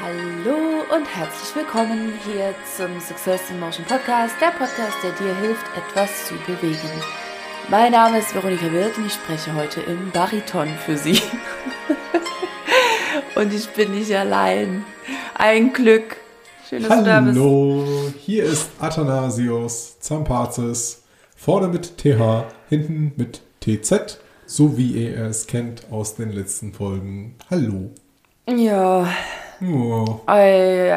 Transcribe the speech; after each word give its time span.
Hallo 0.00 0.84
und 0.94 1.04
herzlich 1.06 1.56
willkommen 1.56 2.12
hier 2.24 2.54
zum 2.76 3.00
Success 3.00 3.50
in 3.50 3.58
Motion 3.58 3.84
Podcast, 3.84 4.36
der 4.40 4.52
Podcast, 4.52 4.96
der 5.02 5.10
dir 5.12 5.34
hilft, 5.40 5.66
etwas 5.76 6.26
zu 6.26 6.34
bewegen. 6.46 7.02
Mein 7.68 7.90
Name 7.90 8.20
ist 8.20 8.32
Veronika 8.32 8.70
Wirth 8.70 8.96
und 8.96 9.06
ich 9.06 9.14
spreche 9.14 9.52
heute 9.54 9.80
im 9.80 10.12
Bariton 10.12 10.68
für 10.86 10.96
Sie. 10.96 11.20
und 13.34 13.52
ich 13.52 13.68
bin 13.70 13.90
nicht 13.90 14.14
allein. 14.14 14.84
Ein 15.34 15.72
Glück. 15.72 16.16
Schön, 16.68 16.84
dass 16.84 16.90
Hallo, 16.92 17.02
du 17.02 17.84
da 17.84 18.00
bist. 18.02 18.18
hier 18.20 18.44
ist 18.44 18.70
Athanasios 18.78 19.98
Zampazis. 19.98 21.02
Vorne 21.34 21.66
mit 21.66 21.98
TH, 21.98 22.44
hinten 22.68 23.14
mit 23.16 23.42
TZ, 23.60 24.20
so 24.46 24.78
wie 24.78 24.92
ihr 24.92 25.18
es 25.24 25.48
kennt 25.48 25.90
aus 25.90 26.14
den 26.14 26.30
letzten 26.30 26.72
Folgen. 26.72 27.34
Hallo. 27.50 27.90
Ja. 28.48 29.08
Ei, 30.26 30.92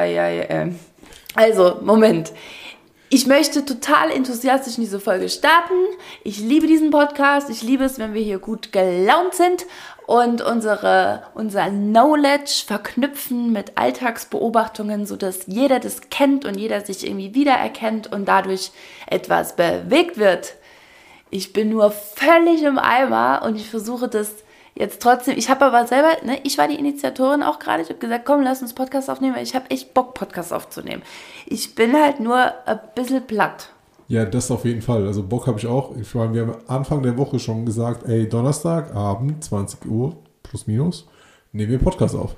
also, 1.35 1.79
Moment. 1.81 2.31
Ich 3.13 3.27
möchte 3.27 3.65
total 3.65 4.09
enthusiastisch 4.09 4.77
in 4.77 4.83
diese 4.83 4.99
Folge 5.01 5.27
starten. 5.27 5.73
Ich 6.23 6.39
liebe 6.39 6.65
diesen 6.65 6.91
Podcast. 6.91 7.49
Ich 7.49 7.61
liebe 7.61 7.83
es, 7.83 7.99
wenn 7.99 8.13
wir 8.13 8.21
hier 8.21 8.39
gut 8.39 8.71
gelaunt 8.71 9.33
sind 9.33 9.65
und 10.05 10.41
unsere, 10.41 11.23
unser 11.33 11.69
Knowledge 11.69 12.63
verknüpfen 12.65 13.51
mit 13.51 13.77
Alltagsbeobachtungen, 13.77 15.05
sodass 15.05 15.41
jeder 15.47 15.79
das 15.79 16.09
kennt 16.09 16.45
und 16.45 16.55
jeder 16.55 16.85
sich 16.85 17.05
irgendwie 17.05 17.33
wiedererkennt 17.35 18.11
und 18.11 18.27
dadurch 18.27 18.71
etwas 19.07 19.57
bewegt 19.57 20.17
wird. 20.17 20.53
Ich 21.29 21.51
bin 21.51 21.69
nur 21.69 21.91
völlig 21.91 22.63
im 22.63 22.77
Eimer 22.77 23.41
und 23.43 23.57
ich 23.57 23.69
versuche 23.69 24.07
das 24.07 24.35
jetzt 24.75 25.01
trotzdem, 25.01 25.37
ich 25.37 25.49
habe 25.49 25.65
aber 25.65 25.87
selber, 25.87 26.09
ne, 26.23 26.39
ich 26.43 26.57
war 26.57 26.67
die 26.67 26.79
Initiatorin 26.79 27.43
auch 27.43 27.59
gerade, 27.59 27.83
ich 27.83 27.89
habe 27.89 27.99
gesagt, 27.99 28.25
komm, 28.25 28.41
lass 28.41 28.61
uns 28.61 28.73
Podcast 28.73 29.09
aufnehmen, 29.09 29.35
weil 29.35 29.43
ich 29.43 29.55
habe 29.55 29.69
echt 29.69 29.93
Bock, 29.93 30.13
Podcast 30.13 30.53
aufzunehmen. 30.53 31.01
Ich 31.45 31.75
bin 31.75 31.93
halt 31.93 32.19
nur 32.19 32.37
ein 32.65 32.79
bisschen 32.95 33.25
platt. 33.25 33.69
Ja, 34.07 34.25
das 34.25 34.51
auf 34.51 34.65
jeden 34.65 34.81
Fall. 34.81 35.07
Also 35.07 35.23
Bock 35.23 35.47
habe 35.47 35.57
ich 35.57 35.67
auch. 35.67 35.95
Ich 35.95 36.13
meine, 36.15 36.33
wir 36.33 36.41
haben 36.41 36.55
Anfang 36.67 37.01
der 37.01 37.17
Woche 37.17 37.39
schon 37.39 37.65
gesagt, 37.65 38.07
ey, 38.07 38.27
Donnerstag, 38.27 38.93
Abend, 38.93 39.43
20 39.43 39.85
Uhr, 39.85 40.17
plus 40.43 40.67
minus, 40.67 41.07
nehmen 41.53 41.71
wir 41.71 41.79
Podcast 41.79 42.15
auf. 42.15 42.35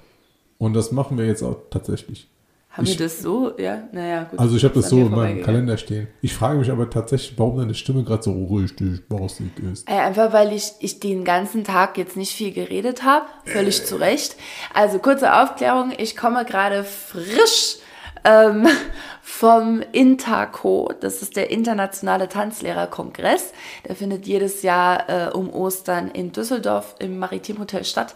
Und 0.59 0.73
das 0.73 0.91
machen 0.91 1.17
wir 1.17 1.25
jetzt 1.25 1.41
auch 1.41 1.57
tatsächlich. 1.71 2.29
Haben 2.73 2.85
ich, 2.85 2.97
wir 2.97 3.05
das 3.05 3.19
so? 3.19 3.55
Ja, 3.59 3.83
naja, 3.91 4.23
gut. 4.23 4.39
Also 4.39 4.57
ich 4.57 4.63
habe 4.63 4.73
das 4.73 4.89
so 4.89 4.97
in 4.97 5.11
meinem 5.11 5.43
Kalender 5.43 5.77
stehen. 5.77 6.07
Ich 6.21 6.33
frage 6.33 6.57
mich 6.57 6.71
aber 6.71 6.89
tatsächlich, 6.89 7.37
warum 7.37 7.59
deine 7.59 7.75
Stimme 7.75 8.03
gerade 8.03 8.23
so 8.23 8.45
richtig 8.45 9.07
bossig 9.07 9.51
ist. 9.71 9.87
Äh, 9.87 9.93
einfach 9.93 10.33
weil 10.33 10.51
ich, 10.51 10.71
ich 10.79 10.99
den 10.99 11.23
ganzen 11.23 11.63
Tag 11.63 11.99
jetzt 11.99 12.17
nicht 12.17 12.33
viel 12.33 12.51
geredet 12.51 13.03
habe. 13.03 13.27
Völlig 13.45 13.79
äh. 13.79 13.85
zu 13.85 13.97
Recht. 13.97 14.37
Also 14.73 14.97
kurze 14.97 15.35
Aufklärung, 15.35 15.93
ich 15.95 16.17
komme 16.17 16.45
gerade 16.45 16.83
frisch 16.83 17.77
ähm, 18.23 18.67
vom 19.21 19.83
Intaco. 19.91 20.91
Das 20.99 21.21
ist 21.21 21.35
der 21.35 21.51
internationale 21.51 22.27
Tanzlehrerkongress. 22.27 23.53
Der 23.87 23.95
findet 23.95 24.25
jedes 24.25 24.63
Jahr 24.63 25.09
äh, 25.09 25.29
um 25.31 25.53
Ostern 25.53 26.09
in 26.09 26.31
Düsseldorf 26.31 26.95
im 26.97 27.19
Maritimhotel 27.19 27.85
statt. 27.85 28.15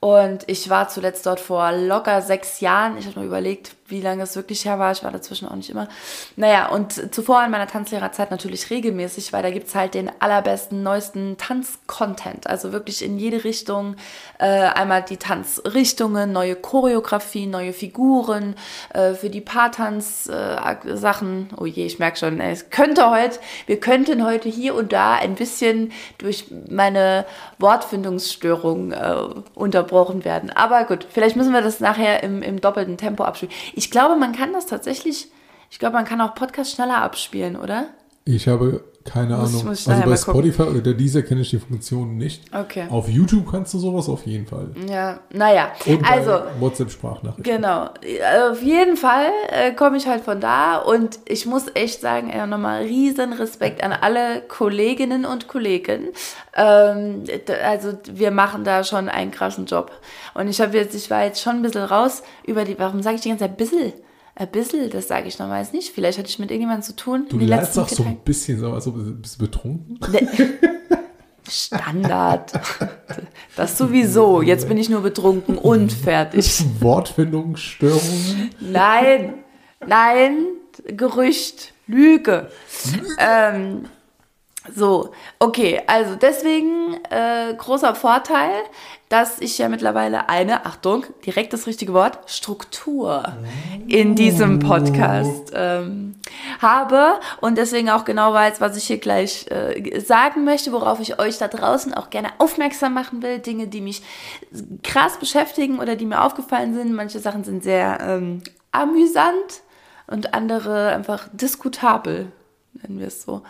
Und 0.00 0.44
ich 0.46 0.70
war 0.70 0.88
zuletzt 0.88 1.26
dort 1.26 1.40
vor 1.40 1.72
locker 1.72 2.22
sechs 2.22 2.60
Jahren. 2.60 2.96
Ich 2.98 3.06
habe 3.06 3.20
mir 3.20 3.26
überlegt, 3.26 3.74
wie 3.88 4.00
lange 4.00 4.22
es 4.22 4.36
wirklich 4.36 4.64
her 4.64 4.78
war. 4.78 4.92
Ich 4.92 5.02
war 5.02 5.10
dazwischen 5.10 5.48
auch 5.48 5.56
nicht 5.56 5.70
immer. 5.70 5.88
Naja, 6.36 6.68
und 6.68 7.14
zuvor 7.14 7.44
in 7.44 7.50
meiner 7.50 7.66
Tanzlehrerzeit 7.66 8.30
natürlich 8.30 8.70
regelmäßig, 8.70 9.32
weil 9.32 9.42
da 9.42 9.50
gibt's 9.50 9.74
halt 9.74 9.94
den 9.94 10.10
allerbesten, 10.20 10.82
neuesten 10.82 11.36
Tanzcontent. 11.38 12.46
Also 12.46 12.72
wirklich 12.72 13.02
in 13.02 13.18
jede 13.18 13.44
Richtung. 13.44 13.96
Äh, 14.38 14.46
einmal 14.46 15.02
die 15.02 15.16
Tanzrichtungen, 15.16 16.32
neue 16.32 16.54
Choreografien, 16.54 17.50
neue 17.50 17.72
Figuren, 17.72 18.54
äh, 18.92 19.14
für 19.14 19.30
die 19.30 19.40
Paartanz-Sachen. 19.40 21.48
Äh, 21.50 21.54
oh 21.56 21.66
je, 21.66 21.86
ich 21.86 21.98
merke 21.98 22.18
schon, 22.18 22.40
es 22.40 22.70
könnte 22.70 23.10
heute, 23.10 23.38
wir 23.66 23.80
könnten 23.80 24.24
heute 24.24 24.48
hier 24.48 24.74
und 24.74 24.92
da 24.92 25.14
ein 25.14 25.34
bisschen 25.34 25.92
durch 26.18 26.46
meine 26.68 27.24
Wortfindungsstörung 27.58 28.92
äh, 28.92 29.14
unterbrochen 29.54 30.24
werden. 30.24 30.50
Aber 30.50 30.84
gut, 30.84 31.06
vielleicht 31.10 31.36
müssen 31.36 31.52
wir 31.52 31.62
das 31.62 31.80
nachher 31.80 32.22
im, 32.22 32.42
im 32.42 32.60
doppelten 32.60 32.98
Tempo 32.98 33.24
abspielen. 33.24 33.52
Ich 33.78 33.92
glaube, 33.92 34.16
man 34.16 34.32
kann 34.32 34.52
das 34.52 34.66
tatsächlich, 34.66 35.28
ich 35.70 35.78
glaube, 35.78 35.94
man 35.94 36.04
kann 36.04 36.20
auch 36.20 36.34
Podcasts 36.34 36.74
schneller 36.74 37.00
abspielen, 37.00 37.54
oder? 37.54 37.90
Ich 38.30 38.46
habe 38.46 38.84
keine 39.06 39.38
muss, 39.38 39.54
Ahnung. 39.54 39.66
Muss 39.68 39.88
also 39.88 40.02
bei 40.02 40.16
Spotify 40.16 40.62
oder 40.64 40.92
dieser 40.92 41.22
kenne 41.22 41.40
ich 41.40 41.48
die 41.48 41.58
Funktion 41.58 42.18
nicht. 42.18 42.42
Okay. 42.54 42.84
Auf 42.90 43.08
YouTube 43.08 43.50
kannst 43.50 43.72
du 43.72 43.78
sowas 43.78 44.06
auf 44.10 44.26
jeden 44.26 44.46
Fall. 44.46 44.68
Ja, 44.86 45.20
naja. 45.32 45.72
Und 45.86 46.04
also 46.04 46.42
WhatsApp-Sprachnachrichten. 46.60 47.42
Genau. 47.42 47.88
Auf 48.50 48.62
jeden 48.62 48.98
Fall 48.98 49.28
äh, 49.48 49.72
komme 49.72 49.96
ich 49.96 50.06
halt 50.06 50.24
von 50.24 50.42
da 50.42 50.76
und 50.76 51.20
ich 51.24 51.46
muss 51.46 51.68
echt 51.72 52.02
sagen, 52.02 52.30
ja, 52.30 52.46
nochmal 52.46 52.82
riesen 52.82 53.32
Respekt 53.32 53.82
an 53.82 53.94
alle 53.94 54.42
Kolleginnen 54.42 55.24
und 55.24 55.48
Kollegen. 55.48 56.08
Ähm, 56.54 57.24
also 57.64 57.94
wir 58.12 58.30
machen 58.30 58.62
da 58.64 58.84
schon 58.84 59.08
einen 59.08 59.30
krassen 59.30 59.64
Job. 59.64 59.90
Und 60.34 60.48
ich 60.48 60.60
habe 60.60 60.76
jetzt, 60.76 60.94
ich 60.94 61.08
war 61.08 61.24
jetzt 61.24 61.40
schon 61.40 61.56
ein 61.56 61.62
bisschen 61.62 61.84
raus 61.84 62.22
über 62.46 62.66
die, 62.66 62.78
warum 62.78 63.00
sage 63.00 63.16
ich 63.16 63.22
die 63.22 63.30
ganze 63.30 63.44
Zeit 63.44 63.52
ein 63.52 63.56
bisschen? 63.56 63.94
Ein 64.38 64.48
bisschen, 64.52 64.88
das 64.90 65.08
sage 65.08 65.26
ich 65.26 65.36
normalerweise 65.40 65.74
nicht. 65.74 65.92
Vielleicht 65.92 66.16
hatte 66.16 66.28
ich 66.28 66.38
mit 66.38 66.52
irgendjemandem 66.52 66.84
zu 66.84 66.94
tun. 66.94 67.26
Du 67.28 67.38
lernst 67.38 67.76
auch 67.76 67.88
so 67.88 68.04
ein 68.04 68.18
bisschen, 68.18 68.60
so, 68.60 68.72
also 68.72 68.92
bist 68.92 69.40
du 69.40 69.44
betrunken? 69.44 69.98
Standard. 71.48 72.52
Das 73.56 73.76
sowieso. 73.76 74.40
Jetzt 74.40 74.68
bin 74.68 74.78
ich 74.78 74.88
nur 74.88 75.00
betrunken 75.00 75.58
und 75.58 75.92
fertig. 75.92 76.64
Wortfindungsstörungen? 76.80 78.50
Nein, 78.60 79.34
nein, 79.84 80.46
Gerücht, 80.86 81.72
Lüge. 81.88 82.52
ähm, 83.18 83.86
so, 84.74 85.12
okay, 85.38 85.82
also 85.86 86.14
deswegen 86.14 86.94
äh, 87.10 87.54
großer 87.56 87.94
Vorteil, 87.94 88.50
dass 89.08 89.40
ich 89.40 89.56
ja 89.56 89.68
mittlerweile 89.68 90.28
eine, 90.28 90.66
Achtung, 90.66 91.06
direkt 91.24 91.52
das 91.52 91.66
richtige 91.66 91.94
Wort, 91.94 92.18
Struktur 92.30 93.24
in 93.86 94.14
diesem 94.14 94.58
Podcast 94.58 95.52
ähm, 95.54 96.16
habe 96.60 97.18
und 97.40 97.56
deswegen 97.56 97.88
auch 97.88 98.04
genau 98.04 98.34
weiß, 98.34 98.60
was 98.60 98.76
ich 98.76 98.84
hier 98.84 98.98
gleich 98.98 99.46
äh, 99.50 100.00
sagen 100.00 100.44
möchte, 100.44 100.72
worauf 100.72 101.00
ich 101.00 101.18
euch 101.18 101.38
da 101.38 101.48
draußen 101.48 101.94
auch 101.94 102.10
gerne 102.10 102.28
aufmerksam 102.38 102.92
machen 102.92 103.22
will, 103.22 103.38
Dinge, 103.38 103.66
die 103.66 103.80
mich 103.80 104.02
krass 104.82 105.18
beschäftigen 105.18 105.78
oder 105.78 105.96
die 105.96 106.06
mir 106.06 106.22
aufgefallen 106.22 106.74
sind. 106.74 106.92
Manche 106.92 107.18
Sachen 107.18 107.44
sind 107.44 107.62
sehr 107.62 107.98
ähm, 108.00 108.42
amüsant 108.72 109.62
und 110.06 110.34
andere 110.34 110.88
einfach 110.88 111.28
diskutabel 111.32 112.32
nennen 112.82 112.98
wir 112.98 113.06
es 113.06 113.22
so. 113.22 113.42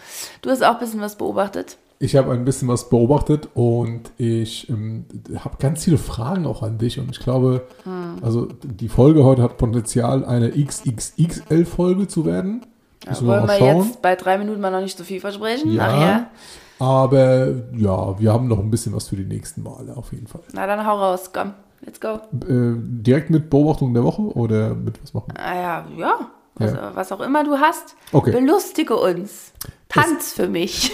Du 0.43 0.51
hast 0.51 0.63
auch 0.63 0.75
ein 0.75 0.79
bisschen 0.79 1.01
was 1.01 1.17
beobachtet. 1.17 1.79
Ich 2.01 2.15
habe 2.15 2.31
ein 2.33 2.45
bisschen 2.45 2.69
was 2.69 2.89
beobachtet 2.89 3.49
und 3.55 4.13
ich 4.19 4.69
ähm, 4.69 5.05
habe 5.37 5.57
ganz 5.59 5.83
viele 5.83 5.99
Fragen 5.99 6.47
auch 6.47 6.63
an 6.63 6.79
dich 6.79 7.01
und 7.01 7.11
ich 7.11 7.19
glaube, 7.19 7.67
hm. 7.83 8.19
also 8.23 8.47
die 8.63 8.89
Folge 8.89 9.25
heute 9.25 9.43
hat 9.43 9.59
Potenzial, 9.59 10.25
eine 10.25 10.51
XXXL-Folge 10.51 12.07
zu 12.07 12.25
werden. 12.25 12.65
Ja, 13.05 13.21
wollen 13.27 13.49
wir 13.49 13.59
schauen. 13.59 13.87
jetzt 13.87 14.01
bei 14.01 14.15
drei 14.15 14.39
Minuten 14.39 14.61
mal 14.61 14.71
noch 14.71 14.81
nicht 14.81 14.97
so 14.97 15.03
viel 15.03 15.21
versprechen? 15.21 15.73
Ja, 15.73 15.87
Nachher. 15.89 16.31
Aber 16.79 17.49
ja, 17.77 18.19
wir 18.21 18.33
haben 18.33 18.47
noch 18.47 18.61
ein 18.61 18.71
bisschen 18.71 18.95
was 18.95 19.09
für 19.09 19.17
die 19.17 19.25
nächsten 19.25 19.65
Male 19.65 19.97
auf 19.97 20.13
jeden 20.13 20.29
Fall. 20.29 20.43
Na 20.53 20.67
dann 20.67 20.87
hau 20.87 20.99
raus, 20.99 21.31
komm, 21.33 21.55
let's 21.81 22.01
go. 22.01 22.21
Äh, 22.47 22.77
direkt 22.77 23.31
mit 23.31 23.51
Beobachtung 23.51 23.93
der 23.93 24.05
Woche 24.05 24.23
oder 24.23 24.75
mit 24.75 25.03
was 25.03 25.13
machen 25.15 25.33
wir? 25.35 25.45
Ah 25.45 25.55
ja, 25.57 25.87
ja, 25.97 26.31
was, 26.59 26.73
ja. 26.73 26.91
was 26.95 27.13
auch 27.13 27.21
immer 27.21 27.45
du 27.45 27.59
hast, 27.59 27.97
okay. 28.13 28.33
belustige 28.33 28.97
uns. 28.97 29.53
Tanz 29.89 30.29
es, 30.29 30.33
für 30.35 30.49
mich. 30.49 30.93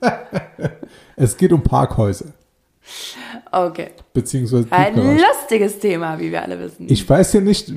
es 1.16 1.36
geht 1.36 1.52
um 1.52 1.62
Parkhäuser. 1.62 2.32
Okay. 3.52 3.90
Beziehungsweise. 4.14 4.66
Ein 4.70 4.96
lustiges 5.18 5.78
Thema, 5.78 6.18
wie 6.18 6.30
wir 6.30 6.42
alle 6.42 6.58
wissen. 6.58 6.86
Ich 6.88 7.08
weiß 7.08 7.34
ja 7.34 7.40
nicht, 7.40 7.72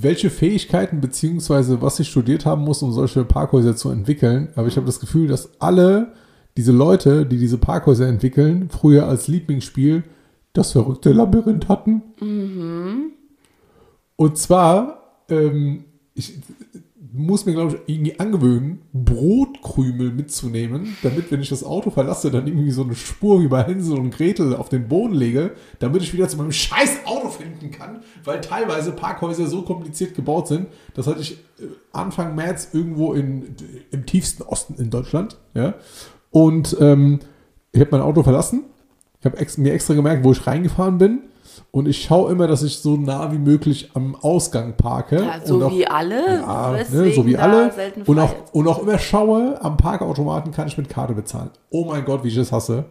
welche 0.00 0.30
Fähigkeiten 0.30 1.00
beziehungsweise 1.00 1.80
was 1.80 1.98
ich 2.00 2.08
studiert 2.08 2.44
haben 2.44 2.62
muss, 2.62 2.82
um 2.82 2.92
solche 2.92 3.24
Parkhäuser 3.24 3.76
zu 3.76 3.90
entwickeln. 3.90 4.48
Aber 4.56 4.66
ich 4.66 4.76
habe 4.76 4.86
das 4.86 5.00
Gefühl, 5.00 5.28
dass 5.28 5.60
alle 5.60 6.12
diese 6.56 6.72
Leute, 6.72 7.26
die 7.26 7.38
diese 7.38 7.58
Parkhäuser 7.58 8.06
entwickeln, 8.06 8.68
früher 8.70 9.08
als 9.08 9.28
Lieblingsspiel 9.28 10.04
das 10.52 10.72
verrückte 10.72 11.12
Labyrinth 11.12 11.68
hatten. 11.68 12.02
Mhm. 12.20 13.12
Und 14.16 14.38
zwar 14.38 15.03
ähm, 15.28 15.84
ich 16.14 16.34
muss 17.14 17.46
mir, 17.46 17.52
glaube 17.52 17.76
ich, 17.76 17.94
irgendwie 17.94 18.18
angewöhnen, 18.18 18.82
Brotkrümel 18.92 20.10
mitzunehmen, 20.10 20.96
damit, 21.02 21.30
wenn 21.30 21.40
ich 21.40 21.48
das 21.48 21.62
Auto 21.62 21.90
verlasse, 21.90 22.32
dann 22.32 22.48
irgendwie 22.48 22.72
so 22.72 22.82
eine 22.82 22.96
Spur 22.96 23.40
wie 23.40 23.46
bei 23.46 23.62
Hänsel 23.62 23.98
und 23.98 24.10
Gretel 24.10 24.54
auf 24.56 24.68
den 24.68 24.88
Boden 24.88 25.14
lege, 25.14 25.52
damit 25.78 26.02
ich 26.02 26.12
wieder 26.12 26.28
zu 26.28 26.36
meinem 26.36 26.50
scheiß 26.50 27.06
Auto 27.06 27.28
finden 27.28 27.70
kann, 27.70 28.02
weil 28.24 28.40
teilweise 28.40 28.90
Parkhäuser 28.90 29.46
so 29.46 29.62
kompliziert 29.62 30.16
gebaut 30.16 30.48
sind. 30.48 30.66
Das 30.94 31.06
hatte 31.06 31.20
ich 31.20 31.34
äh, 31.60 31.66
Anfang 31.92 32.34
März 32.34 32.70
irgendwo 32.72 33.12
in, 33.12 33.54
im 33.92 34.06
tiefsten 34.06 34.42
Osten 34.42 34.74
in 34.74 34.90
Deutschland. 34.90 35.38
Ja? 35.54 35.74
Und 36.30 36.76
ähm, 36.80 37.20
ich 37.70 37.80
habe 37.80 37.90
mein 37.92 38.00
Auto 38.00 38.24
verlassen. 38.24 38.64
Ich 39.20 39.24
habe 39.24 39.38
ex 39.38 39.56
mir 39.56 39.72
extra 39.72 39.94
gemerkt, 39.94 40.24
wo 40.24 40.32
ich 40.32 40.46
reingefahren 40.46 40.98
bin 40.98 41.20
Und 41.70 41.86
ich 41.86 42.02
schaue 42.02 42.30
immer, 42.30 42.46
dass 42.46 42.62
ich 42.62 42.78
so 42.78 42.96
nah 42.96 43.32
wie 43.32 43.38
möglich 43.38 43.90
am 43.94 44.14
Ausgang 44.16 44.76
parke. 44.76 45.22
Ja, 45.22 45.40
so 45.44 45.56
und 45.56 45.62
auch, 45.64 45.72
wie 45.72 45.86
alle. 45.86 46.40
Ja, 46.40 46.72
ne, 46.72 47.12
so 47.12 47.26
wie 47.26 47.36
alle. 47.36 47.72
Und 48.06 48.18
auch, 48.18 48.34
und 48.52 48.68
auch 48.68 48.82
immer 48.82 48.98
schaue, 48.98 49.60
am 49.62 49.76
Parkautomaten 49.76 50.52
kann 50.52 50.68
ich 50.68 50.76
mit 50.78 50.88
Karte 50.88 51.14
bezahlen. 51.14 51.50
Oh 51.70 51.84
mein 51.84 52.04
Gott, 52.04 52.24
wie 52.24 52.28
ich 52.28 52.36
das 52.36 52.52
hasse. 52.52 52.86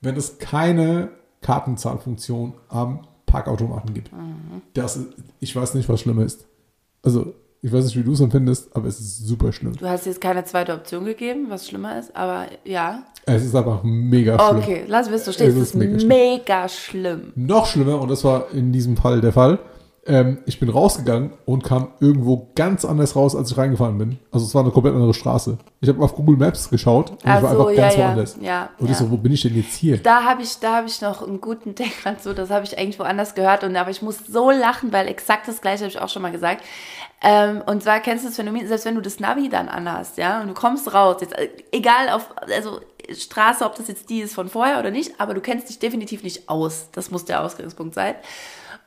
Wenn 0.00 0.16
es 0.16 0.38
keine 0.38 1.10
Kartenzahlfunktion 1.40 2.54
am 2.68 3.00
Parkautomaten 3.26 3.94
gibt. 3.94 4.12
Mhm. 4.12 4.62
Das, 4.74 4.98
ich 5.40 5.54
weiß 5.54 5.74
nicht, 5.74 5.88
was 5.88 6.00
schlimmer 6.00 6.22
ist. 6.22 6.46
Also, 7.02 7.34
ich 7.64 7.72
weiß 7.72 7.84
nicht, 7.84 7.96
wie 7.96 8.02
du 8.02 8.12
es 8.12 8.20
empfindest, 8.20 8.74
aber 8.74 8.88
es 8.88 8.98
ist 8.98 9.26
super 9.26 9.52
schlimm. 9.52 9.76
Du 9.76 9.88
hast 9.88 10.04
jetzt 10.04 10.20
keine 10.20 10.44
zweite 10.44 10.74
Option 10.74 11.04
gegeben, 11.04 11.46
was 11.48 11.68
schlimmer 11.68 11.96
ist, 11.98 12.14
aber 12.16 12.46
ja. 12.64 13.04
Es 13.24 13.44
ist 13.44 13.54
einfach 13.54 13.84
mega 13.84 14.36
schlimm. 14.36 14.58
Okay, 14.62 14.84
lass 14.88 15.08
es, 15.08 15.24
so 15.24 15.30
steht. 15.32 15.48
Es 15.48 15.54
Es 15.54 15.62
ist 15.62 15.68
ist 15.68 15.74
mega 15.76 16.06
mega 16.06 16.68
schlimm. 16.68 17.20
schlimm. 17.34 17.46
Noch 17.46 17.66
schlimmer, 17.66 18.00
und 18.00 18.10
das 18.10 18.24
war 18.24 18.50
in 18.52 18.72
diesem 18.72 18.96
Fall 18.96 19.20
der 19.20 19.32
Fall, 19.32 19.60
ähm, 20.04 20.38
ich 20.46 20.58
bin 20.58 20.68
rausgegangen 20.68 21.32
und 21.44 21.62
kam 21.62 21.92
irgendwo 22.00 22.50
ganz 22.56 22.84
anders 22.84 23.14
raus, 23.14 23.36
als 23.36 23.52
ich 23.52 23.56
reingefahren 23.56 23.98
bin. 23.98 24.18
Also 24.32 24.46
es 24.46 24.54
war 24.54 24.62
eine 24.62 24.72
komplett 24.72 24.94
andere 24.94 25.14
Straße. 25.14 25.58
Ich 25.80 25.88
habe 25.88 26.02
auf 26.02 26.16
Google 26.16 26.36
Maps 26.36 26.70
geschaut 26.70 27.10
und 27.10 27.18
Ach 27.24 27.36
ich 27.36 27.42
war 27.42 27.54
so, 27.54 27.66
einfach 27.68 27.70
ja, 27.72 27.82
ganz 27.82 27.96
ja, 27.96 28.06
woanders. 28.06 28.36
ja, 28.40 28.70
und 28.78 28.90
ich 28.90 28.96
so, 28.96 29.10
wo 29.10 29.16
bin 29.16 29.32
ich 29.32 29.42
denn 29.42 29.54
jetzt 29.54 29.74
hier? 29.74 29.98
Da 29.98 30.24
habe 30.24 30.42
ich, 30.42 30.58
da 30.58 30.76
habe 30.76 30.88
ich 30.88 31.00
noch 31.00 31.22
einen 31.22 31.40
guten 31.40 31.74
Take 31.76 31.92
dazu. 32.02 32.32
Das 32.32 32.50
habe 32.50 32.64
ich 32.64 32.76
eigentlich 32.76 32.98
woanders 32.98 33.34
gehört. 33.34 33.62
Und 33.62 33.76
aber 33.76 33.90
ich 33.90 34.02
muss 34.02 34.18
so 34.26 34.50
lachen, 34.50 34.92
weil 34.92 35.06
exakt 35.06 35.46
das 35.46 35.60
gleiche 35.60 35.84
habe 35.84 35.90
ich 35.90 36.00
auch 36.00 36.08
schon 36.08 36.22
mal 36.22 36.32
gesagt. 36.32 36.64
Ähm, 37.22 37.62
und 37.64 37.84
zwar 37.84 38.00
kennst 38.00 38.24
du 38.24 38.28
das 38.28 38.36
Phänomen, 38.36 38.66
selbst 38.66 38.84
wenn 38.84 38.96
du 38.96 39.00
das 39.00 39.20
Navi 39.20 39.48
dann 39.48 39.68
anhast, 39.68 40.18
ja, 40.18 40.40
und 40.40 40.48
du 40.48 40.54
kommst 40.54 40.92
raus, 40.92 41.18
jetzt, 41.20 41.38
äh, 41.38 41.48
egal 41.70 42.08
auf, 42.08 42.34
also 42.52 42.80
Straße, 43.08 43.64
ob 43.64 43.76
das 43.76 43.86
jetzt 43.86 44.10
die 44.10 44.20
ist 44.20 44.34
von 44.34 44.48
vorher 44.48 44.80
oder 44.80 44.90
nicht, 44.90 45.20
aber 45.20 45.34
du 45.34 45.40
kennst 45.40 45.68
dich 45.68 45.78
definitiv 45.78 46.24
nicht 46.24 46.48
aus. 46.48 46.88
Das 46.92 47.12
muss 47.12 47.24
der 47.24 47.42
Ausgangspunkt 47.42 47.94
sein. 47.94 48.16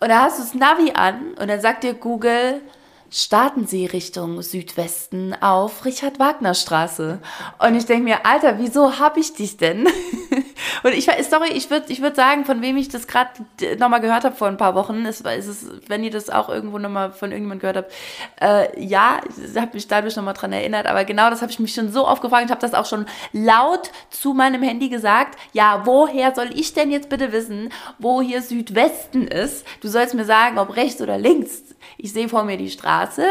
Und 0.06 0.10
da 0.10 0.22
hast 0.22 0.38
du 0.38 0.44
das 0.44 0.54
Navi 0.54 0.92
an 0.92 1.34
und 1.34 1.48
dann 1.48 1.60
sagt 1.60 1.84
dir 1.84 1.96
Google, 1.96 2.62
starten 3.10 3.66
Sie 3.66 3.88
Richtung 3.88 4.44
Südwesten 4.44 5.34
auf 5.34 5.84
Richard-Wagner-Straße. 5.84 7.18
Und 7.58 7.76
ich 7.76 7.88
denke 7.88 8.04
mir, 8.04 8.24
Alter, 8.24 8.60
wieso 8.60 9.00
hab 9.00 9.18
ich 9.18 9.34
dich 9.34 9.58
denn? 9.58 9.88
Und 10.86 10.94
ich 10.94 11.10
sorry, 11.28 11.50
ich 11.52 11.72
würde 11.72 11.88
ich 11.92 12.00
würd 12.04 12.16
sagen, 12.16 12.46
von 12.46 12.62
wem 12.62 12.78
ich 12.78 12.90
das 12.90 13.08
gerade 13.08 13.32
nochmal 13.80 14.02
gehört 14.02 14.24
habe 14.24 14.36
vor 14.36 14.50
ein 14.50 14.58
paar 14.58 14.76
Wochen, 14.76 15.04
ist, 15.06 15.26
ist 15.26 15.48
es, 15.48 15.68
wenn 15.88 16.04
ihr 16.04 16.12
das 16.12 16.30
auch 16.30 16.48
irgendwo 16.48 16.78
nochmal 16.78 17.12
von 17.12 17.32
irgendjemand 17.32 17.62
gehört 17.62 17.78
habt, 17.78 17.92
äh, 18.40 18.80
ja, 18.80 19.20
ich 19.36 19.60
habe 19.60 19.72
mich 19.74 19.88
dadurch 19.88 20.16
nochmal 20.16 20.36
dran 20.36 20.54
erinnert, 20.54 20.86
aber 20.86 21.04
genau 21.04 21.32
das 21.32 21.42
habe 21.42 21.52
ich 21.52 21.58
mich 21.58 21.74
schon 21.74 21.92
so 21.92 22.08
oft 22.08 22.22
gefragt, 22.22 22.46
ich 22.46 22.52
habe 22.52 22.62
das 22.62 22.76
auch 22.76 22.86
schon 22.86 23.08
laut 23.34 23.90
zu 24.12 24.36
meinem 24.36 24.62
Handy 24.62 24.90
gesagt, 24.90 25.40
ja, 25.54 25.82
woher 25.86 26.36
soll 26.36 26.52
ich 26.54 26.76
denn 26.76 26.92
jetzt 26.92 27.10
bitte 27.10 27.32
wissen, 27.32 27.74
wo 27.98 28.22
hier 28.22 28.44
Südwesten 28.44 29.26
ist? 29.26 29.66
Du 29.82 29.88
sollst 29.88 30.14
mir 30.14 30.26
sagen, 30.26 30.60
ob 30.60 30.76
rechts 30.76 31.02
oder 31.02 31.18
links. 31.18 31.64
Ich 31.98 32.14
sehe 32.14 32.30
vor 32.30 32.44
mir 32.44 32.58
die 32.58 32.70
Straße, 32.70 33.26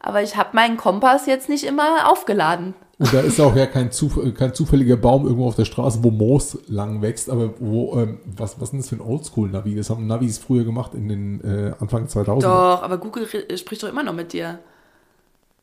aber 0.00 0.22
ich 0.22 0.38
habe 0.38 0.48
meinen 0.54 0.78
Kompass 0.78 1.26
jetzt 1.26 1.50
nicht 1.50 1.64
immer 1.64 2.10
aufgeladen. 2.10 2.74
Und 2.98 3.12
da 3.12 3.20
ist 3.20 3.38
auch 3.40 3.54
ja 3.54 3.66
kein, 3.66 3.92
Zuf 3.92 4.18
kein 4.34 4.54
zufälliger 4.54 4.96
Baum 4.96 5.24
irgendwo 5.26 5.46
auf 5.48 5.54
der 5.56 5.66
Straße, 5.66 5.98
wo 6.02 6.10
Moos 6.10 6.56
lang 6.66 7.02
wächst, 7.02 7.28
aber 7.28 7.50
wo, 7.60 7.94
ähm, 8.00 8.20
was, 8.24 8.56
was 8.58 8.68
ist 8.68 8.70
denn 8.72 8.80
das 8.80 8.88
für 8.88 8.96
ein 8.96 9.00
Oldschool-Navi? 9.02 9.74
Das 9.74 9.90
haben 9.90 10.06
Navis 10.06 10.38
früher 10.38 10.64
gemacht 10.64 10.94
in 10.94 11.08
den 11.08 11.40
äh, 11.44 11.72
Anfang 11.78 12.08
2000. 12.08 12.44
Doch, 12.44 12.82
aber 12.82 12.96
Google 12.96 13.24
re- 13.24 13.58
spricht 13.58 13.82
doch 13.82 13.88
immer 13.88 14.02
noch 14.02 14.14
mit 14.14 14.32
dir. 14.32 14.60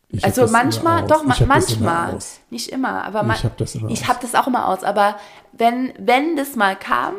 Ich 0.10 0.22
hab 0.22 0.30
Also 0.30 0.44
immer 0.44 0.52
manchmal, 0.52 1.08
doch, 1.08 1.24
ma 1.24 1.32
hab 1.34 1.42
immer 1.42 1.48
manchmal. 1.56 2.14
aus. 2.16 2.40
Nicht 2.52 2.70
immer, 2.70 3.04
aber 3.04 3.24
man, 3.24 3.36
Ich 3.36 3.44
hab 3.44 3.58
das 3.58 3.74
immer 3.74 3.90
Ich 3.90 4.08
habe 4.08 4.20
das 4.22 4.36
auch 4.36 4.46
immer 4.46 4.68
aus. 4.68 4.84
Aber 4.84 5.16
wenn, 5.54 5.92
wenn 5.98 6.36
das 6.36 6.56
mal 6.56 6.76
kam, 6.76 7.16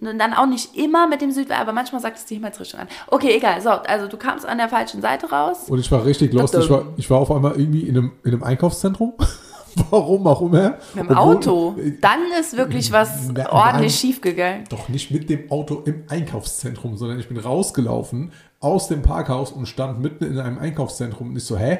dann 0.00 0.32
auch 0.34 0.46
nicht 0.46 0.76
immer 0.76 1.06
mit 1.06 1.20
dem 1.20 1.30
Südwärts, 1.30 1.60
aber 1.62 1.72
manchmal 1.72 2.00
sagt 2.00 2.18
es 2.18 2.24
die 2.24 2.34
Himmelsrichtung 2.34 2.80
an. 2.80 2.88
Okay, 3.08 3.36
egal. 3.36 3.60
So, 3.60 3.70
also 3.70 4.08
du 4.08 4.16
kamst 4.16 4.44
an 4.44 4.58
der 4.58 4.68
falschen 4.68 5.00
Seite 5.00 5.30
raus. 5.30 5.68
Und 5.68 5.78
ich 5.78 5.90
war 5.92 6.04
richtig 6.04 6.32
lost. 6.32 6.54
Ich 6.54 6.68
war, 6.68 6.86
ich 6.96 7.08
war 7.10 7.18
auf 7.20 7.30
einmal 7.30 7.52
irgendwie 7.58 7.82
in 7.82 7.96
einem, 7.96 8.12
in 8.24 8.32
einem 8.32 8.42
Einkaufszentrum. 8.42 9.14
Warum 9.90 10.26
auch 10.28 10.40
immer. 10.40 10.78
Mit 10.94 11.04
dem 11.04 11.10
Obwohl- 11.10 11.16
Auto. 11.36 11.74
Dann 12.00 12.20
ist 12.40 12.56
wirklich 12.56 12.92
was 12.92 13.28
Na, 13.34 13.50
ordentlich 13.52 13.80
nein. 13.80 13.90
schiefgegangen. 13.90 14.64
Doch 14.68 14.88
nicht 14.88 15.10
mit 15.10 15.28
dem 15.30 15.50
Auto 15.50 15.82
im 15.84 16.04
Einkaufszentrum, 16.08 16.96
sondern 16.96 17.18
ich 17.18 17.28
bin 17.28 17.38
rausgelaufen 17.38 18.32
aus 18.60 18.86
dem 18.88 19.02
Parkhaus 19.02 19.50
und 19.52 19.66
stand 19.66 20.00
mitten 20.00 20.24
in 20.24 20.38
einem 20.38 20.58
Einkaufszentrum. 20.58 21.30
Und 21.30 21.36
ich 21.36 21.44
so, 21.44 21.56
hä? 21.58 21.78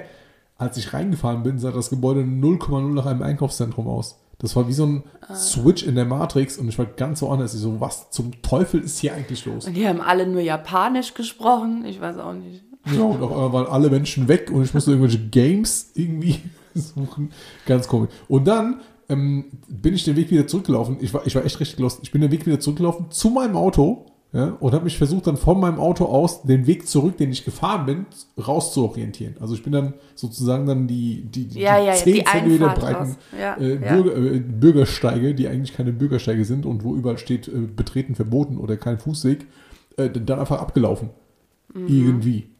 Als 0.57 0.77
ich 0.77 0.93
reingefahren 0.93 1.43
bin, 1.43 1.59
sah 1.59 1.71
das 1.73 1.91
Gebäude 1.91 2.21
0,0 2.21 2.95
nach 2.95 3.07
einem 3.07 3.23
Einkaufszentrum 3.23 3.89
aus. 3.89 4.21
Das 4.39 4.57
war 4.57 4.69
wie 4.69 4.73
so 4.73 4.87
ein 4.87 5.03
Ah. 5.27 5.35
Switch 5.35 5.83
in 5.85 5.95
der 5.95 6.05
Matrix 6.05 6.59
und 6.59 6.69
ich 6.69 6.79
war 6.79 6.85
ganz 6.85 7.23
woanders. 7.23 7.55
Ich 7.55 7.61
so, 7.61 7.81
was 7.81 8.11
zum 8.11 8.43
Teufel 8.43 8.81
ist 8.81 8.99
hier 8.99 9.15
eigentlich 9.15 9.47
los? 9.47 9.67
Und 9.67 9.75
die 9.75 9.89
haben 9.89 10.01
alle 10.03 10.27
nur 10.27 10.43
Japanisch 10.43 11.15
gesprochen. 11.15 11.85
Ich 11.87 12.01
weiß 12.01 12.19
auch 12.19 12.35
nicht. 12.35 12.63
Ja, 12.95 13.03
und 13.03 13.23
auf 13.23 13.33
einmal 13.33 13.53
waren 13.55 13.67
alle 13.67 13.89
Menschen 13.89 14.29
weg 14.29 14.51
und 14.53 14.63
ich 14.63 14.75
musste 14.75 14.91
irgendwelche 14.91 15.19
Games 15.29 15.93
irgendwie 15.95 16.37
suchen. 16.75 17.31
Ganz 17.65 17.89
komisch. 17.89 18.11
Und 18.29 18.47
dann 18.47 18.81
ähm, 19.09 19.47
bin 19.69 19.95
ich 19.95 20.05
den 20.05 20.17
Weg 20.17 20.31
wieder 20.31 20.47
zurückgelaufen. 20.47 20.99
Ich 21.01 21.15
war, 21.15 21.27
ich 21.27 21.35
war 21.35 21.45
echt 21.45 21.59
richtig 21.61 21.79
lost. 21.79 22.01
Ich 22.03 22.11
bin 22.11 22.21
den 22.21 22.31
Weg 22.31 22.45
wieder 22.45 22.61
zurückgelaufen 22.61 23.07
zu 23.11 23.31
meinem 23.31 23.57
Auto 23.57 24.05
ja, 24.35 24.57
und 24.59 24.73
habe 24.73 24.83
mich 24.83 24.99
versucht, 24.99 25.29
dann 25.29 25.37
von 25.37 25.61
meinem 25.61 25.79
Auto 25.79 26.07
aus 26.07 26.43
den 26.43 26.67
Weg 26.67 26.89
zurück, 26.89 27.17
den 27.19 27.31
ich 27.31 27.45
gefahren 27.45 27.87
bin, 27.87 28.07
rauszuorientieren. 28.37 29.37
Also 29.41 29.55
ich 29.55 29.63
bin 29.63 29.73
dann 29.73 29.95
sozusagen 30.17 30.67
dann 30.67 30.89
die, 30.89 31.23
die, 31.23 31.47
die 31.47 31.61
Ja, 31.61 31.79
ja, 31.79 31.85
ja, 31.85 31.95
10 31.95 32.15
die 32.15 32.25
Zentimeter 32.25 32.71
breiten. 32.71 33.17
Ja, 33.39 33.55
äh, 33.55 33.75
ja. 33.81 33.95
Bürger, 33.95 34.17
äh, 34.17 34.41
Bürgersteige, 34.41 35.37
die 35.37 35.47
eigentlich 35.47 35.73
keine 35.73 35.93
Bürgersteige 35.93 36.45
sind 36.45 36.67
und 36.67 36.83
wo 36.83 36.97
überall 36.97 37.19
steht, 37.19 37.47
äh, 37.47 37.53
betreten 37.53 38.17
verboten 38.17 38.59
oder 38.59 38.77
kein 38.77 38.99
Fußweg, 38.99 39.47
äh, 39.99 40.11
dann 40.11 40.41
einfach 40.41 40.61
abgelaufen. 40.61 41.11
Mhm. 41.73 41.87
Irgendwie. 41.87 42.51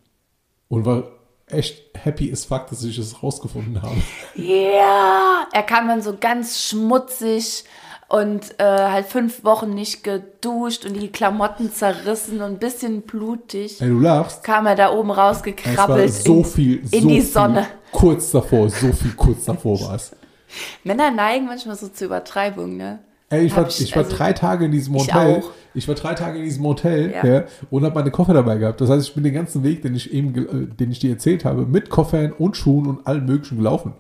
Und 0.69 0.87
war 0.87 1.09
echt 1.47 1.83
happy 1.95 2.31
as 2.31 2.45
fuck, 2.45 2.69
dass 2.69 2.85
ich 2.85 2.99
es 2.99 3.21
rausgefunden 3.21 3.83
habe. 3.83 3.97
Ja, 4.37 5.49
er 5.53 5.63
kam 5.65 5.89
dann 5.89 6.03
so 6.03 6.17
ganz 6.19 6.69
schmutzig 6.69 7.65
und 8.09 8.59
äh, 8.59 8.65
halt 8.65 9.07
fünf 9.07 9.45
Wochen 9.45 9.71
nicht 9.75 10.05
geduscht 10.05 10.85
und 10.85 10.95
die 10.95 11.09
Klamotten 11.09 11.73
zerrissen 11.73 12.37
und 12.41 12.53
ein 12.53 12.59
bisschen 12.59 13.03
blutig. 13.03 13.81
Ey, 13.81 13.89
du 13.89 13.99
lachst. 14.01 14.45
Kam 14.45 14.67
er 14.67 14.75
da 14.77 14.93
oben 14.93 15.11
rausgekrabbelt 15.11 16.13
so 16.13 16.39
in, 16.39 16.45
viel, 16.45 16.81
in 16.91 17.03
so 17.03 17.09
die 17.09 17.21
Sonne. 17.21 17.67
Kurz 17.93 18.31
davor, 18.31 18.69
so 18.71 18.93
viel 18.93 19.13
kurz 19.17 19.45
davor 19.45 19.81
war 19.81 19.95
es. 19.97 20.13
Männer 20.85 21.11
neigen 21.11 21.47
manchmal 21.47 21.77
so 21.77 21.89
zur 21.89 22.07
Übertreibung, 22.09 22.77
ne? 22.77 23.01
Ey, 23.31 23.47
ich 23.47 23.57
war, 23.57 23.67
ich- 23.67 23.81
ich 23.81 23.97
war 23.97 24.05
also- 24.05 24.17
drei 24.17 24.33
Tage 24.33 24.67
in 24.67 24.73
diesem 24.73 24.95
Ich 24.97 25.03
Hotel. 25.13 25.41
auch. 25.43 25.51
Ich, 25.77 25.89
war 25.89 25.97
drei 25.97 26.15
Tage 26.15 26.39
in 26.39 26.45
diesem 26.45 26.65
Hotel 26.65 27.11
Ja. 27.13 27.27
ja, 27.27 27.45
und 27.71 27.85
habe 27.85 27.97
meine 27.97 28.13
Koffer 28.13 28.33
dabei 28.33 28.59
gehabt. 28.59 28.81
Das 28.81 28.91
heißt, 28.91 29.09
ich 29.09 29.15
bin 29.15 29.25
den 29.25 29.35
ganzen 29.35 29.65
Weg, 29.65 29.83
den 29.83 29.97
ich 29.97 30.13
eben, 30.13 30.33
äh, 30.37 30.73
den 30.73 30.93
ich 30.93 31.01
dir 31.01 31.11
erzählt 31.11 31.45
habe, 31.45 31.67
mit 31.67 31.91
Koffern 31.91 32.33
und 32.33 32.57
Schuhen 32.57 32.87
und 32.87 33.07
allem 33.09 33.25
möglichen 33.27 33.57
gelaufen. 33.57 33.95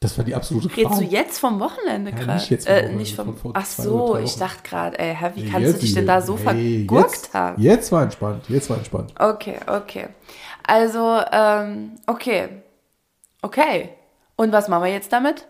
Das 0.00 0.16
war 0.16 0.24
die 0.24 0.34
absolute 0.34 0.74
Redest 0.76 1.00
du 1.00 1.04
jetzt 1.04 1.40
vom 1.40 1.58
Wochenende 1.58 2.12
Ja, 2.12 2.16
gerade? 2.16 2.34
nicht 2.34 2.50
jetzt 2.50 2.66
vom 2.66 2.74
äh, 2.74 2.76
Wochenende, 2.76 2.98
nicht 2.98 3.16
vom, 3.16 3.36
vor 3.36 3.52
Ach 3.54 3.66
so, 3.66 4.16
ich 4.16 4.36
dachte 4.36 4.62
gerade, 4.62 4.98
ey, 4.98 5.14
hä, 5.14 5.30
wie 5.34 5.42
Nee, 5.42 5.50
kannst 5.50 5.74
du 5.74 5.78
dich 5.78 5.94
denn 5.94 6.06
da 6.06 6.20
so 6.20 6.36
Nee, 6.36 6.86
vergurkt 6.86 7.10
jetzt, 7.16 7.34
haben? 7.34 7.60
Jetzt 7.62 7.90
war 7.90 8.02
entspannt. 8.04 8.44
Jetzt 8.48 8.70
war 8.70 8.76
entspannt. 8.76 9.12
Okay, 9.18 9.56
okay. 9.66 10.08
Also, 10.64 11.20
ähm, 11.32 11.92
okay. 12.06 12.48
Okay. 13.42 13.90
Und 14.36 14.52
was 14.52 14.68
machen 14.68 14.84
wir 14.84 14.92
jetzt 14.92 15.12
damit? 15.12 15.46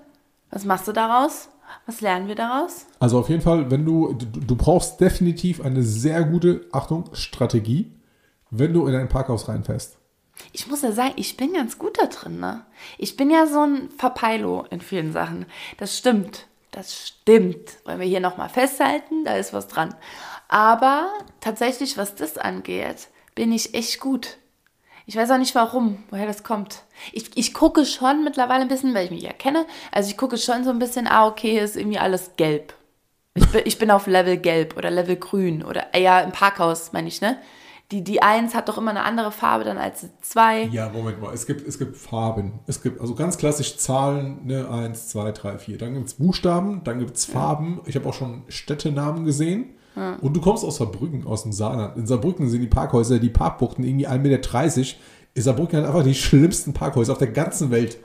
Was 0.51 0.65
machst 0.65 0.89
du 0.89 0.93
daraus? 0.93 1.51
Was 1.85 2.01
lernen 2.01 2.27
wir 2.29 2.35
daraus? 2.35 2.87
Also 2.99 3.19
auf 3.19 3.29
jeden 3.29 3.43
Fall, 3.43 3.71
wenn 3.71 3.85
du, 3.85 4.15
du, 4.15 4.41
du 4.41 4.57
brauchst 4.57 4.99
definitiv 5.01 5.61
eine 5.61 5.83
sehr 5.83 6.25
gute, 6.25 6.63
Achtung, 6.73 7.05
Strategie, 7.13 7.93
wenn 8.51 8.73
du 8.73 8.87
in 8.87 8.95
ein 8.95 9.09
Parkhaus 9.09 9.49
reinfährst. 9.49 9.98
Ich 10.53 10.67
muss 10.67 10.83
ja 10.83 10.93
sagen, 10.93 11.15
ich 11.17 11.37
bin 11.37 11.53
ganz 11.53 11.79
gut 11.79 11.99
da 12.01 12.07
drin, 12.07 12.41
ne? 12.41 12.65
Ich 12.97 13.17
bin 13.17 13.31
ja 13.31 13.47
so 13.47 13.63
ein 13.63 13.91
Verpeilo 13.97 14.65
in 14.71 14.81
vielen 14.81 15.13
Sachen. 15.13 15.47
Das 15.77 15.97
stimmt. 15.97 16.47
Das 16.71 17.07
stimmt. 17.07 17.85
Wollen 17.85 18.01
wir 18.01 18.07
hier 18.07 18.21
nochmal 18.21 18.49
festhalten, 18.49 19.25
da 19.25 19.37
ist 19.37 19.53
was 19.53 19.69
dran. 19.69 19.95
Aber 20.49 21.13
tatsächlich, 21.41 21.97
was 21.97 22.15
das 22.15 22.39
angeht, 22.39 23.09
bin 23.35 23.53
ich 23.53 23.75
echt 23.75 24.01
gut. 24.01 24.39
Ich 25.07 25.17
weiß 25.17 25.31
auch 25.31 25.39
nicht 25.39 25.55
warum, 25.55 26.05
woher 26.11 26.27
das 26.27 26.45
kommt. 26.45 26.83
Ich, 27.13 27.35
ich 27.35 27.55
gucke 27.55 27.87
schon 27.87 28.25
mittlerweile 28.25 28.63
ein 28.63 28.69
bisschen, 28.69 28.95
weil 28.95 29.07
ich 29.07 29.11
mich 29.11 29.23
ja 29.23 29.33
kenne. 29.33 29.65
Also 29.91 30.11
ich 30.11 30.19
gucke 30.19 30.37
schon 30.37 30.65
so 30.65 30.71
ein 30.71 30.79
bisschen, 30.79 31.07
ah, 31.07 31.27
okay, 31.27 31.59
ist 31.59 31.77
irgendwie 31.77 31.99
alles 31.99 32.33
gelb. 32.37 32.75
Ich 33.35 33.47
bin, 33.47 33.63
ich 33.65 33.79
bin 33.79 33.91
auf 33.91 34.07
Level 34.07 34.37
gelb 34.37 34.77
oder 34.77 34.91
Level 34.91 35.17
grün 35.17 35.65
oder 35.65 35.97
ja, 35.97 36.21
im 36.21 36.33
Parkhaus, 36.33 36.93
meine 36.93 37.09
ich, 37.09 37.21
ne? 37.21 37.39
Die, 37.91 38.05
die 38.05 38.23
1 38.23 38.55
hat 38.55 38.69
doch 38.69 38.77
immer 38.77 38.91
eine 38.91 39.03
andere 39.03 39.33
Farbe 39.33 39.65
dann 39.65 39.79
als 39.79 40.01
die 40.03 40.09
2. 40.21 40.65
Ja, 40.65 40.91
Moment 40.91 41.23
mal. 41.23 41.33
Es 41.33 41.47
gibt, 41.47 41.67
es 41.67 41.79
gibt 41.79 41.97
Farben. 41.97 42.61
Es 42.67 42.83
gibt 42.83 43.01
also 43.01 43.15
ganz 43.15 43.39
klassisch 43.39 43.79
Zahlen, 43.79 44.45
ne, 44.45 44.69
1, 44.71 45.09
2, 45.09 45.33
3, 45.33 45.59
4. 45.59 45.79
Dann 45.79 45.95
gibt 45.95 46.07
es 46.09 46.15
Buchstaben, 46.15 46.83
dann 46.85 46.99
gibt 46.99 47.17
es 47.17 47.25
Farben. 47.25 47.81
Ich 47.87 47.97
habe 47.97 48.07
auch 48.07 48.15
schon 48.15 48.43
Städtenamen 48.49 49.25
gesehen. 49.25 49.71
Und 50.21 50.37
du 50.37 50.41
kommst 50.41 50.65
aus 50.65 50.77
Saarbrücken, 50.77 51.27
aus 51.27 51.43
dem 51.43 51.53
Saarland. 51.53 51.97
In 51.97 52.07
Saarbrücken 52.07 52.49
sind 52.49 52.61
die 52.61 52.69
Parkhäuser, 52.69 53.19
die 53.19 53.31
Parkbuchten 53.31 53.85
irgendwie 53.85 54.07
1,30 54.07 54.19
Meter. 54.19 54.97
In 55.35 55.43
Saarbrücken 55.43 55.79
hat 55.79 55.87
einfach 55.87 56.05
die 56.05 56.15
schlimmsten 56.15 56.73
Parkhäuser 56.73 57.13
auf 57.13 57.19
der 57.19 57.33
ganzen 57.33 57.73
Welt. 57.73 57.99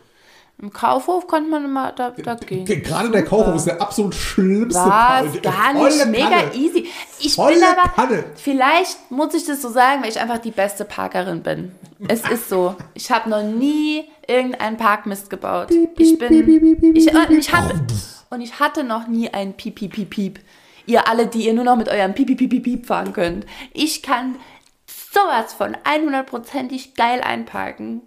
Im 0.61 0.71
Kaufhof 0.71 1.27
konnte 1.27 1.49
man 1.49 1.65
immer 1.65 1.91
da, 1.91 2.11
da 2.11 2.35
gehen. 2.35 2.63
Gerade 2.63 3.09
der 3.09 3.25
Kaufhof 3.25 3.55
ist 3.55 3.65
der 3.65 3.81
absolut 3.81 4.15
schlimmste 4.15 4.79
Was? 4.79 5.41
Gar 5.41 5.73
nicht. 5.73 6.05
Mega 6.07 6.29
Kanne. 6.29 6.53
easy. 6.53 6.87
Ich 7.19 7.35
Volle 7.35 7.55
bin 7.55 7.63
aber. 7.63 7.89
Kanne. 7.89 8.23
Vielleicht 8.35 9.11
muss 9.11 9.33
ich 9.33 9.45
das 9.45 9.61
so 9.61 9.69
sagen, 9.69 10.01
weil 10.03 10.09
ich 10.09 10.19
einfach 10.19 10.37
die 10.37 10.51
beste 10.51 10.85
Parkerin 10.85 11.43
bin. 11.43 11.73
Es 12.07 12.21
ist 12.29 12.49
so. 12.49 12.75
Ich 12.93 13.11
habe 13.11 13.29
noch 13.29 13.43
nie 13.43 14.05
irgendeinen 14.27 14.77
Parkmist 14.77 15.29
gebaut. 15.29 15.69
Ich 15.97 16.17
bin. 16.17 16.95
Ich, 16.95 17.13
und 17.13 17.31
ich 17.31 17.51
hatte, 17.51 17.81
und 18.29 18.41
ich 18.41 18.59
hatte 18.59 18.83
noch 18.83 19.07
nie 19.07 19.29
ein 19.33 19.53
Piep, 19.53 19.75
Piep, 19.75 19.93
Piep, 19.93 20.09
Piep. 20.09 20.39
Ihr 20.85 21.07
alle, 21.07 21.27
die 21.27 21.45
ihr 21.45 21.53
nur 21.53 21.63
noch 21.63 21.75
mit 21.75 21.89
eurem 21.89 22.13
Piep, 22.13 22.27
Piep, 22.27 22.37
Piep, 22.37 22.49
Piep, 22.49 22.63
Piep 22.63 22.85
fahren 22.85 23.11
könnt. 23.11 23.45
Ich 23.73 24.01
kann 24.01 24.35
sowas 24.87 25.53
von 25.53 25.75
100%ig 25.75 26.93
geil 26.95 27.21
einparken. 27.21 28.01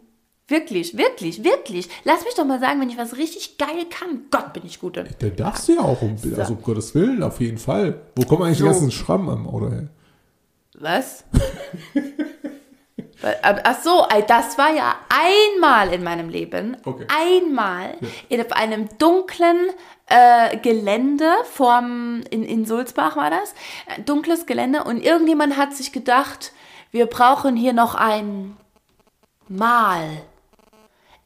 Wirklich, 0.49 0.97
wirklich, 0.97 1.43
wirklich. 1.43 1.89
Lass 2.05 2.25
mich 2.25 2.35
doch 2.35 2.45
mal 2.45 2.61
sagen, 2.61 2.81
wenn 2.81 2.89
ich 2.89 2.97
was 2.97 3.17
richtig 3.17 3.59
geil 3.59 3.87
kann. 3.91 4.27
Gott, 4.31 4.53
bin 4.53 4.65
ich 4.65 4.79
gut. 4.79 4.97
Der 4.97 5.31
darfst 5.31 5.69
du 5.69 5.75
ja 5.75 5.81
auch, 5.81 6.01
um, 6.03 6.17
also 6.37 6.53
um 6.53 6.63
Gottes 6.63 6.95
Willen, 6.95 7.23
auf 7.25 7.41
jeden 7.41 7.59
Fall. 7.59 8.01
Wo 8.15 8.25
kommen 8.25 8.45
eigentlich 8.45 8.59
So. 8.59 8.65
die 8.65 8.71
ganzen 8.71 8.91
Schrammen 8.93 9.29
am 9.29 9.49
Auto 9.49 9.71
her? 9.71 9.89
Was? 10.79 11.25
Ach 13.43 13.83
so, 13.83 14.05
das 14.29 14.57
war 14.59 14.73
ja 14.75 14.95
einmal 15.09 15.93
in 15.93 16.05
meinem 16.05 16.29
Leben. 16.29 16.77
Okay. 16.85 17.07
Einmal 17.09 17.95
in, 18.29 18.41
auf 18.41 18.53
einem 18.53 18.89
dunklen 18.99 19.71
äh, 20.07 20.57
Gelände 20.59 21.33
vorm, 21.45 22.23
in, 22.31 22.45
in 22.45 22.67
Sulzbach 22.67 23.17
war 23.17 23.31
das. 23.31 23.55
Ein 23.87 24.05
dunkles 24.05 24.47
Gelände 24.47 24.85
und 24.85 25.03
irgendjemand 25.03 25.57
hat 25.57 25.75
sich 25.75 25.93
gedacht, 25.93 26.53
wir 26.93 27.07
brauchen 27.07 27.57
hier 27.57 27.73
noch 27.73 27.95
ein 27.97 28.57
Mal. 29.49 30.23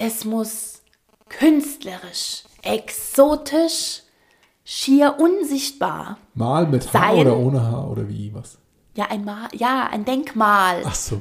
Es 0.03 0.25
muss 0.25 0.81
künstlerisch, 1.29 2.45
exotisch, 2.63 4.01
schier 4.65 5.17
unsichtbar. 5.19 6.17
Mal 6.33 6.67
mit 6.67 6.91
Haar 6.95 7.13
Sein- 7.13 7.19
oder 7.19 7.37
ohne 7.37 7.63
Haar 7.63 7.91
oder 7.91 8.09
wie, 8.09 8.33
was? 8.33 8.57
Ja, 8.95 9.09
ein 9.11 9.27
Mal, 9.27 9.49
ja, 9.53 9.89
ein 9.93 10.07
Denkmal. 10.07 10.85
Ach 10.87 10.95
so. 10.95 11.21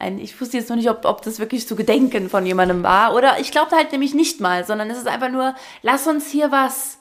Ein, 0.00 0.18
ich 0.18 0.40
wusste 0.40 0.56
jetzt 0.56 0.68
noch 0.68 0.74
nicht, 0.74 0.90
ob, 0.90 1.04
ob 1.04 1.22
das 1.22 1.38
wirklich 1.38 1.68
zu 1.68 1.76
Gedenken 1.76 2.28
von 2.28 2.44
jemandem 2.44 2.82
war. 2.82 3.14
Oder 3.14 3.38
ich 3.38 3.52
glaube 3.52 3.76
halt 3.76 3.92
nämlich 3.92 4.14
nicht 4.14 4.40
mal, 4.40 4.66
sondern 4.66 4.90
es 4.90 4.98
ist 4.98 5.06
einfach 5.06 5.30
nur, 5.30 5.54
lass 5.82 6.08
uns 6.08 6.28
hier 6.28 6.50
was 6.50 6.98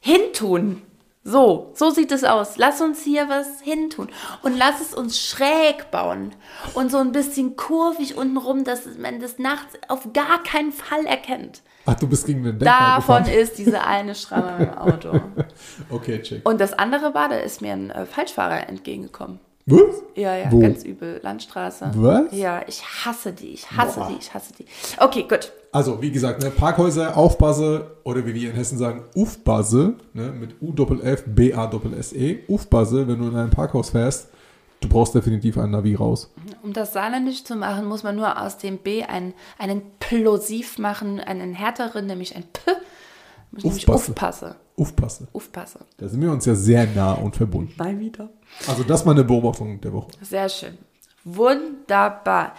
hintun. 0.00 0.82
So, 1.28 1.72
so 1.74 1.90
sieht 1.90 2.12
es 2.12 2.22
aus. 2.22 2.56
Lass 2.56 2.80
uns 2.80 3.02
hier 3.02 3.28
was 3.28 3.60
hintun. 3.60 4.08
Und 4.42 4.56
lass 4.56 4.80
es 4.80 4.94
uns 4.94 5.20
schräg 5.20 5.90
bauen. 5.90 6.32
Und 6.74 6.92
so 6.92 6.98
ein 6.98 7.10
bisschen 7.10 7.56
kurvig 7.56 8.16
untenrum, 8.16 8.62
dass 8.62 8.82
man 8.96 9.18
das 9.18 9.36
nachts 9.40 9.74
auf 9.88 10.12
gar 10.12 10.44
keinen 10.44 10.70
Fall 10.70 11.04
erkennt. 11.04 11.62
Ach, 11.84 11.96
du 11.96 12.06
bist 12.06 12.26
gegen 12.26 12.44
den 12.44 12.60
Denkmal 12.60 12.96
Davon 12.98 13.24
gefahren. 13.24 13.38
ist 13.40 13.58
diese 13.58 13.82
eine 13.82 14.14
Schramme 14.14 14.66
im 14.66 14.78
Auto. 14.78 15.20
Okay, 15.90 16.22
check. 16.22 16.48
Und 16.48 16.60
das 16.60 16.72
andere 16.74 17.12
war, 17.12 17.28
da 17.28 17.36
ist 17.38 17.60
mir 17.60 17.72
ein 17.72 17.90
äh, 17.90 18.06
Falschfahrer 18.06 18.68
entgegengekommen. 18.68 19.40
Was? 19.66 19.96
Ja, 20.14 20.36
ja, 20.36 20.52
Wo? 20.52 20.60
ganz 20.60 20.84
übel. 20.84 21.18
Landstraße. 21.24 21.90
Was? 21.96 22.26
Ja, 22.30 22.62
ich 22.68 22.84
hasse 23.04 23.32
die, 23.32 23.48
ich 23.54 23.68
hasse 23.72 23.98
Boah. 23.98 24.08
die, 24.12 24.18
ich 24.20 24.32
hasse 24.32 24.52
die. 24.54 24.64
Okay, 24.98 25.24
gut. 25.28 25.50
Also, 25.76 26.00
wie 26.00 26.10
gesagt, 26.10 26.42
ne, 26.42 26.50
Parkhäuser, 26.50 27.18
Aufpasse 27.18 27.98
oder 28.02 28.24
wie 28.24 28.32
wir 28.32 28.48
in 28.48 28.56
Hessen 28.56 28.78
sagen, 28.78 29.04
Ufbase, 29.14 29.96
ne, 30.14 30.32
mit 30.32 30.54
U-F-F, 30.62 31.24
B-A-S-S-E, 31.26 32.44
Ufbase, 32.48 33.06
wenn 33.06 33.18
du 33.18 33.28
in 33.28 33.36
ein 33.36 33.50
Parkhaus 33.50 33.90
fährst, 33.90 34.30
du 34.80 34.88
brauchst 34.88 35.14
definitiv 35.14 35.58
ein 35.58 35.72
Navi 35.72 35.94
raus. 35.94 36.32
Um 36.62 36.72
das 36.72 36.94
saarländisch 36.94 37.44
zu 37.44 37.56
machen, 37.56 37.84
muss 37.84 38.04
man 38.04 38.16
nur 38.16 38.40
aus 38.40 38.56
dem 38.56 38.78
B 38.78 39.02
einen, 39.02 39.34
einen 39.58 39.82
Plosiv 39.98 40.78
machen, 40.78 41.20
einen 41.20 41.52
härteren, 41.52 42.06
nämlich 42.06 42.34
ein 42.34 42.44
P. 42.44 42.70
Nämlich 43.52 43.86
Aufpasse. 43.86 44.12
aufpasse. 44.12 44.56
Ufpasse. 44.76 45.28
Aufpasse. 45.34 45.80
Da 45.98 46.08
sind 46.08 46.22
wir 46.22 46.32
uns 46.32 46.46
ja 46.46 46.54
sehr 46.54 46.86
nah 46.86 47.12
und 47.12 47.36
verbunden. 47.36 47.74
Mal 47.76 48.00
wieder. 48.00 48.30
Also, 48.66 48.82
das 48.82 49.04
mal 49.04 49.12
eine 49.12 49.24
Beobachtung 49.24 49.78
der 49.82 49.92
Woche. 49.92 50.08
Sehr 50.22 50.48
schön. 50.48 50.78
Wunderbar. 51.22 52.54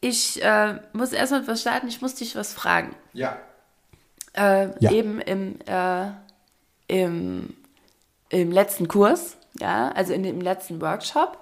Ich 0.00 0.42
äh, 0.42 0.78
muss 0.92 1.12
erstmal 1.12 1.46
was 1.46 1.60
starten, 1.60 1.88
ich 1.88 2.00
muss 2.00 2.14
dich 2.14 2.36
was 2.36 2.52
fragen. 2.52 2.94
Ja. 3.12 3.36
äh, 4.34 4.68
Ja. 4.78 4.92
eben 4.92 5.20
im, 5.20 5.58
äh, 5.66 6.10
im, 6.86 7.56
im 8.28 8.52
letzten 8.52 8.86
Kurs, 8.86 9.36
ja, 9.60 9.90
also 9.90 10.12
in 10.12 10.22
dem 10.22 10.40
letzten 10.40 10.80
Workshop 10.80 11.38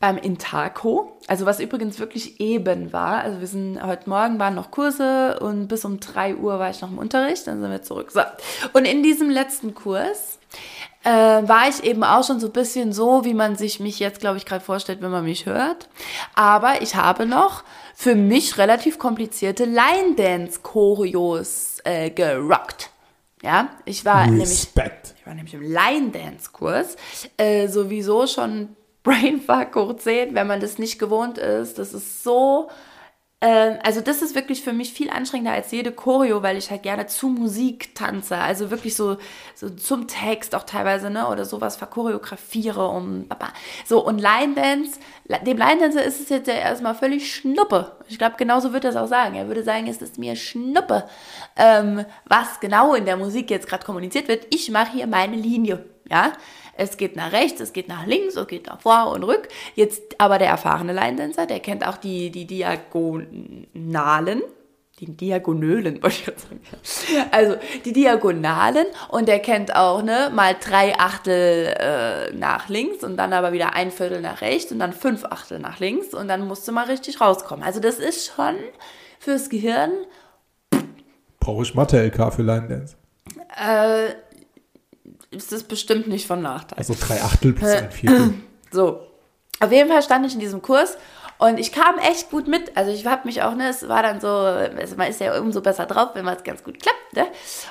beim 0.00 0.18
Intaco, 0.18 1.16
also 1.28 1.46
was 1.46 1.60
übrigens 1.60 2.00
wirklich 2.00 2.40
eben 2.40 2.92
war, 2.92 3.20
also 3.22 3.38
wir 3.38 3.46
sind, 3.46 3.80
heute 3.80 4.10
Morgen 4.10 4.38
waren 4.40 4.56
noch 4.56 4.72
Kurse 4.72 5.38
und 5.40 5.68
bis 5.68 5.84
um 5.84 6.00
3 6.00 6.34
Uhr 6.36 6.58
war 6.58 6.70
ich 6.70 6.80
noch 6.80 6.90
im 6.90 6.98
Unterricht, 6.98 7.46
dann 7.46 7.60
sind 7.62 7.70
wir 7.70 7.82
zurück. 7.82 8.10
So. 8.10 8.20
Und 8.72 8.84
in 8.84 9.04
diesem 9.04 9.30
letzten 9.30 9.74
Kurs 9.74 10.38
äh, 11.04 11.10
war 11.10 11.68
ich 11.68 11.84
eben 11.84 12.04
auch 12.04 12.24
schon 12.24 12.40
so 12.40 12.46
ein 12.46 12.52
bisschen 12.52 12.92
so, 12.92 13.24
wie 13.24 13.34
man 13.34 13.56
sich 13.56 13.80
mich 13.80 13.98
jetzt, 13.98 14.20
glaube 14.20 14.38
ich, 14.38 14.46
gerade 14.46 14.64
vorstellt, 14.64 15.02
wenn 15.02 15.10
man 15.10 15.24
mich 15.24 15.46
hört. 15.46 15.88
Aber 16.34 16.82
ich 16.82 16.94
habe 16.94 17.26
noch 17.26 17.64
für 17.94 18.14
mich 18.14 18.58
relativ 18.58 18.98
komplizierte 18.98 19.64
Line-Dance-Choreos 19.64 21.78
äh, 21.84 22.10
gerockt. 22.10 22.90
Ja, 23.42 23.70
ich 23.84 24.04
war 24.04 24.26
nämlich 24.26 24.50
Respekt. 24.50 25.14
ich 25.18 25.26
war 25.26 25.34
nämlich 25.34 25.54
im 25.54 25.62
Line-Dance-Kurs. 25.62 26.96
Äh, 27.36 27.68
sowieso 27.68 28.26
schon 28.26 28.76
Brainfuck 29.02 29.74
hoch 29.74 29.96
10, 29.96 30.34
wenn 30.34 30.46
man 30.46 30.60
das 30.60 30.78
nicht 30.78 30.98
gewohnt 30.98 31.38
ist. 31.38 31.78
Das 31.78 31.92
ist 31.92 32.22
so. 32.22 32.70
Ähm, 33.42 33.78
also, 33.82 34.00
das 34.00 34.22
ist 34.22 34.36
wirklich 34.36 34.62
für 34.62 34.72
mich 34.72 34.92
viel 34.92 35.10
anstrengender 35.10 35.52
als 35.52 35.72
jede 35.72 35.90
Choreo, 35.90 36.44
weil 36.44 36.56
ich 36.56 36.70
halt 36.70 36.84
gerne 36.84 37.08
zu 37.08 37.26
Musik 37.26 37.92
tanze. 37.96 38.36
Also 38.38 38.70
wirklich 38.70 38.94
so, 38.94 39.16
so 39.56 39.68
zum 39.68 40.06
Text 40.06 40.54
auch 40.54 40.62
teilweise, 40.62 41.10
ne? 41.10 41.26
Oder 41.26 41.44
sowas 41.44 41.74
verchoreografiere 41.74 42.86
um. 42.86 43.26
So, 43.84 44.06
und 44.06 44.20
Line-Dance, 44.20 45.00
dem 45.44 45.58
Line-Dancer 45.58 46.04
ist 46.04 46.20
es 46.20 46.28
jetzt 46.28 46.46
ja 46.46 46.54
erstmal 46.54 46.94
völlig 46.94 47.34
Schnuppe. 47.34 47.96
Ich 48.08 48.16
glaube, 48.16 48.36
genauso 48.38 48.72
würde 48.72 48.88
er 48.88 48.90
es 48.90 48.96
auch 48.96 49.08
sagen. 49.08 49.34
Er 49.34 49.48
würde 49.48 49.64
sagen, 49.64 49.88
es 49.88 50.00
ist 50.00 50.18
mir 50.18 50.36
Schnuppe, 50.36 51.08
ähm, 51.56 52.04
was 52.26 52.60
genau 52.60 52.94
in 52.94 53.06
der 53.06 53.16
Musik 53.16 53.50
jetzt 53.50 53.66
gerade 53.68 53.84
kommuniziert 53.84 54.28
wird. 54.28 54.46
Ich 54.50 54.70
mache 54.70 54.92
hier 54.92 55.08
meine 55.08 55.36
Linie, 55.36 55.84
ja. 56.08 56.32
Es 56.76 56.96
geht 56.96 57.16
nach 57.16 57.32
rechts, 57.32 57.60
es 57.60 57.72
geht 57.72 57.88
nach 57.88 58.06
links, 58.06 58.36
es 58.36 58.46
geht 58.46 58.66
nach 58.66 58.80
vor 58.80 59.10
und 59.12 59.24
rück. 59.24 59.48
Jetzt 59.74 60.02
aber 60.18 60.38
der 60.38 60.48
erfahrene 60.48 60.92
Line-Dancer, 60.92 61.46
der 61.46 61.60
kennt 61.60 61.86
auch 61.86 61.96
die, 61.96 62.30
die 62.30 62.46
Diagonalen, 62.46 64.42
die 64.98 65.16
Diagonölen, 65.16 66.02
wollte 66.02 66.16
ich 66.16 66.24
gerade 66.24 66.40
sagen. 66.40 66.60
Also 67.30 67.56
die 67.84 67.92
Diagonalen 67.92 68.86
und 69.08 69.28
der 69.28 69.40
kennt 69.40 69.74
auch 69.74 70.02
ne, 70.02 70.30
mal 70.34 70.56
drei 70.58 70.98
Achtel 70.98 71.74
äh, 71.78 72.32
nach 72.32 72.68
links 72.68 73.04
und 73.04 73.16
dann 73.16 73.32
aber 73.32 73.52
wieder 73.52 73.74
ein 73.74 73.90
Viertel 73.90 74.20
nach 74.20 74.40
rechts 74.40 74.72
und 74.72 74.78
dann 74.78 74.92
fünf 74.92 75.24
Achtel 75.24 75.58
nach 75.58 75.78
links 75.78 76.14
und 76.14 76.28
dann 76.28 76.46
musst 76.46 76.66
du 76.66 76.72
mal 76.72 76.86
richtig 76.86 77.20
rauskommen. 77.20 77.64
Also 77.64 77.80
das 77.80 77.98
ist 77.98 78.32
schon 78.34 78.56
fürs 79.18 79.48
Gehirn 79.48 79.92
Brauche 81.42 81.64
ich 81.64 81.74
Mathe-LK 81.74 82.32
für 82.32 82.42
Line 82.42 82.68
Dance. 82.68 82.94
äh, 83.56 84.14
ist 85.32 85.52
das 85.52 85.64
bestimmt 85.64 86.06
nicht 86.06 86.26
von 86.26 86.42
Nachteil. 86.42 86.78
Also 86.78 86.94
drei 86.98 87.20
Achtel 87.22 87.52
plus 87.52 87.70
ein 87.70 87.90
Viertel. 87.90 88.34
So, 88.74 89.00
auf 89.60 89.70
jeden 89.70 89.90
Fall 89.90 90.02
stand 90.02 90.24
ich 90.24 90.32
in 90.32 90.40
diesem 90.40 90.62
Kurs 90.62 90.96
und 91.36 91.58
ich 91.58 91.72
kam 91.72 91.98
echt 91.98 92.30
gut 92.30 92.48
mit. 92.48 92.74
Also 92.74 92.90
ich 92.90 93.04
habe 93.04 93.26
mich 93.26 93.42
auch, 93.42 93.54
ne, 93.54 93.68
es 93.68 93.86
war 93.86 94.02
dann 94.02 94.18
so, 94.18 94.28
also 94.28 94.96
man 94.96 95.08
ist 95.08 95.20
ja 95.20 95.38
umso 95.38 95.60
besser 95.60 95.84
drauf, 95.84 96.10
wenn 96.14 96.24
man 96.24 96.36
es 96.38 96.42
ganz 96.42 96.64
gut 96.64 96.80
klappt, 96.80 97.12
ne? 97.14 97.26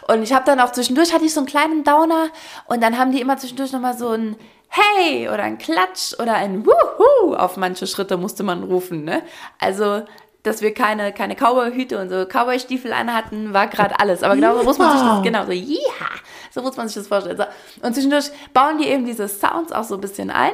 Und 0.08 0.22
ich 0.22 0.32
habe 0.32 0.46
dann 0.46 0.60
auch 0.60 0.72
zwischendurch, 0.72 1.12
hatte 1.12 1.26
ich 1.26 1.34
so 1.34 1.40
einen 1.40 1.48
kleinen 1.48 1.84
Downer 1.84 2.28
und 2.68 2.84
dann 2.84 3.00
haben 3.00 3.12
die 3.12 3.20
immer 3.20 3.38
zwischendurch 3.38 3.72
nochmal 3.72 3.98
so 3.98 4.10
ein 4.10 4.36
Hey 4.68 5.28
oder 5.28 5.42
ein 5.42 5.58
Klatsch 5.58 6.14
oder 6.20 6.36
ein 6.36 6.68
Wuhu 6.68 7.34
auf 7.34 7.58
manche 7.58 7.88
Schritte 7.88 8.16
musste 8.16 8.44
man 8.44 8.64
rufen, 8.64 9.04
ne? 9.04 9.24
Also 9.58 10.04
dass 10.44 10.62
wir 10.62 10.74
keine, 10.74 11.14
keine 11.14 11.36
Cowboy-Hüte 11.36 12.00
und 12.00 12.10
so 12.10 12.26
Cowboy-Stiefel 12.26 12.94
anhatten, 12.94 13.54
war 13.54 13.68
gerade 13.68 14.00
alles. 14.00 14.24
Aber 14.24 14.36
genau 14.36 14.58
so 14.58 14.64
muss 14.64 14.78
man 14.78 14.98
sich 14.98 15.08
das, 15.08 15.24
genau 15.24 15.46
so, 15.46 15.52
ja, 15.52 15.78
so 16.52 16.62
muss 16.62 16.78
man 16.78 16.88
sich 16.88 16.96
das 16.96 17.08
vorstellen. 17.08 17.38
So. 17.38 17.46
Und 17.86 17.94
zwischendurch 17.94 18.32
bauen 18.54 18.78
die 18.78 18.88
eben 18.88 19.06
diese 19.06 19.28
Sounds 19.28 19.72
auch 19.72 19.84
so 19.84 19.96
ein 19.96 20.02
bisschen 20.02 20.32
ein. 20.32 20.54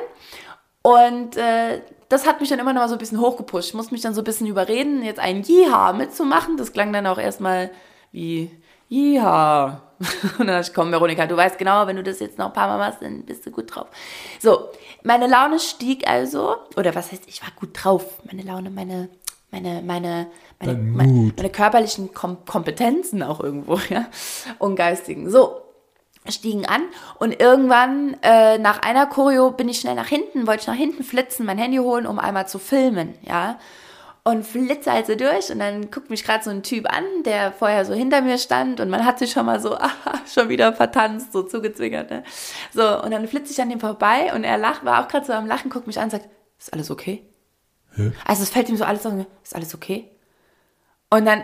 Und 0.82 1.38
äh, 1.38 1.82
das 2.10 2.26
hat 2.26 2.40
mich 2.40 2.50
dann 2.50 2.60
immer 2.60 2.74
noch 2.74 2.82
mal 2.82 2.90
so 2.90 2.96
ein 2.96 3.00
bisschen 3.00 3.20
hochgepusht. 3.20 3.70
Ich 3.70 3.74
musste 3.74 3.94
mich 3.94 4.02
dann 4.02 4.14
so 4.14 4.22
ein 4.22 4.26
bisschen 4.26 4.48
überreden, 4.48 5.04
jetzt 5.04 5.20
ein 5.20 5.44
Jiha 5.44 5.94
mitzumachen. 5.94 6.58
Das 6.58 6.72
klang 6.72 6.94
dann 6.94 7.08
auch 7.08 7.18
erstmal 7.18 7.72
wie 8.12 8.52
Jiha. 8.90 9.82
Und 10.00 10.40
dann 10.40 10.48
dachte 10.48 10.70
ich, 10.70 10.76
komm, 10.76 10.92
Veronika, 10.92 11.26
du 11.26 11.36
weißt 11.36 11.58
genau, 11.58 11.88
wenn 11.88 11.96
du 11.96 12.04
das 12.04 12.20
jetzt 12.20 12.38
noch 12.38 12.48
ein 12.48 12.54
paar 12.54 12.68
Mal 12.68 12.78
machst, 12.78 13.02
dann 13.02 13.24
bist 13.24 13.46
du 13.46 13.52
gut 13.52 13.76
drauf. 13.76 13.88
So, 14.40 14.70
meine 15.04 15.28
Laune 15.28 15.60
stieg 15.60 16.08
also, 16.08 16.56
oder 16.76 16.94
was 16.96 17.12
heißt, 17.12 17.24
ich 17.28 17.42
war 17.42 17.50
gut 17.56 17.72
drauf. 17.74 18.06
Meine 18.24 18.44
Laune, 18.44 18.70
meine, 18.70 19.10
meine, 19.52 19.82
meine, 19.82 20.28
meine, 20.60 20.74
meine, 20.74 21.34
meine 21.36 21.50
körperlichen 21.50 22.14
Kom 22.14 22.46
Kompetenzen 22.46 23.24
auch 23.24 23.40
irgendwo, 23.40 23.80
ja, 23.90 24.08
und 24.60 24.76
geistigen. 24.76 25.30
So, 25.30 25.62
stiegen 26.32 26.66
an 26.66 26.82
und 27.20 27.40
irgendwann 27.40 28.18
äh, 28.22 28.58
nach 28.58 28.82
einer 28.82 29.08
Choreo 29.08 29.52
bin 29.52 29.70
ich 29.70 29.80
schnell 29.80 29.96
nach 29.96 30.08
hinten, 30.08 30.48
wollte 30.48 30.62
ich 30.62 30.68
nach 30.68 30.76
hinten 30.76 31.04
flitzen, 31.04 31.46
mein 31.46 31.58
Handy 31.58 31.78
holen, 31.78 32.06
um 32.06 32.20
einmal 32.20 32.48
zu 32.48 32.60
filmen, 32.60 33.16
ja. 33.22 33.60
und 34.24 34.46
flitze 34.46 34.92
also 34.92 35.16
durch 35.16 35.50
und 35.52 35.60
dann 35.60 35.90
guckt 35.90 36.10
mich 36.10 36.24
gerade 36.24 36.44
so 36.44 36.50
ein 36.50 36.64
Typ 36.64 36.92
an, 36.92 37.06
der 37.26 37.52
vorher 37.54 37.86
so 37.86 37.94
hinter 37.94 38.22
mir 38.22 38.38
stand 38.38 38.80
und 38.80 38.90
man 38.90 39.06
hat 39.06 39.20
sich 39.20 39.32
schon 39.32 39.46
mal 39.46 39.62
so 39.62 39.76
ah, 39.78 39.92
schon 40.32 40.50
wieder 40.50 40.74
vertanzt, 40.74 41.32
so 41.32 41.44
zugezwingert. 41.44 42.10
Ne? 42.10 42.24
So, 42.74 43.02
und 43.02 43.12
dann 43.12 43.28
flitze 43.28 43.54
ich 43.54 43.62
an 43.62 43.70
dem 43.70 43.80
vorbei 43.80 44.34
und 44.36 44.44
er 44.44 44.58
lacht, 44.58 44.84
war 44.84 45.04
auch 45.04 45.08
gerade 45.08 45.26
so 45.26 45.34
am 45.34 45.48
Lachen, 45.48 45.70
guckt 45.70 45.88
mich 45.88 45.98
an 45.98 46.06
und 46.06 46.12
sagt, 46.12 46.28
ist 46.60 46.74
alles 46.74 46.92
okay? 46.92 47.24
Hä? 47.98 48.12
Also 48.26 48.44
es 48.44 48.50
fällt 48.50 48.70
ihm 48.70 48.78
so 48.78 48.86
alles 48.86 49.06
auf, 49.06 49.14
ist 49.44 49.56
alles 49.56 49.76
okay? 49.76 50.10
Und 51.10 51.26
dann, 51.26 51.44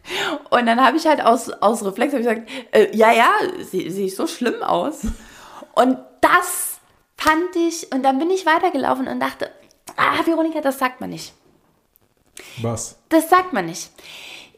und 0.50 0.66
dann 0.66 0.82
habe 0.84 0.96
ich 0.96 1.06
halt 1.06 1.20
aus, 1.20 1.50
aus 1.50 1.84
Reflex 1.84 2.12
ich 2.14 2.20
gesagt, 2.20 2.48
äh, 2.72 2.96
ja, 2.96 3.12
ja, 3.12 3.30
sehe 3.60 3.90
seh 3.90 4.06
ich 4.06 4.16
so 4.16 4.26
schlimm 4.26 4.62
aus. 4.62 5.02
Und 5.74 5.98
das 6.20 6.78
fand 7.16 7.56
ich, 7.56 7.92
und 7.92 8.02
dann 8.02 8.18
bin 8.18 8.30
ich 8.30 8.46
weitergelaufen 8.46 9.08
und 9.08 9.20
dachte, 9.20 9.50
ah, 9.96 10.24
Veronika, 10.24 10.60
das 10.60 10.78
sagt 10.78 11.00
man 11.00 11.10
nicht. 11.10 11.34
Was? 12.62 12.98
Das 13.08 13.28
sagt 13.28 13.52
man 13.52 13.66
nicht. 13.66 13.90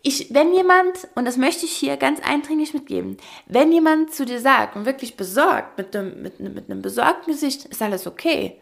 Ich, 0.03 0.33
wenn 0.33 0.55
jemand, 0.55 1.09
und 1.15 1.27
das 1.27 1.37
möchte 1.37 1.67
ich 1.67 1.73
hier 1.73 1.97
ganz 1.97 2.21
eindringlich 2.21 2.73
mitgeben, 2.73 3.19
wenn 3.47 3.71
jemand 3.71 4.15
zu 4.15 4.25
dir 4.25 4.41
sagt 4.41 4.77
und 4.77 4.87
wirklich 4.87 5.17
besorgt, 5.17 5.77
mit 5.77 5.95
einem, 5.95 6.23
mit, 6.23 6.41
mit 6.41 6.71
einem 6.71 6.81
besorgten 6.81 7.33
Gesicht, 7.33 7.67
ist 7.67 7.83
alles 7.83 8.07
okay, 8.07 8.59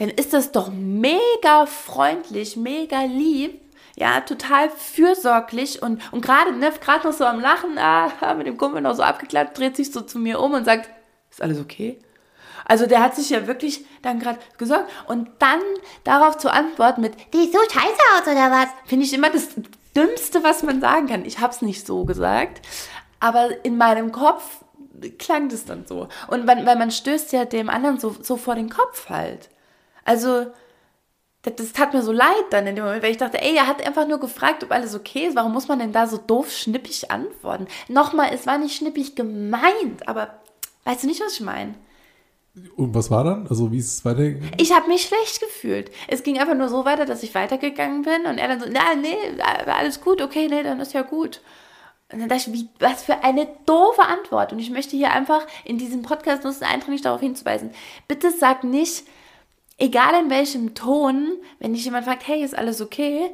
dann 0.00 0.08
ist 0.08 0.32
das 0.32 0.50
doch 0.50 0.70
mega 0.72 1.66
freundlich, 1.66 2.56
mega 2.56 3.02
lieb, 3.02 3.60
ja, 3.96 4.22
total 4.22 4.70
fürsorglich 4.70 5.82
und, 5.82 6.00
und 6.10 6.22
gerade 6.22 6.52
ne, 6.52 6.72
gerade 6.80 7.06
noch 7.06 7.14
so 7.14 7.26
am 7.26 7.38
Lachen, 7.38 7.76
ah, 7.76 8.34
mit 8.38 8.46
dem 8.46 8.56
Kumpel 8.56 8.80
noch 8.80 8.94
so 8.94 9.02
abgeklappt, 9.02 9.58
dreht 9.58 9.76
sich 9.76 9.92
so 9.92 10.00
zu 10.00 10.18
mir 10.18 10.40
um 10.40 10.54
und 10.54 10.64
sagt, 10.64 10.88
ist 11.30 11.42
alles 11.42 11.60
okay? 11.60 11.98
Also 12.64 12.86
der 12.86 13.02
hat 13.02 13.14
sich 13.14 13.28
ja 13.28 13.46
wirklich 13.46 13.84
dann 14.00 14.20
gerade 14.20 14.38
gesorgt. 14.56 14.88
Und 15.06 15.28
dann 15.38 15.60
darauf 16.04 16.38
zu 16.38 16.50
antworten 16.50 17.02
mit, 17.02 17.14
die 17.34 17.38
sieht 17.38 17.52
so 17.52 17.58
scheiße 17.58 18.00
aus 18.14 18.22
oder 18.22 18.50
was? 18.50 18.68
Finde 18.86 19.04
ich 19.04 19.12
immer 19.12 19.28
das 19.28 19.48
Dümmste, 19.94 20.42
was 20.42 20.62
man 20.62 20.80
sagen 20.80 21.08
kann. 21.08 21.24
Ich 21.24 21.40
habe 21.40 21.52
es 21.52 21.62
nicht 21.62 21.86
so 21.86 22.04
gesagt, 22.04 22.64
aber 23.18 23.64
in 23.64 23.76
meinem 23.76 24.12
Kopf 24.12 24.64
klang 25.18 25.48
das 25.50 25.66
dann 25.66 25.84
so. 25.86 26.08
Und 26.28 26.46
weil, 26.46 26.64
weil 26.64 26.76
man 26.76 26.90
stößt 26.90 27.32
ja 27.32 27.44
dem 27.44 27.68
anderen 27.68 27.98
so, 27.98 28.16
so 28.22 28.36
vor 28.36 28.54
den 28.54 28.70
Kopf 28.70 29.10
halt. 29.10 29.49
Also 30.04 30.46
das, 31.42 31.54
das, 31.56 31.72
tat 31.72 31.94
mir 31.94 32.02
so 32.02 32.12
leid 32.12 32.44
dann 32.50 32.66
in 32.66 32.76
dem 32.76 32.84
Moment, 32.84 33.02
weil 33.02 33.12
ich 33.12 33.16
dachte, 33.16 33.40
ey, 33.40 33.56
er 33.56 33.66
hat 33.66 33.86
einfach 33.86 34.06
nur 34.06 34.20
gefragt, 34.20 34.62
ob 34.62 34.72
alles 34.72 34.94
okay 34.94 35.26
ist. 35.26 35.36
Warum 35.36 35.52
muss 35.52 35.68
man 35.68 35.78
denn 35.78 35.92
da 35.92 36.06
so 36.06 36.18
doof 36.18 36.52
schnippig 36.52 37.10
antworten? 37.10 37.66
Nochmal, 37.88 38.30
es 38.34 38.46
war 38.46 38.58
nicht 38.58 38.76
schnippig 38.76 39.14
gemeint, 39.16 40.06
aber 40.06 40.34
weißt 40.84 41.02
du 41.02 41.06
nicht, 41.06 41.20
was 41.20 41.34
ich 41.34 41.40
meine? 41.40 41.74
Und 42.76 42.94
was 42.94 43.10
war 43.10 43.24
dann? 43.24 43.46
Also 43.46 43.70
wie 43.72 43.78
ist 43.78 43.94
es 43.94 44.04
weitergegangen? 44.04 44.52
Ich 44.58 44.74
habe 44.74 44.88
mich 44.88 45.02
schlecht 45.02 45.40
gefühlt. 45.40 45.90
Es 46.08 46.22
ging 46.22 46.38
einfach 46.38 46.56
nur 46.56 46.68
so 46.68 46.84
weiter, 46.84 47.06
dass 47.06 47.22
ich 47.22 47.34
weitergegangen 47.34 48.02
bin 48.02 48.26
und 48.26 48.38
er 48.38 48.48
dann 48.48 48.60
so, 48.60 48.66
na, 48.70 48.94
nee, 48.94 49.16
alles 49.66 50.00
gut, 50.00 50.20
okay, 50.20 50.48
nee, 50.48 50.62
dann 50.62 50.80
ist 50.80 50.92
ja 50.92 51.02
gut. 51.02 51.40
Und 52.12 52.18
dann 52.20 52.28
dachte 52.28 52.50
ich, 52.50 52.52
wie, 52.52 52.68
was 52.80 53.04
für 53.04 53.22
eine 53.22 53.46
doofe 53.66 54.02
Antwort. 54.02 54.52
Und 54.52 54.58
ich 54.58 54.70
möchte 54.70 54.96
hier 54.96 55.12
einfach 55.12 55.46
in 55.64 55.78
diesem 55.78 56.02
Podcast 56.02 56.42
nutzen, 56.42 56.64
eindringlich 56.64 57.02
darauf 57.02 57.20
hinzuweisen. 57.20 57.70
Bitte 58.08 58.32
sag 58.32 58.64
nicht, 58.64 59.04
egal 59.80 60.22
in 60.22 60.30
welchem 60.30 60.74
Ton, 60.74 61.38
wenn 61.58 61.72
dich 61.72 61.84
jemand 61.84 62.04
fragt, 62.04 62.28
hey, 62.28 62.44
ist 62.44 62.56
alles 62.56 62.80
okay? 62.80 63.30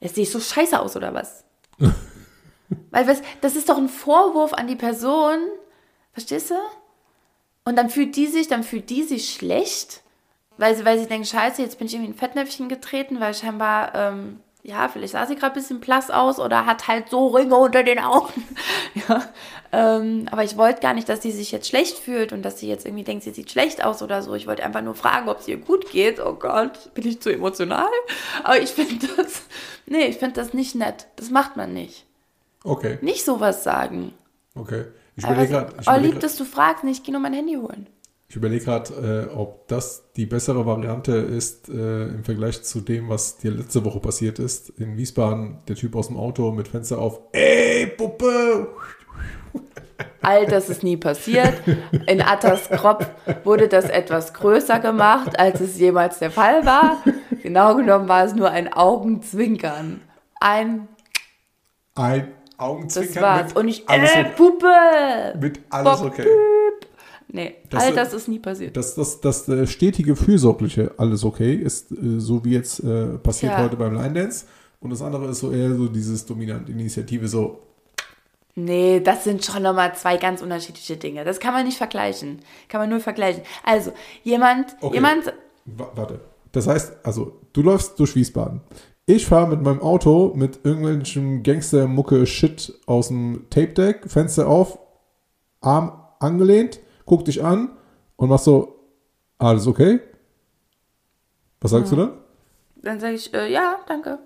Jetzt 0.00 0.14
sehe 0.14 0.22
ich 0.24 0.30
so 0.30 0.38
scheiße 0.38 0.78
aus 0.78 0.96
oder 0.96 1.12
was? 1.14 1.44
Weil 2.90 3.08
was, 3.08 3.22
das 3.40 3.56
ist 3.56 3.68
doch 3.68 3.78
ein 3.78 3.88
Vorwurf 3.88 4.52
an 4.52 4.66
die 4.68 4.76
Person. 4.76 5.38
Verstehst 6.12 6.50
du? 6.50 6.54
Und 7.64 7.76
dann 7.76 7.90
fühlt 7.90 8.14
die 8.16 8.26
sich, 8.26 8.48
dann 8.48 8.62
fühlt 8.62 8.90
die 8.90 9.02
sich 9.02 9.34
schlecht, 9.34 10.02
weil 10.56 10.76
sie, 10.76 10.84
weil 10.84 10.98
sie 10.98 11.06
denkt, 11.06 11.26
scheiße, 11.26 11.60
jetzt 11.60 11.78
bin 11.78 11.86
ich 11.86 11.94
irgendwie 11.94 12.10
in 12.10 12.16
ein 12.16 12.18
Fettnäpfchen 12.18 12.68
getreten, 12.68 13.20
weil 13.20 13.34
scheinbar, 13.34 13.94
ähm, 13.94 14.40
ja, 14.66 14.88
vielleicht 14.88 15.12
sah 15.12 15.26
sie 15.26 15.36
gerade 15.36 15.52
ein 15.52 15.60
bisschen 15.60 15.78
blass 15.78 16.10
aus 16.10 16.40
oder 16.40 16.66
hat 16.66 16.88
halt 16.88 17.08
so 17.08 17.28
Ringe 17.28 17.54
unter 17.54 17.84
den 17.84 18.00
Augen. 18.00 18.42
ja, 19.08 19.22
ähm, 19.72 20.26
aber 20.28 20.42
ich 20.42 20.56
wollte 20.56 20.80
gar 20.80 20.92
nicht, 20.92 21.08
dass 21.08 21.22
sie 21.22 21.30
sich 21.30 21.52
jetzt 21.52 21.68
schlecht 21.68 21.98
fühlt 21.98 22.32
und 22.32 22.42
dass 22.42 22.58
sie 22.58 22.68
jetzt 22.68 22.84
irgendwie 22.84 23.04
denkt, 23.04 23.22
sie 23.22 23.30
sieht 23.30 23.50
schlecht 23.50 23.84
aus 23.84 24.02
oder 24.02 24.22
so. 24.22 24.34
Ich 24.34 24.48
wollte 24.48 24.64
einfach 24.64 24.82
nur 24.82 24.96
fragen, 24.96 25.28
ob 25.28 25.38
es 25.38 25.46
ihr 25.46 25.58
gut 25.58 25.92
geht. 25.92 26.18
Oh 26.18 26.32
Gott, 26.32 26.92
bin 26.94 27.06
ich 27.06 27.20
zu 27.20 27.32
emotional? 27.32 27.86
Aber 28.42 28.58
ich 28.58 28.70
finde 28.70 29.06
das, 29.16 29.42
nee, 29.86 30.06
ich 30.06 30.16
finde 30.16 30.34
das 30.34 30.52
nicht 30.52 30.74
nett. 30.74 31.06
Das 31.14 31.30
macht 31.30 31.56
man 31.56 31.72
nicht. 31.72 32.04
Okay. 32.64 32.98
Nicht 33.02 33.24
sowas 33.24 33.62
sagen. 33.62 34.14
Okay. 34.56 34.86
Ich 35.14 35.22
überlege 35.22 35.48
gerade. 35.48 35.74
Oh, 35.86 35.96
lieb, 35.96 36.18
dass 36.18 36.34
du 36.34 36.44
fragst, 36.44 36.82
ich 36.82 37.04
gehe 37.04 37.12
nur 37.12 37.22
mein 37.22 37.34
Handy 37.34 37.54
holen. 37.54 37.86
Ich 38.28 38.34
überlege 38.34 38.64
gerade, 38.64 39.28
äh, 39.30 39.34
ob 39.34 39.68
das 39.68 40.10
die 40.16 40.26
bessere 40.26 40.66
Variante 40.66 41.12
ist 41.12 41.68
äh, 41.68 42.08
im 42.08 42.24
Vergleich 42.24 42.62
zu 42.62 42.80
dem, 42.80 43.08
was 43.08 43.36
dir 43.36 43.52
letzte 43.52 43.84
Woche 43.84 44.00
passiert 44.00 44.40
ist. 44.40 44.70
In 44.70 44.96
Wiesbaden, 44.96 45.58
der 45.68 45.76
Typ 45.76 45.94
aus 45.94 46.08
dem 46.08 46.16
Auto 46.16 46.50
mit 46.50 46.66
Fenster 46.68 46.98
auf. 46.98 47.20
Ey, 47.32 47.86
Puppe! 47.86 48.68
All 50.22 50.44
das 50.46 50.68
ist 50.68 50.82
nie 50.82 50.96
passiert. 50.96 51.54
In 52.08 52.20
Attas 52.20 52.68
Kopf 52.68 53.06
wurde 53.44 53.68
das 53.68 53.88
etwas 53.88 54.34
größer 54.34 54.80
gemacht, 54.80 55.38
als 55.38 55.60
es 55.60 55.78
jemals 55.78 56.18
der 56.18 56.32
Fall 56.32 56.66
war. 56.66 57.02
Genau 57.42 57.76
genommen 57.76 58.08
war 58.08 58.24
es 58.24 58.34
nur 58.34 58.50
ein 58.50 58.72
Augenzwinkern. 58.72 60.00
Ein. 60.40 60.88
Ein 61.94 62.32
Augenzwinkern. 62.58 63.14
Das 63.14 63.22
war's. 63.22 63.52
Und 63.52 63.68
ich, 63.68 63.88
äh, 63.88 64.24
Puppe! 64.36 65.38
Mit 65.40 65.60
alles 65.70 66.00
Bock, 66.00 66.08
okay. 66.12 66.26
Nee, 67.28 67.56
das, 67.70 67.82
all 67.82 67.92
das 67.92 68.12
ist 68.12 68.28
nie 68.28 68.38
passiert. 68.38 68.76
Das, 68.76 68.94
das, 68.94 69.20
das, 69.20 69.46
das 69.46 69.70
stetige, 69.70 70.14
fürsorgliche, 70.14 70.92
alles 70.96 71.24
okay, 71.24 71.54
ist 71.54 71.90
äh, 71.90 72.20
so 72.20 72.44
wie 72.44 72.52
jetzt 72.52 72.80
äh, 72.84 73.18
passiert 73.18 73.52
ja. 73.52 73.64
heute 73.64 73.76
beim 73.76 73.94
Line 73.94 74.14
Dance. 74.14 74.46
Und 74.80 74.90
das 74.90 75.02
andere 75.02 75.26
ist 75.28 75.40
so 75.40 75.50
eher 75.50 75.74
so 75.74 75.88
dieses 75.88 76.24
dominante 76.24 76.70
Initiative, 76.70 77.26
so. 77.26 77.62
Nee, 78.54 79.00
das 79.00 79.24
sind 79.24 79.44
schon 79.44 79.62
nochmal 79.62 79.94
zwei 79.96 80.16
ganz 80.16 80.40
unterschiedliche 80.40 80.96
Dinge. 80.96 81.24
Das 81.24 81.40
kann 81.40 81.52
man 81.52 81.66
nicht 81.66 81.76
vergleichen. 81.76 82.40
Kann 82.68 82.80
man 82.80 82.88
nur 82.88 83.00
vergleichen. 83.00 83.42
Also, 83.64 83.92
jemand, 84.22 84.76
okay. 84.80 84.94
jemand. 84.94 85.34
warte. 85.66 86.20
Das 86.52 86.66
heißt, 86.66 86.94
also, 87.02 87.40
du 87.52 87.62
läufst 87.62 87.98
durch 87.98 88.14
Wiesbaden. 88.14 88.62
Ich 89.04 89.26
fahre 89.26 89.48
mit 89.48 89.62
meinem 89.62 89.80
Auto 89.82 90.32
mit 90.34 90.60
irgendwelchem 90.64 91.42
Gangster-Mucke-Shit 91.42 92.80
aus 92.86 93.08
dem 93.08 93.46
Tape-Deck, 93.50 94.10
Fenster 94.10 94.48
auf, 94.48 94.78
Arm 95.60 95.92
angelehnt, 96.18 96.80
guck 97.06 97.24
dich 97.24 97.42
an 97.42 97.70
und 98.16 98.28
mach 98.28 98.38
so, 98.38 98.78
alles 99.38 99.66
okay? 99.66 100.00
Was 101.60 101.70
sagst 101.70 101.92
ja. 101.92 101.96
du 101.96 102.02
dann? 102.04 102.18
Dann 102.76 103.00
sage 103.00 103.14
ich, 103.14 103.32
äh, 103.32 103.50
ja, 103.50 103.78
danke. 103.88 104.18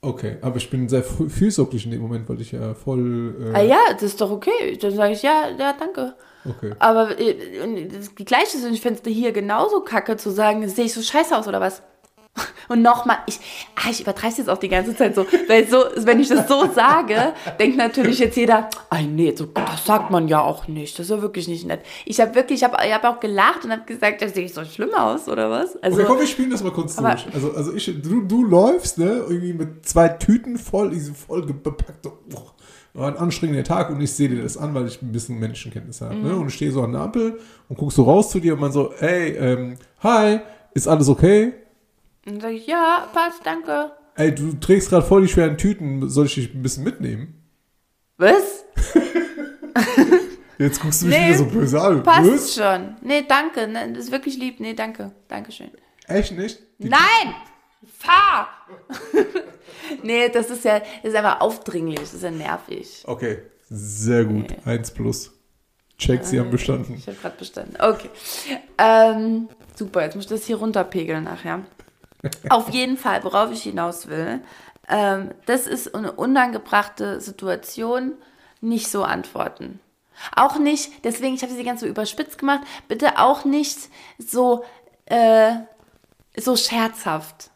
Okay, 0.00 0.36
aber 0.42 0.56
ich 0.56 0.68
bin 0.68 0.88
sehr 0.88 1.02
fürsorglich 1.02 1.84
in 1.84 1.90
dem 1.90 2.02
Moment, 2.02 2.28
weil 2.28 2.40
ich 2.40 2.52
ja 2.52 2.74
voll. 2.74 3.52
Äh 3.54 3.56
ah 3.56 3.62
ja, 3.62 3.78
das 3.92 4.02
ist 4.02 4.20
doch 4.20 4.30
okay. 4.30 4.76
Dann 4.80 4.94
sage 4.94 5.14
ich, 5.14 5.22
ja, 5.22 5.48
ja, 5.58 5.72
danke. 5.72 6.14
Okay. 6.48 6.74
Aber 6.78 7.18
äh, 7.18 7.88
das 7.88 8.14
Gleiche 8.14 8.58
ist, 8.58 8.64
ich 8.64 8.80
finde 8.80 9.00
es 9.02 9.12
hier 9.12 9.32
genauso 9.32 9.80
kacke 9.80 10.16
zu 10.16 10.30
sagen, 10.30 10.68
sehe 10.68 10.84
ich 10.84 10.94
so 10.94 11.02
scheiße 11.02 11.36
aus 11.36 11.48
oder 11.48 11.60
was? 11.60 11.82
Und 12.68 12.82
nochmal, 12.82 13.18
ich, 13.26 13.38
ah, 13.76 13.90
ich 13.90 14.00
übertreibe 14.00 14.32
es 14.32 14.38
jetzt 14.38 14.50
auch 14.50 14.58
die 14.58 14.68
ganze 14.68 14.96
Zeit 14.96 15.14
so, 15.14 15.26
weil 15.48 15.68
so, 15.68 15.84
wenn 15.98 16.20
ich 16.20 16.28
das 16.28 16.48
so 16.48 16.70
sage, 16.72 17.32
denkt 17.58 17.76
natürlich 17.76 18.18
jetzt 18.18 18.36
jeder, 18.36 18.68
ah 18.90 19.02
nee, 19.02 19.34
so, 19.36 19.46
das 19.46 19.84
sagt 19.84 20.10
man 20.10 20.28
ja 20.28 20.40
auch 20.40 20.66
nicht, 20.66 20.98
das 20.98 21.06
ist 21.06 21.10
ja 21.10 21.22
wirklich 21.22 21.48
nicht 21.48 21.66
nett. 21.66 21.80
Ich 22.04 22.20
habe 22.20 22.34
wirklich, 22.34 22.60
ich 22.60 22.64
habe 22.64 22.76
ich 22.84 22.92
hab 22.92 23.04
auch 23.04 23.20
gelacht 23.20 23.64
und 23.64 23.72
habe 23.72 23.82
gesagt, 23.86 24.22
das 24.22 24.34
sehe 24.34 24.46
ich 24.46 24.54
so 24.54 24.64
schlimm 24.64 24.94
aus 24.94 25.28
oder 25.28 25.50
was? 25.50 25.76
Also, 25.82 25.98
okay, 25.98 26.06
komm, 26.06 26.18
wir 26.18 26.26
spielen 26.26 26.50
das 26.50 26.62
mal 26.62 26.72
kurz 26.72 26.98
aber, 26.98 27.10
durch. 27.10 27.26
Also, 27.32 27.52
also 27.52 27.72
ich, 27.74 27.86
du, 28.02 28.22
du 28.22 28.44
läufst, 28.44 28.98
ne, 28.98 29.24
irgendwie 29.28 29.52
mit 29.52 29.86
zwei 29.86 30.08
Tüten 30.08 30.58
voll, 30.58 30.90
diese 30.90 31.14
voll 31.14 31.42
bepackt, 31.42 32.06
oh, 32.06 32.50
war 32.96 33.08
ein 33.08 33.16
anstrengender 33.16 33.64
Tag 33.64 33.90
und 33.90 34.00
ich 34.00 34.12
sehe 34.12 34.28
dir 34.28 34.42
das 34.42 34.56
an, 34.56 34.74
weil 34.74 34.86
ich 34.86 35.02
ein 35.02 35.12
bisschen 35.12 35.38
Menschenkenntnis 35.38 36.00
habe. 36.00 36.14
Ne? 36.14 36.20
Mhm. 36.20 36.28
Ne? 36.28 36.36
Und 36.36 36.48
ich 36.48 36.54
stehe 36.54 36.72
so 36.72 36.82
an 36.82 36.92
der 36.92 37.02
Ampel 37.02 37.38
und 37.68 37.76
guckst 37.76 37.96
so 37.96 38.04
raus 38.04 38.30
zu 38.30 38.40
dir 38.40 38.54
und 38.54 38.60
man 38.60 38.72
so, 38.72 38.92
ey, 38.92 39.36
ähm, 39.36 39.76
hi, 40.02 40.40
ist 40.72 40.88
alles 40.88 41.08
okay? 41.08 41.52
Und 42.26 42.34
dann 42.34 42.40
sage 42.40 42.54
ich, 42.54 42.66
ja, 42.66 43.08
passt, 43.12 43.40
danke. 43.44 43.92
Ey, 44.16 44.34
du 44.34 44.54
trägst 44.54 44.90
gerade 44.90 45.06
voll 45.06 45.22
die 45.22 45.28
schweren 45.28 45.56
Tüten, 45.56 46.08
soll 46.08 46.26
ich 46.26 46.34
dich 46.34 46.54
ein 46.54 46.62
bisschen 46.62 46.82
mitnehmen? 46.84 47.48
Was? 48.16 48.64
Jetzt 50.58 50.80
guckst 50.80 51.02
du 51.02 51.06
mich 51.06 51.16
nee, 51.16 51.28
wieder 51.28 51.38
so 51.38 51.44
böse 51.46 51.80
an. 51.80 52.02
Passt 52.02 52.30
Was? 52.30 52.54
schon. 52.54 52.96
Nee, 53.02 53.24
danke. 53.28 53.68
Ne, 53.68 53.92
das 53.92 54.06
ist 54.06 54.12
wirklich 54.12 54.38
lieb. 54.38 54.58
Nee, 54.58 54.74
danke. 54.74 55.12
Dankeschön. 55.28 55.70
Echt 56.06 56.32
nicht? 56.32 56.58
Die 56.78 56.88
Nein! 56.88 57.34
Fahr! 57.98 58.48
nee, 60.02 60.28
das 60.30 60.50
ist 60.50 60.64
ja 60.64 60.78
das 60.78 60.88
ist 61.04 61.14
einfach 61.14 61.40
aufdringlich. 61.40 62.00
Das 62.00 62.14
ist 62.14 62.22
ja 62.22 62.30
nervig. 62.30 63.02
Okay, 63.04 63.42
sehr 63.68 64.24
gut. 64.24 64.50
Nee. 64.50 64.56
Eins 64.64 64.90
plus. 64.90 65.32
Check, 65.98 66.24
Sie 66.24 66.40
haben 66.40 66.50
bestanden. 66.50 66.94
Ich 66.96 67.06
habe 67.06 67.16
gerade 67.16 67.36
bestanden. 67.36 67.76
Okay. 67.78 68.10
Ähm, 68.78 69.48
super, 69.74 70.02
jetzt 70.02 70.14
muss 70.14 70.24
ich 70.24 70.30
das 70.30 70.44
hier 70.44 70.56
runterpegeln 70.56 71.24
nachher. 71.24 71.64
Auf 72.48 72.70
jeden 72.70 72.96
Fall, 72.96 73.22
worauf 73.24 73.50
ich 73.52 73.62
hinaus 73.62 74.08
will, 74.08 74.40
ähm, 74.88 75.30
das 75.46 75.66
ist 75.66 75.94
eine 75.94 76.12
unangebrachte 76.12 77.20
Situation, 77.20 78.14
nicht 78.60 78.88
so 78.88 79.04
antworten. 79.04 79.80
Auch 80.34 80.58
nicht, 80.58 81.04
deswegen, 81.04 81.34
ich 81.34 81.42
habe 81.42 81.52
sie 81.52 81.64
ganz 81.64 81.80
so 81.80 81.86
überspitzt 81.86 82.38
gemacht, 82.38 82.62
bitte 82.88 83.18
auch 83.18 83.44
nicht 83.44 83.90
so, 84.18 84.64
äh, 85.06 85.52
so 86.36 86.56
scherzhaft. 86.56 87.50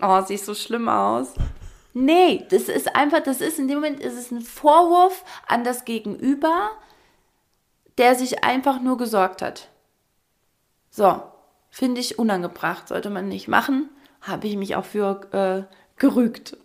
Oh, 0.00 0.20
siehst 0.22 0.46
so 0.46 0.54
schlimm 0.54 0.88
aus. 0.88 1.34
Nee, 1.92 2.44
das 2.50 2.64
ist 2.64 2.96
einfach, 2.96 3.20
das 3.22 3.40
ist 3.40 3.58
in 3.60 3.68
dem 3.68 3.76
Moment, 3.76 4.00
ist 4.00 4.18
es 4.18 4.32
ein 4.32 4.40
Vorwurf 4.40 5.24
an 5.46 5.62
das 5.62 5.84
Gegenüber, 5.84 6.70
der 7.98 8.16
sich 8.16 8.42
einfach 8.42 8.80
nur 8.80 8.96
gesorgt 8.96 9.42
hat. 9.42 9.68
So, 10.90 11.22
finde 11.74 12.00
ich 12.00 12.18
unangebracht, 12.20 12.86
sollte 12.88 13.10
man 13.10 13.28
nicht 13.28 13.48
machen. 13.48 13.88
Habe 14.22 14.46
ich 14.46 14.56
mich 14.56 14.76
auch 14.76 14.84
für 14.84 15.66
äh, 15.68 15.74
gerügt. 16.00 16.56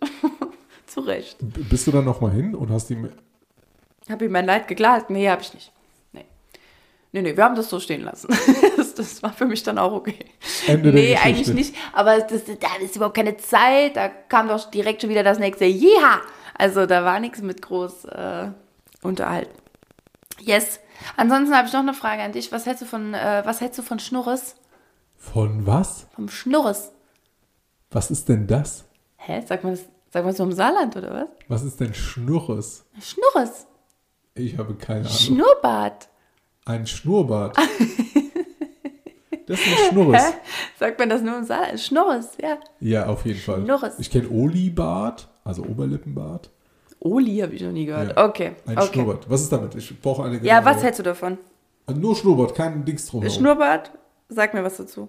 Zu 0.86 1.00
Recht. 1.00 1.36
B- 1.40 1.62
Bist 1.62 1.86
du 1.86 1.90
dann 1.90 2.04
nochmal 2.04 2.30
hin 2.30 2.54
und 2.54 2.70
hast 2.70 2.90
ihm. 2.90 3.10
Habe 4.08 4.24
ich 4.26 4.30
mein 4.30 4.46
Leid 4.46 4.68
geklagt? 4.68 5.10
Nee, 5.10 5.28
habe 5.28 5.42
ich 5.42 5.52
nicht. 5.52 5.72
Nee. 6.12 6.24
Nee, 7.12 7.22
nee, 7.22 7.36
wir 7.36 7.44
haben 7.44 7.56
das 7.56 7.68
so 7.68 7.80
stehen 7.80 8.02
lassen. 8.02 8.28
das, 8.76 8.94
das 8.94 9.22
war 9.22 9.32
für 9.32 9.46
mich 9.46 9.64
dann 9.64 9.78
auch 9.78 9.92
okay. 9.92 10.18
Ende 10.68 10.92
nee, 10.92 11.16
eigentlich 11.16 11.48
nicht. 11.48 11.74
Aber 11.92 12.20
das, 12.20 12.44
da 12.44 12.68
ist 12.80 12.94
überhaupt 12.96 13.16
keine 13.16 13.36
Zeit. 13.36 13.96
Da 13.96 14.08
kam 14.08 14.46
doch 14.48 14.70
direkt 14.70 15.00
schon 15.02 15.10
wieder 15.10 15.24
das 15.24 15.38
nächste 15.40 15.64
Ja! 15.64 16.20
Also 16.56 16.86
da 16.86 17.04
war 17.04 17.18
nichts 17.18 17.40
mit 17.42 17.62
groß 17.62 18.04
äh, 18.04 18.48
unterhalten. 19.02 19.54
Yes. 20.40 20.78
Ansonsten 21.16 21.54
habe 21.56 21.66
ich 21.66 21.72
noch 21.72 21.80
eine 21.80 21.94
Frage 21.94 22.22
an 22.22 22.32
dich. 22.32 22.52
Was 22.52 22.66
hältst 22.66 22.82
du 22.82 22.86
von, 22.86 23.12
äh, 23.14 23.42
was 23.44 23.60
hältst 23.60 23.78
du 23.78 23.82
von 23.82 23.98
Schnurres? 23.98 24.54
Von 25.20 25.66
was? 25.66 26.06
Vom 26.14 26.28
Schnurres? 26.28 26.92
Was 27.90 28.10
ist 28.10 28.28
denn 28.28 28.46
das? 28.46 28.84
Hä? 29.16 29.42
Sagt 29.46 29.62
man 29.62 29.74
das, 29.74 29.82
sagt 30.08 30.24
man 30.24 30.28
das 30.28 30.38
so 30.38 30.44
im 30.44 30.52
Saarland 30.52 30.96
oder 30.96 31.12
was? 31.12 31.28
Was 31.46 31.62
ist 31.62 31.78
denn 31.78 31.94
Schnurres? 31.94 32.86
Schnurres. 33.00 33.66
Ich 34.34 34.56
habe 34.58 34.74
keine 34.74 35.00
Ahnung. 35.00 35.12
Schnurrbart. 35.12 36.08
Ein 36.64 36.86
Schnurrbart. 36.86 37.56
Das 39.46 39.58
ist 39.58 39.66
ein 39.66 39.90
Schnurres. 39.90 40.22
Hä? 40.22 40.34
Sagt 40.78 41.00
man 41.00 41.08
das 41.08 41.22
nur 41.22 41.38
im 41.38 41.44
Saarland? 41.44 41.80
Schnurres, 41.80 42.28
ja. 42.40 42.58
Ja, 42.78 43.06
auf 43.06 43.26
jeden 43.26 43.40
Fall. 43.40 43.64
Schnurres. 43.64 43.98
Ich 43.98 44.08
kenne 44.08 44.28
Olibart, 44.30 45.28
also 45.42 45.62
Oberlippenbart. 45.64 46.50
Oli 47.00 47.38
habe 47.38 47.54
ich 47.54 47.62
noch 47.62 47.72
nie 47.72 47.84
gehört. 47.86 48.16
Ja. 48.16 48.28
Okay. 48.28 48.52
Ein 48.66 48.78
okay. 48.78 48.92
Schnurrbart. 48.92 49.28
Was 49.28 49.40
ist 49.42 49.52
damit? 49.52 49.74
Ich 49.74 50.00
brauche 50.00 50.22
eine 50.22 50.38
Ja, 50.44 50.64
was 50.64 50.84
hältst 50.84 51.00
du 51.00 51.02
davon? 51.02 51.36
Nur 51.92 52.14
Schnurrbart, 52.14 52.54
kein 52.54 52.84
Dings 52.84 53.06
drumherum. 53.06 53.34
Schnurrbart? 53.34 53.90
Sag 54.30 54.54
mir 54.54 54.64
was 54.64 54.76
dazu. 54.78 55.08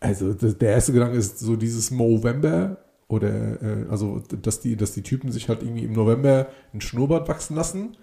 Also 0.00 0.32
das, 0.32 0.56
der 0.58 0.72
erste 0.72 0.92
Gedanke 0.92 1.16
ist 1.16 1.38
so 1.38 1.56
dieses 1.56 1.90
Movember 1.90 2.78
oder 3.08 3.28
äh, 3.62 3.86
also 3.90 4.22
dass 4.42 4.60
die, 4.60 4.76
dass 4.76 4.92
die 4.92 5.02
Typen 5.02 5.30
sich 5.30 5.48
halt 5.48 5.62
irgendwie 5.62 5.84
im 5.84 5.92
November 5.92 6.46
ein 6.72 6.80
Schnurrbart 6.80 7.28
wachsen 7.28 7.54
lassen. 7.54 7.96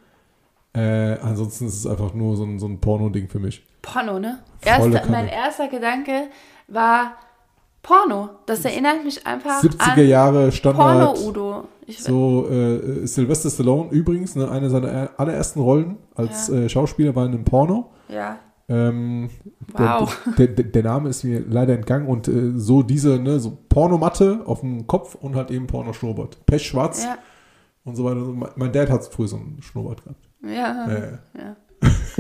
Äh, 0.74 1.18
ansonsten 1.22 1.66
ist 1.68 1.76
es 1.76 1.88
einfach 1.88 2.14
nur 2.14 2.36
so 2.38 2.44
ein, 2.44 2.60
so 2.60 2.68
ein 2.68 2.80
Porno-Ding 2.80 3.30
für 3.30 3.40
mich. 3.40 3.66
Porno, 3.82 4.20
ne? 4.20 4.40
Volle 4.62 4.76
Erste, 4.76 4.92
Kanne. 5.00 5.12
mein 5.12 5.28
erster 5.28 5.68
Gedanke 5.70 6.28
war 6.68 7.14
Porno. 7.82 8.30
Das 8.46 8.64
erinnert 8.64 9.04
mich 9.04 9.26
einfach 9.26 9.64
70er 9.64 10.02
an 10.02 10.08
Jahre 10.08 10.52
Standard. 10.52 11.16
Porno-Udo. 11.16 11.64
So, 11.98 12.48
äh, 12.50 13.08
Sylvester 13.08 13.50
Stallone 13.50 13.90
übrigens, 13.92 14.36
ne, 14.36 14.52
eine 14.52 14.70
seiner 14.70 14.90
er- 14.90 15.10
allerersten 15.18 15.62
Rollen 15.62 15.98
als 16.16 16.50
Ja. 16.50 16.56
äh, 16.56 16.70
Schauspieler 16.70 17.16
war 17.16 17.26
in 17.26 17.32
einem 17.34 17.46
Porno. 17.46 17.90
Ja. 18.10 18.38
Ähm, 18.70 19.30
Wow. 19.74 20.18
der, 20.38 20.48
der, 20.48 20.66
der 20.66 20.84
Name 20.84 21.10
ist 21.10 21.24
mir 21.24 21.40
leider 21.48 21.74
entgangen 21.74 22.08
und 22.08 22.28
äh, 22.28 22.52
so 22.58 22.84
diese, 22.84 23.20
ne, 23.20 23.40
so 23.40 23.58
Pornomatte 23.70 24.42
auf 24.46 24.60
dem 24.62 24.88
Kopf 24.88 25.16
und 25.16 25.36
halt 25.36 25.52
eben 25.52 25.68
Pornoschnurrbart. 25.68 26.46
Pechschwarz 26.46 27.04
Ja. 27.04 27.18
und 27.86 27.96
so 27.96 28.04
weiter. 28.06 28.18
Mein, 28.18 28.50
mein 28.56 28.72
Dad 28.74 28.90
hat 28.90 29.06
früher 29.06 29.28
so 29.28 29.38
einen 29.38 29.62
Schnurrbart 29.62 30.04
gehabt. 30.04 30.30
Ja. 30.44 30.88
Äh, 30.88 31.12
ja. 31.38 31.56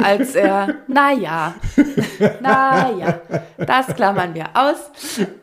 Als 0.01 0.36
er, 0.36 0.75
naja, 0.88 1.56
naja, 2.41 3.21
das 3.58 3.88
klammern 3.88 4.34
wir 4.36 4.45
aus. 4.53 4.91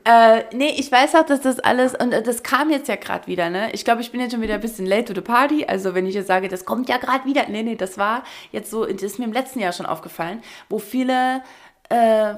Äh, 0.05 0.45
nee, 0.55 0.75
ich 0.77 0.91
weiß 0.91 1.17
auch, 1.17 1.27
dass 1.27 1.41
das 1.41 1.59
alles, 1.61 1.95
und 1.95 2.13
äh, 2.13 2.23
das 2.23 2.43
kam 2.43 2.71
jetzt 2.71 2.89
ja 2.89 2.97
gerade 2.97 3.27
wieder, 3.27 3.51
ne? 3.51 3.73
Ich 3.73 3.85
glaube, 3.85 4.01
ich 4.01 4.13
bin 4.13 4.21
jetzt 4.21 4.33
schon 4.33 4.43
wieder 4.43 4.55
ein 4.55 4.61
bisschen 4.61 4.87
late 4.87 5.07
to 5.07 5.15
the 5.15 5.21
party. 5.21 5.67
Also, 5.67 5.95
wenn 5.95 6.07
ich 6.07 6.15
jetzt 6.15 6.29
sage, 6.29 6.49
das 6.49 6.65
kommt 6.65 6.89
ja 6.89 6.99
gerade 6.99 7.25
wieder. 7.25 7.49
Nee, 7.49 7.63
nee, 7.63 7.77
das 7.77 7.99
war 7.99 8.23
jetzt 8.53 8.71
so, 8.71 8.85
das 8.85 9.03
ist 9.03 9.19
mir 9.19 9.25
im 9.25 9.33
letzten 9.33 9.61
Jahr 9.61 9.73
schon 9.73 9.87
aufgefallen, 9.87 10.43
wo 10.69 10.79
viele 10.79 11.43
äh, 11.89 12.35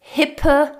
hippe, 0.00 0.72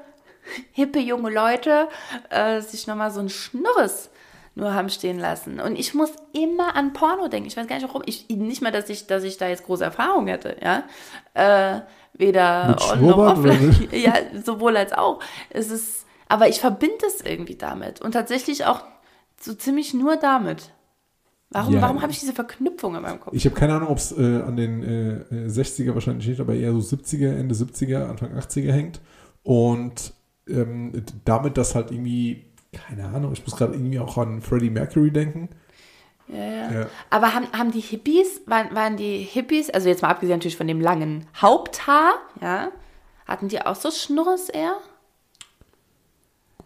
hippe 0.73 0.99
junge 0.99 1.31
Leute 1.31 1.89
äh, 2.31 2.61
sich 2.61 2.87
nochmal 2.87 3.11
so 3.11 3.21
ein 3.21 3.29
Schnurres 3.29 4.11
nur 4.59 4.75
haben 4.75 4.91
stehen 4.91 5.19
lassen. 5.19 5.61
Und 5.61 5.79
ich 5.79 5.95
muss 5.95 6.11
immer 6.33 6.77
an 6.77 6.93
Porno 6.93 7.29
denken. 7.29 7.47
Ich 7.49 7.57
weiß 7.57 7.67
gar 7.67 7.77
nicht 7.77 7.87
warum. 7.89 8.03
Ich, 8.07 8.29
nicht 8.29 8.61
mal, 8.61 8.73
dass 8.73 8.91
ich, 8.91 9.07
dass 9.07 9.23
ich 9.23 9.39
da 9.39 9.49
jetzt 9.49 9.65
große 9.65 9.85
Erfahrung 9.85 10.27
hätte, 10.27 10.57
ja. 10.63 10.85
Äh, 11.35 11.81
weder 12.15 12.77
on 12.93 13.07
noch 13.07 13.19
offline. 13.19 13.89
Ja, 13.93 14.15
sowohl 14.45 14.77
als 14.77 14.93
auch. 14.93 15.21
Es 15.51 15.71
ist, 15.71 16.05
aber 16.29 16.49
ich 16.49 16.61
verbinde 16.61 17.07
es 17.07 17.21
irgendwie 17.21 17.55
damit. 17.57 18.01
Und 18.01 18.13
tatsächlich 18.13 18.67
auch 18.67 18.83
so 19.41 19.55
ziemlich 19.55 19.95
nur 19.95 20.17
damit. 20.17 20.71
Warum, 21.51 21.75
Ja. 21.75 21.83
warum 21.83 22.03
habe 22.03 22.13
ich 22.13 22.19
diese 22.21 22.35
Verknüpfung 22.35 22.97
in 22.97 23.03
meinem 23.03 23.21
Kopf? 23.21 23.33
ich 23.35 23.47
habe 23.47 23.55
keine 23.55 23.75
Ahnung, 23.75 23.89
ob 23.89 23.99
es 23.99 24.13
äh, 24.13 24.43
an 24.43 24.57
den 24.57 24.83
äh, 24.83 25.13
äh, 25.35 25.49
60er 25.49 25.95
wahrscheinlich 25.95 26.27
nicht, 26.29 26.41
aber 26.41 26.55
eher 26.55 26.73
so 26.73 26.81
70er, 26.97 27.35
Ende 27.35 27.55
70er, 27.55 28.07
Anfang 28.09 28.37
80er 28.37 28.73
hängt. 28.73 29.01
Und 29.45 30.13
ähm, 30.49 31.05
damit 31.25 31.57
das 31.57 31.75
halt 31.75 31.91
irgendwie, 31.91 32.48
keine 32.73 33.09
Ahnung, 33.09 33.33
ich 33.33 33.45
muss 33.45 33.57
gerade 33.57 33.75
irgendwie 33.75 33.99
auch 33.99 34.17
an 34.19 34.43
Freddie 34.43 34.71
Mercury 34.71 35.11
denken. 35.11 35.49
Ja, 36.29 36.39
ja. 36.39 36.73
Ja. 36.73 36.87
Aber 37.11 37.35
haben, 37.35 37.47
haben 37.53 37.71
die 37.71 37.81
Hippies, 37.81 38.43
waren, 38.47 38.75
waren 38.75 38.97
die 38.97 39.19
Hippies, 39.19 39.71
also 39.71 39.89
jetzt 39.89 40.03
mal 40.03 40.11
abgesehen 40.11 40.39
natürlich 40.39 40.57
von 40.57 40.67
dem 40.67 40.81
langen 40.81 41.27
Haupthaar, 41.41 42.15
ja, 42.41 42.71
hatten 43.27 43.49
die 43.49 43.61
auch 43.63 43.77
so 43.77 43.91
Schnurres 43.91 44.49
eher? 44.49 44.77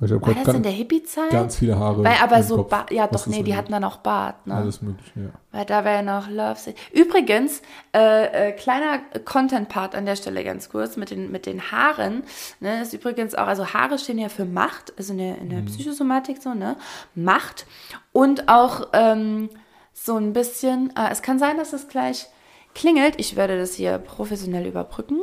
Habe 0.03 0.21
War 0.21 0.35
das 0.35 0.55
in 0.55 0.63
der 0.63 0.73
ganz, 0.73 0.79
Hippie-Zeit? 0.79 1.31
ganz 1.31 1.57
viele 1.57 1.79
Haare. 1.79 2.03
Weil 2.03 2.17
aber 2.21 2.43
so, 2.43 2.65
Kopf, 2.65 2.91
ja 2.91 3.07
doch, 3.07 3.27
nee, 3.29 3.45
die 3.45 3.55
hatten 3.55 3.71
dann 3.71 3.85
auch 3.85 3.99
Bart, 3.99 4.49
ne? 4.49 4.55
Alles 4.57 4.83
mögliche, 4.83 5.13
ja. 5.21 5.31
Weil 5.53 5.65
da 5.65 5.85
wäre 5.85 6.03
noch 6.03 6.29
Love. 6.29 6.57
Sick. 6.59 6.75
Übrigens, 6.93 7.63
äh, 7.95 8.49
äh, 8.49 8.53
kleiner 8.53 8.99
Content-Part 9.25 9.95
an 9.95 10.05
der 10.05 10.17
Stelle 10.17 10.43
ganz 10.43 10.71
kurz 10.71 10.97
mit 10.97 11.11
den, 11.11 11.31
mit 11.31 11.47
den 11.47 11.71
Haaren. 11.71 12.25
Ne, 12.59 12.83
ist 12.83 12.93
übrigens 12.95 13.37
auch, 13.37 13.47
also 13.47 13.75
Haare 13.75 13.97
stehen 13.97 14.19
ja 14.19 14.29
für 14.29 14.45
Macht, 14.45 14.93
also 14.99 15.13
in 15.13 15.19
der, 15.19 15.39
in 15.39 15.51
der 15.51 15.61
Psychosomatik 15.61 16.43
so, 16.43 16.53
ne? 16.53 16.77
Macht. 17.15 17.67
Und 18.11 18.49
auch 18.49 18.89
ähm, 18.95 19.51
so 19.93 20.17
ein 20.17 20.33
bisschen, 20.33 20.93
äh, 20.97 21.13
es 21.13 21.23
kann 21.23 21.39
sein, 21.39 21.59
dass 21.59 21.73
es 21.73 21.87
gleich 21.87 22.27
klingelt. 22.75 23.15
Ich 23.19 23.37
werde 23.37 23.57
das 23.57 23.75
hier 23.75 23.99
professionell 23.99 24.67
überbrücken. 24.67 25.21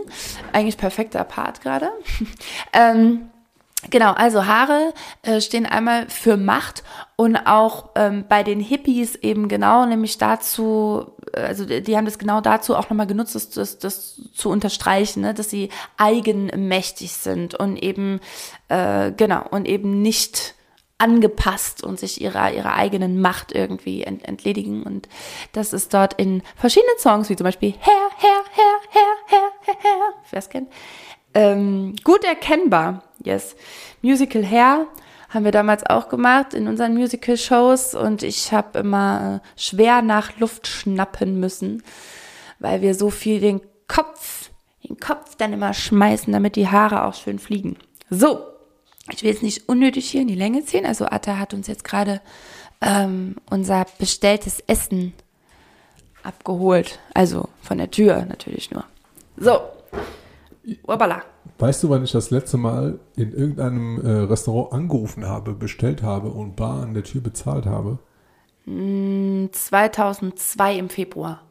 Eigentlich 0.54 0.78
perfekter 0.78 1.26
Part 1.26 1.60
gerade. 1.60 1.89
ähm, 2.74 3.30
Genau, 3.89 4.12
also 4.12 4.46
Haare 4.46 4.94
äh, 5.22 5.39
stehen 5.39 5.65
einmal 5.65 6.10
für 6.10 6.36
Macht 6.36 6.84
und 7.15 7.38
auch 7.38 7.92
ähm, 7.96 8.26
bei 8.28 8.44
den 8.44 8.60
Hippies 8.60 9.15
eben 9.15 9.48
genau, 9.48 9.86
nämlich 9.86 10.18
dazu, 10.18 11.13
äh, 11.34 11.39
also 11.39 11.63
die, 11.63 11.82
die 11.82 11.96
haben 11.96 12.04
das 12.04 12.20
genau 12.20 12.42
dazu 12.42 12.76
auch 12.76 12.89
nochmal 12.89 13.08
genutzt, 13.08 13.36
das, 13.36 13.50
das, 13.52 13.80
das 13.80 14.22
zu 14.34 14.50
unterstreichen, 14.50 15.22
ne, 15.22 15.34
dass 15.34 15.50
sie 15.50 15.70
eigenmächtig 15.96 17.13
sind 17.13 17.56
und 17.56 17.78
eben, 17.78 18.20
äh, 18.68 19.13
genau, 19.13 19.46
und 19.50 19.65
eben 19.65 20.02
nicht 20.02 20.56
angepasst 20.98 21.82
und 21.82 22.02
sich 22.02 22.20
ihrer, 22.20 22.52
ihrer 22.52 22.74
eigenen 22.74 23.22
Macht 23.22 23.54
irgendwie 23.54 24.04
ent, 24.04 24.28
entledigen. 24.28 24.84
Und 24.84 25.08
das 25.54 25.72
ist 25.72 25.94
dort 25.94 26.15
in 26.15 26.44
verschiedenen 26.58 27.00
Songs, 27.00 27.30
wie 27.30 27.38
zum 27.38 27.46
Beispiel 27.46 27.74
Herr, 27.80 28.10
Herr, 28.18 28.44
Herr, 28.52 28.80
Herr, 28.89 29.02
Herr, 29.28 29.52
Herr, 29.65 29.76
Herr, 29.82 30.13
wer 30.30 30.39
es 30.39 30.50
kennt, 30.50 30.70
ähm, 31.34 31.96
gut 32.04 32.26
erkennbar. 32.26 33.04
Yes. 33.23 33.55
Musical 34.01 34.45
Hair 34.45 34.88
haben 35.29 35.45
wir 35.45 35.51
damals 35.51 35.86
auch 35.86 36.10
gemacht 36.10 36.53
in 36.53 36.67
unseren 36.67 36.93
Musical-Shows 36.95 37.93
und 37.95 38.23
ich 38.23 38.51
habe 38.51 38.79
immer 38.79 39.41
äh, 39.43 39.60
schwer 39.60 40.01
nach 40.01 40.38
Luft 40.39 40.67
schnappen 40.67 41.39
müssen, 41.39 41.84
weil 42.60 42.82
wir 42.82 42.95
so 42.95 43.10
viel 43.10 43.39
den 43.39 43.62
Kopf, 43.88 44.49
den 44.88 44.99
Kopf 44.99 45.36
dann 45.36 45.53
immer 45.53 45.73
schmeißen, 45.73 46.34
damit 46.34 46.55
die 46.55 46.67
Haare 46.67 47.03
auch 47.03 47.13
schön 47.13 47.38
fliegen. 47.38 47.77
So, 48.10 48.43
ich 49.12 49.23
will 49.23 49.32
jetzt 49.32 49.43
nicht 49.43 49.69
unnötig 49.69 50.10
hier 50.10 50.21
in 50.21 50.27
die 50.27 50.36
Länge 50.36 50.65
ziehen. 50.65 50.86
Also 50.86 51.05
Atta 51.05 51.38
hat 51.38 51.53
uns 51.53 51.67
jetzt 51.67 51.84
gerade 51.84 52.21
ähm, 52.82 53.36
unser 53.49 53.86
bestelltes 53.97 54.62
Essen 54.67 55.13
abgeholt. 56.23 56.99
Also 57.13 57.49
von 57.62 57.77
der 57.77 57.91
Tür 57.91 58.25
natürlich 58.25 58.71
nur. 58.71 58.86
So. 59.38 59.60
Wabala. 60.84 61.23
Weißt 61.60 61.84
du, 61.84 61.89
wann 61.89 62.04
ich 62.06 62.13
das 62.13 62.32
letzte 62.32 62.58
Mal 62.58 63.00
in 63.17 63.34
irgendeinem 63.34 64.00
äh, 64.00 64.10
Restaurant 64.22 64.72
angerufen 64.72 65.28
habe, 65.28 65.54
bestellt 65.54 66.02
habe 66.02 66.30
und 66.30 66.56
bar 66.56 66.84
an 66.84 66.93
der 66.93 67.04
Tür 67.04 67.22
bezahlt 67.22 67.65
habe? 67.65 68.00
2002 68.65 70.78
im 70.78 70.89
Februar. 70.89 71.41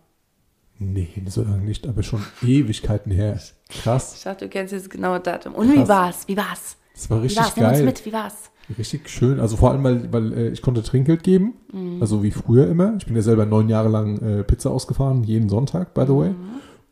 Nee, 0.79 1.09
so 1.27 1.43
lange 1.43 1.65
nicht, 1.65 1.87
aber 1.87 2.03
schon 2.03 2.23
Ewigkeiten 2.43 3.11
her. 3.11 3.39
Krass. 3.69 4.15
Ich 4.17 4.23
dachte, 4.23 4.47
du 4.47 4.51
kennst 4.51 4.73
jetzt 4.73 4.87
das 4.87 4.91
genaue 4.91 5.21
Datum. 5.21 5.55
Und 5.55 5.71
wie 5.73 5.77
Krass. 5.77 5.89
war's? 5.89 6.29
Wie 6.29 6.37
war's? 6.37 6.77
Das 6.95 7.11
war 7.11 7.19
Wie 7.19 7.23
richtig 7.23 7.43
war's? 7.43 7.57
Nimm 7.57 7.67
uns 7.67 7.75
geil. 7.77 7.85
mit, 7.85 8.07
wie 8.07 8.13
war's? 8.13 8.35
Richtig 8.79 9.09
schön. 9.09 9.41
Also 9.41 9.57
vor 9.57 9.73
allem, 9.73 9.83
weil, 9.83 10.13
weil 10.13 10.33
äh, 10.33 10.49
ich 10.49 10.63
konnte 10.63 10.83
Trinkgeld 10.83 11.23
geben. 11.23 11.55
Also 12.01 12.23
wie 12.23 12.31
früher 12.31 12.69
immer. 12.69 12.95
Ich 12.99 13.07
bin 13.07 13.17
ja 13.17 13.23
selber 13.23 13.47
neun 13.47 13.69
Jahre 13.69 13.89
lang 13.89 14.19
äh, 14.19 14.45
Pizza 14.45 14.71
ausgefahren, 14.71 15.25
jeden 15.25 15.49
Sonntag, 15.49 15.95
by 15.95 16.03
the 16.07 16.15
way. 16.15 16.35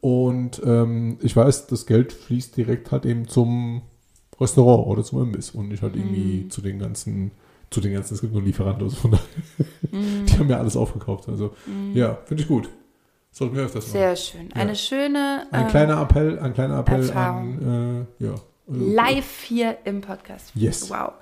Und 0.01 0.61
ähm, 0.65 1.19
ich 1.23 1.35
weiß, 1.35 1.67
das 1.69 1.87
Geld 1.87 2.13
fließt 2.13 2.57
direkt 2.57 2.93
halt 2.93 3.07
eben 3.07 3.27
zum 3.29 3.83
Restaurant 4.41 4.87
oder 4.87 5.03
zum 5.03 5.23
Imbiss 5.23 5.51
und 5.51 5.69
nicht 5.69 5.83
halt 5.83 5.97
irgendwie 5.97 6.49
zu 6.49 6.61
den 6.61 6.79
ganzen, 6.79 7.31
zu 7.71 7.81
den 7.81 7.93
ganzen, 7.95 8.15
es 8.15 8.21
gibt 8.21 8.33
nur 8.33 8.43
Lieferanten, 8.43 8.85
also 8.85 8.97
von 8.97 9.11
daher, 9.13 9.25
die 9.93 10.39
haben 10.39 10.49
ja 10.51 10.59
alles 10.59 10.77
aufgekauft. 10.77 11.29
Also 11.29 11.55
ja, 11.95 12.19
finde 12.27 12.43
ich 12.43 12.49
gut. 12.49 12.69
Sollten 13.33 13.57
wir 13.57 13.65
öfters 13.65 13.85
machen. 13.87 13.93
Sehr 13.93 14.17
schön. 14.17 14.49
Eine 14.55 14.71
Ja. 14.71 14.75
schöne 14.77 15.47
Ein 15.51 15.63
ähm, 15.65 15.69
kleiner 15.69 16.01
Appell, 16.01 16.39
ein 16.39 16.55
kleiner 16.55 16.79
Appell 16.79 17.01
Erfahrung. 17.03 17.59
an, 17.63 18.07
äh, 18.21 18.25
ja. 18.25 18.35
Also, 18.69 18.85
live 18.95 19.43
hier 19.45 19.79
im 19.85 20.01
Podcast. 20.01 20.53
Yes. 20.55 20.89
Wow. 20.91 21.13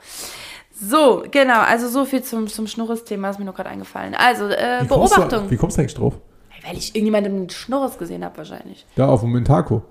So, 0.72 1.24
genau, 1.30 1.60
also 1.60 1.88
so 1.88 2.04
viel 2.04 2.22
zum, 2.22 2.46
zum 2.48 2.66
Schnurres-Thema 2.66 3.30
ist 3.30 3.38
mir 3.38 3.44
nur 3.44 3.54
gerade 3.54 3.70
eingefallen. 3.70 4.14
Also, 4.14 4.46
äh, 4.48 4.80
Wie 4.82 4.88
kommst, 4.88 5.12
du, 5.16 5.20
Beobachtung. 5.20 5.50
wie 5.50 5.56
kommst 5.56 5.76
du 5.76 5.80
eigentlich 5.82 5.94
drauf? 5.94 6.14
Weil 6.66 6.76
ich 6.76 6.94
irgendjemanden 6.94 7.40
mit 7.40 7.52
Schnurres 7.52 7.98
gesehen 7.98 8.24
habe, 8.24 8.36
wahrscheinlich. 8.38 8.86
Da 8.96 9.08
auf 9.08 9.20
dem 9.20 9.32
Mentaco. 9.32 9.82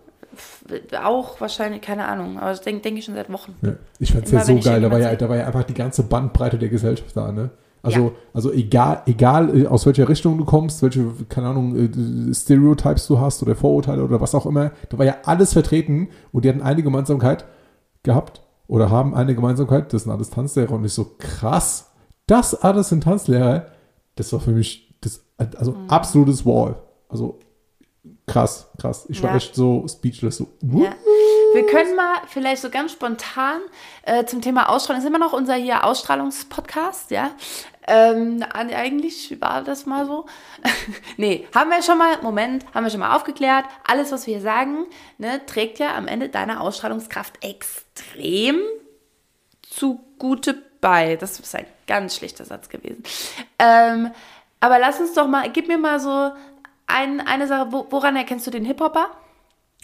Auch 1.04 1.40
wahrscheinlich, 1.40 1.82
keine 1.82 2.06
Ahnung, 2.06 2.40
aber 2.40 2.50
das 2.50 2.62
denke 2.62 2.82
denk 2.82 2.98
ich 2.98 3.06
schon 3.06 3.14
seit 3.16 3.32
Wochen. 3.32 3.56
Ja. 3.62 3.74
Ich 4.00 4.12
fand's 4.14 4.32
Immer 4.32 4.42
ja 4.42 4.46
so 4.46 4.60
geil. 4.60 4.82
Da 4.82 4.90
war 4.90 5.00
ja, 5.00 5.16
da 5.16 5.30
war 5.30 5.38
ja 5.38 5.46
einfach 5.46 5.64
die 5.64 5.74
ganze 5.76 6.04
Bandbreite 6.04 6.58
der 6.58 6.70
Gesellschaft 6.70 7.16
da, 7.16 7.32
ne? 7.32 7.52
Also, 7.84 8.00
Ja. 8.00 8.12
also 8.34 8.52
egal, 8.52 9.02
egal 9.06 9.56
äh, 9.64 9.68
aus 9.68 9.86
welcher 9.86 10.08
Richtung 10.08 10.38
du 10.38 10.46
kommst, 10.46 10.82
welche, 10.82 11.06
keine 11.28 11.50
Ahnung, 11.50 11.76
äh, 11.76 12.34
Stereotypes 12.34 13.08
du 13.08 13.20
hast 13.20 13.44
oder 13.44 13.56
Vorurteile 13.56 14.04
oder 14.04 14.22
was 14.22 14.34
auch 14.34 14.46
immer, 14.46 14.72
da 14.90 14.98
war 14.98 15.06
ja 15.06 15.18
alles 15.26 15.52
vertreten 15.54 16.08
und 16.32 16.46
die 16.46 16.50
hatten 16.50 16.62
eine 16.62 16.82
Gemeinsamkeit 16.82 17.46
gehabt 18.04 18.42
oder 18.68 18.90
haben 18.90 19.14
eine 19.14 19.36
Gemeinsamkeit, 19.36 19.92
das 19.94 20.04
sind 20.04 20.12
alles 20.14 20.30
Tanzlehrer 20.30 20.72
und 20.72 20.86
ich 20.86 20.94
so, 20.94 21.12
krass, 21.20 21.92
das 22.26 22.56
alles 22.56 22.88
sind 22.88 23.04
Tanzlehrer, 23.04 23.66
das 24.16 24.32
war 24.32 24.40
für 24.40 24.52
mich 24.52 24.83
also 25.58 25.72
Mhm. 25.74 25.90
absolutes 25.90 26.46
Wall. 26.46 26.76
Also 27.10 27.40
krass, 28.28 28.70
krass. 28.80 29.06
Ich 29.10 29.22
war 29.24 29.32
Ja. 29.32 29.38
echt 29.38 29.56
so 29.56 29.86
speechless, 29.88 30.38
so, 30.38 30.48
Ja. 30.62 30.96
Wir 31.54 31.68
können 31.68 31.96
mal 31.96 32.16
vielleicht 32.30 32.64
so 32.64 32.70
ganz 32.72 32.94
spontan 32.94 33.62
äh, 34.04 34.26
zum 34.26 34.42
Thema 34.42 34.70
Ausstrahlung, 34.70 35.02
das 35.02 35.06
ist 35.08 35.16
immer 35.16 35.24
noch 35.24 35.34
unser 35.34 35.54
hier 35.54 35.84
Ausstrahlungspodcast, 35.84 37.12
ja. 37.12 37.30
Ähm, 37.86 38.44
eigentlich 38.52 39.40
war 39.40 39.62
das 39.62 39.86
mal 39.86 40.08
so. 40.08 40.26
nee, 41.18 41.48
haben 41.54 41.70
wir 41.70 41.84
schon 41.84 41.98
mal, 42.00 42.20
Moment, 42.24 42.66
haben 42.74 42.86
wir 42.86 42.90
schon 42.90 43.02
mal 43.02 43.16
aufgeklärt. 43.16 43.66
Alles, 43.88 44.12
was 44.12 44.26
wir 44.26 44.34
hier 44.36 44.42
sagen, 44.42 44.88
ne, 45.20 45.46
trägt 45.46 45.78
ja 45.80 45.96
am 45.96 46.08
Ende 46.08 46.30
deiner 46.30 46.62
Ausstrahlungskraft 46.62 47.44
extrem 47.44 48.60
zugute 49.62 50.56
bei. 50.82 51.16
Das 51.18 51.40
ist 51.40 51.56
ein 51.56 51.66
ganz 51.88 52.16
schlechter 52.16 52.46
Satz 52.46 52.70
gewesen. 52.70 53.04
Ähm, 53.60 54.12
aber 54.64 54.80
lass 54.80 55.00
uns 55.02 55.14
doch 55.14 55.28
mal, 55.28 55.50
gib 55.52 55.68
mir 55.68 55.78
mal 55.78 56.00
so 56.00 56.32
ein, 56.88 57.20
eine 57.20 57.48
Sache, 57.48 57.68
wo, 57.72 57.86
woran 57.90 58.16
erkennst 58.16 58.48
du 58.48 58.52
den 58.52 58.64
Hip-Hopper? 58.66 59.08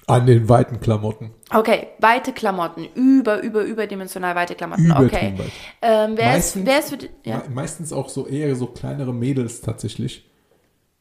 an 0.07 0.25
den 0.25 0.49
weiten 0.49 0.79
Klamotten. 0.79 1.35
Okay, 1.53 1.89
weite 1.99 2.33
Klamotten, 2.33 2.87
über, 2.95 3.41
über, 3.43 3.61
überdimensional 3.61 4.33
weite 4.33 4.55
Klamotten. 4.55 4.85
Übertrieben 4.85 5.07
Okay. 5.35 5.37
weit. 5.37 5.51
Ähm, 5.83 6.13
wer, 6.17 6.31
ist, 6.31 6.55
Meistens- 6.55 6.65
wer 6.65 6.79
ist 6.79 6.89
für 6.89 6.97
die, 6.97 7.09
ja? 7.25 7.37
Me 7.37 7.43
meistens 7.53 7.93
auch 7.93 8.09
so 8.09 8.25
eher 8.25 8.55
so 8.55 8.65
kleinere 8.67 9.13
Mädels 9.13 9.61
tatsächlich. 9.61 10.27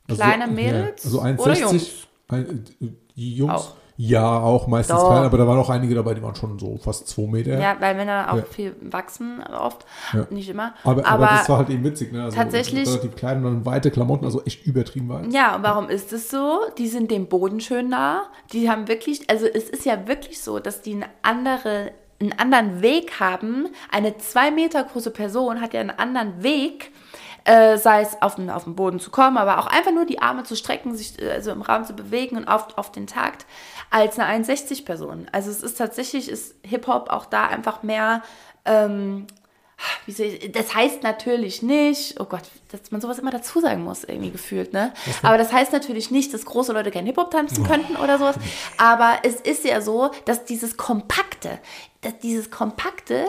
Also 0.09 0.23
Kleine 0.23 0.47
so, 0.47 0.53
Mädels 0.53 1.05
Ja, 1.05 1.21
also 1.23 1.43
oder 1.43 1.53
1,60. 1.55 1.61
Jungs? 1.61 1.91
Ein, 2.29 2.65
äh, 2.83 2.87
die 3.17 3.35
Jungs. 3.37 3.53
Auch. 3.55 3.77
Ja, 4.01 4.39
auch 4.39 4.69
meistens 4.69 4.95
Doch. 4.97 5.09
klein, 5.11 5.25
aber 5.25 5.37
da 5.39 5.47
waren 5.49 5.59
auch 5.59 5.71
einige 5.71 5.93
dabei, 5.93 6.15
die 6.15 6.23
waren 6.23 6.37
schon 6.37 6.57
so 6.57 6.79
fast 6.79 7.09
zwei 7.09 7.27
Meter. 7.27 7.59
Ja, 7.59 7.75
weil 7.81 7.97
Männer 7.97 8.29
auch 8.33 8.37
Ja. 8.37 8.43
viel 8.43 8.77
wachsen 8.81 9.43
oft, 9.43 9.85
Ja. 10.13 10.25
nicht 10.31 10.49
immer. 10.49 10.73
Aber, 10.85 11.05
aber, 11.05 11.27
das 11.27 11.49
war 11.49 11.59
halt 11.59 11.69
eben 11.71 11.83
witzig, 11.83 12.13
ne? 12.13 12.23
Also 12.23 12.37
tatsächlich- 12.37 12.87
Relativ 12.89 13.17
klein 13.17 13.39
und 13.39 13.43
dann 13.45 13.67
weite 13.67 13.91
Klamotten, 13.91 14.25
also 14.25 14.41
echt 14.45 14.65
übertrieben 14.65 15.09
weit. 15.09 15.33
Ja, 15.33 15.57
und 15.57 15.65
warum 15.65 15.89
ist 15.89 16.13
es 16.13 16.31
so? 16.31 16.61
Die 16.79 16.87
sind 16.87 17.11
dem 17.11 17.27
Boden 17.27 17.59
schön 17.61 17.89
nah. 17.89 18.23
Die 18.53 18.71
haben 18.71 18.87
wirklich, 18.87 19.29
also 19.29 19.47
es 19.47 19.69
ist 19.69 19.85
ja 19.85 20.07
wirklich 20.07 20.41
so, 20.41 20.61
dass 20.61 20.81
die 20.81 20.95
eine 20.95 21.07
andere, 21.23 21.91
einen 22.21 22.39
anderen 22.39 22.81
Weg 22.83 23.19
haben. 23.19 23.67
Eine 23.91 24.17
zwei 24.19 24.53
Meter 24.53 24.85
große 24.85 25.11
Person 25.11 25.61
hat 25.61 25.75
ja 25.75 25.81
einen 25.81 25.91
anderen 25.91 26.41
Weg, 26.45 26.93
äh, 27.45 27.79
sei 27.79 28.03
es 28.03 28.21
auf 28.21 28.35
den, 28.35 28.51
auf 28.51 28.65
den 28.65 28.75
Boden 28.75 29.01
zu 29.01 29.11
kommen, 29.11 29.39
aber 29.39 29.59
auch 29.59 29.67
einfach 29.69 29.93
nur 29.93 30.05
die 30.05 30.21
Arme 30.21 30.43
zu 30.43 30.55
strecken, 30.55 30.95
sich 30.95 31.15
also 31.33 31.51
im 31.51 31.63
Raum 31.63 31.85
zu 31.85 31.95
bewegen 31.95 32.37
und 32.37 32.47
auf, 32.47 32.77
auf 32.77 32.93
den 32.93 33.07
Takt, 33.07 33.47
als 33.91 34.19
eine 34.19 34.45
1,60 34.45 34.85
Person. 34.85 35.27
Also 35.33 35.51
es 35.51 35.63
ist 35.63 35.79
tatsächlich, 35.79 36.29
ist 36.29 36.55
Hip-Hop 36.63 37.11
auch 37.11 37.27
da 37.27 37.47
einfach 37.47 37.83
mehr, 37.83 38.23
ähm, 38.65 39.27
ich, 40.07 40.51
das 40.53 40.75
heißt 40.75 41.03
natürlich 41.05 41.63
nicht, 41.63 42.19
oh 42.21 42.25
Gott, 42.25 42.43
dass 42.73 42.91
man 42.91 43.01
sowas 43.01 43.19
immer 43.19 43.31
dazu 43.31 43.61
sagen 43.61 43.85
muss, 43.85 44.03
irgendwie 44.05 44.33
gefühlt, 44.33 44.73
ne? 44.73 44.93
Aber 45.23 45.39
das 45.39 45.53
heißt 45.53 45.73
natürlich 45.73 46.11
nicht, 46.11 46.35
dass 46.35 46.45
große 46.45 46.73
Leute 46.73 46.91
kein 46.91 47.07
Hip-Hop 47.07 47.31
tanzen 47.31 47.65
könnten 47.65 47.97
oder 47.97 48.19
sowas. 48.19 48.37
Aber 48.77 49.19
es 49.23 49.37
ist 49.37 49.65
ja 49.65 49.81
so, 49.81 50.11
dass 50.25 50.45
dieses 50.45 50.77
Kompakte, 50.77 51.59
dass 52.01 52.19
dieses 52.19 52.51
Kompakte 52.51 53.27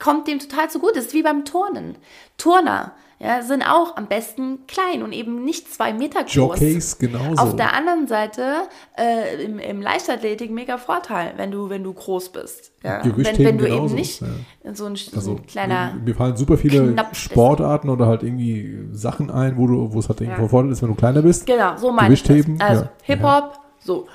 kommt 0.00 0.26
dem 0.26 0.40
total 0.40 0.68
zugute. 0.68 0.94
Das 0.94 1.06
ist 1.06 1.14
wie 1.14 1.22
beim 1.22 1.44
Turnen. 1.44 1.96
Turner, 2.36 2.96
ja, 3.22 3.40
sind 3.42 3.62
auch 3.62 3.96
am 3.96 4.08
besten 4.08 4.66
klein 4.66 5.04
und 5.04 5.12
eben 5.12 5.44
nicht 5.44 5.72
zwei 5.72 5.92
Meter 5.92 6.24
groß. 6.24 6.34
Jockeys 6.34 6.98
genauso. 6.98 7.40
Auf 7.40 7.54
der 7.54 7.72
anderen 7.72 8.08
Seite 8.08 8.62
äh, 8.98 9.44
im, 9.44 9.60
im 9.60 9.80
Leichtathletik 9.80 10.50
mega 10.50 10.76
Vorteil, 10.76 11.34
wenn 11.36 11.52
du, 11.52 11.70
wenn 11.70 11.84
du 11.84 11.92
groß 11.92 12.30
bist. 12.30 12.72
Ja? 12.82 13.04
Wenn, 13.04 13.12
Gewichtheben 13.12 13.44
wenn 13.46 13.58
du 13.58 13.64
genauso, 13.66 13.84
eben 13.84 13.94
nicht 13.94 14.20
ja. 14.22 14.74
so 14.74 14.86
ein, 14.86 14.96
so 14.96 15.16
Also, 15.16 15.30
ein 15.36 15.46
kleiner. 15.46 15.94
mir 16.04 16.16
fallen 16.16 16.36
super 16.36 16.58
viele. 16.58 16.96
Sportarten 17.12 17.90
oder 17.90 18.06
halt 18.06 18.24
irgendwie 18.24 18.88
Sachen 18.90 19.30
ein, 19.30 19.56
wo 19.56 19.68
du, 19.68 19.92
wo 19.92 20.00
es 20.00 20.08
halt 20.08 20.20
irgendwie 20.20 20.42
Ja. 20.42 20.48
Vorteil 20.48 20.72
ist, 20.72 20.82
wenn 20.82 20.88
du 20.88 20.96
kleiner 20.96 21.22
bist. 21.22 21.46
Genau, 21.46 21.76
so 21.76 21.92
meine 21.92 22.12
ich 22.12 22.22
das. 22.22 22.28
Gewichtheben, 22.28 22.60
Also. 22.60 22.88
Hip-Hop, 23.04 23.60
so. 23.78 24.08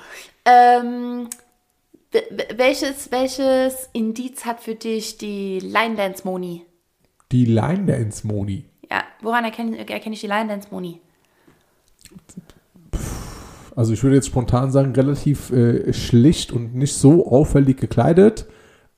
Ähm, 0.44 1.28
welches, 2.56 3.10
welches 3.10 3.88
Indiz 3.94 4.44
hat 4.44 4.60
für 4.60 4.74
dich 4.74 5.16
die 5.16 5.60
Line 5.60 5.96
Dance 5.96 6.22
Moni? 6.24 6.66
Die 7.32 7.46
Line 7.46 7.86
Dance 7.86 8.26
Moni. 8.26 8.67
Ja, 8.90 9.02
woran 9.20 9.44
erkenne, 9.44 9.78
erkenne 9.78 10.14
ich 10.14 10.20
die 10.20 10.26
Line 10.26 10.48
Dance 10.48 10.68
Moni? 10.70 11.00
Also 13.76 13.92
ich 13.92 14.02
würde 14.02 14.16
jetzt 14.16 14.26
spontan 14.26 14.72
sagen, 14.72 14.92
relativ 14.92 15.50
äh, 15.52 15.92
schlicht 15.92 16.52
und 16.52 16.74
nicht 16.74 16.94
so 16.94 17.30
auffällig 17.30 17.76
gekleidet. 17.76 18.46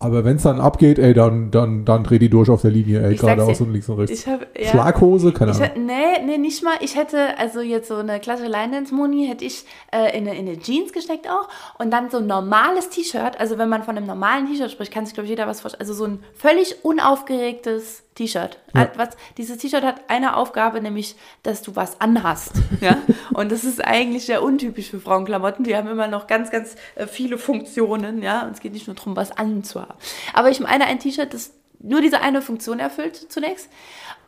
Aber 0.03 0.24
wenn 0.24 0.37
es 0.37 0.44
dann 0.44 0.61
abgeht, 0.61 0.98
ey, 0.98 1.12
dann, 1.12 1.50
dann, 1.50 1.85
dann 1.85 2.05
dreh 2.05 2.18
die 2.18 2.31
durch 2.31 2.48
auf 2.48 2.62
der 2.62 2.70
Linie, 2.70 3.03
ey, 3.03 3.16
geradeaus 3.16 3.61
und 3.61 3.70
links 3.70 3.87
und 3.90 3.98
rechts. 3.98 4.18
Ich 4.18 4.26
hab, 4.26 4.46
ja. 4.59 4.70
Schlaghose, 4.70 5.31
keine 5.33 5.53
Ahnung. 5.53 5.68
nee, 5.85 6.24
nee, 6.24 6.38
nicht 6.38 6.64
mal. 6.64 6.76
Ich 6.81 6.96
hätte, 6.96 7.37
also 7.37 7.61
jetzt 7.61 7.88
so 7.88 7.96
eine 7.96 8.18
klassische 8.18 8.48
Line-Dance-Moni 8.48 9.26
hätte 9.26 9.44
ich 9.44 9.66
äh, 9.92 10.16
in, 10.16 10.26
eine, 10.26 10.38
in 10.38 10.48
eine 10.48 10.59
Jeans 10.59 10.94
gesteckt 10.94 11.29
auch 11.29 11.50
und 11.79 11.90
dann 11.90 12.09
so 12.09 12.16
ein 12.16 12.26
normales 12.26 12.88
T-Shirt. 12.88 13.38
Also 13.38 13.59
wenn 13.59 13.68
man 13.68 13.83
von 13.83 13.98
einem 13.98 14.07
normalen 14.07 14.46
T-Shirt 14.46 14.70
spricht, 14.70 14.90
kann 14.90 15.05
sich, 15.05 15.12
glaube 15.12 15.26
ich, 15.26 15.31
jeder 15.31 15.46
was 15.46 15.61
vorstellen. 15.61 15.83
Also 15.83 15.92
so 15.92 16.07
ein 16.07 16.20
völlig 16.33 16.83
unaufgeregtes 16.83 18.05
T-Shirt. 18.20 18.59
Ja. 18.74 18.90
Was, 18.96 19.11
dieses 19.38 19.56
T-Shirt 19.56 19.83
hat 19.83 20.02
eine 20.09 20.37
Aufgabe, 20.37 20.83
nämlich, 20.83 21.16
dass 21.42 21.62
du 21.62 21.74
was 21.74 22.02
anhast. 22.02 22.52
ja? 22.83 22.98
Und 23.33 23.50
das 23.50 23.64
ist 23.64 23.83
eigentlich 23.83 24.26
sehr 24.26 24.42
untypisch 24.42 24.90
für 24.90 25.00
Frauenklamotten. 25.00 25.64
Die 25.64 25.74
haben 25.74 25.88
immer 25.88 26.06
noch 26.06 26.26
ganz, 26.26 26.50
ganz 26.50 26.76
äh, 26.96 27.06
viele 27.06 27.38
Funktionen. 27.38 28.22
Ja? 28.22 28.42
Und 28.42 28.52
es 28.52 28.61
geht 28.61 28.74
nicht 28.74 28.87
nur 28.87 28.94
darum, 28.94 29.16
was 29.16 29.33
anzuhaben. 29.33 29.94
Aber 30.35 30.50
ich 30.50 30.61
meine 30.61 30.85
ein 30.85 30.98
T-Shirt, 30.98 31.33
das 31.33 31.52
nur 31.78 32.02
diese 32.02 32.20
eine 32.20 32.42
Funktion 32.42 32.78
erfüllt 32.78 33.16
zunächst. 33.16 33.70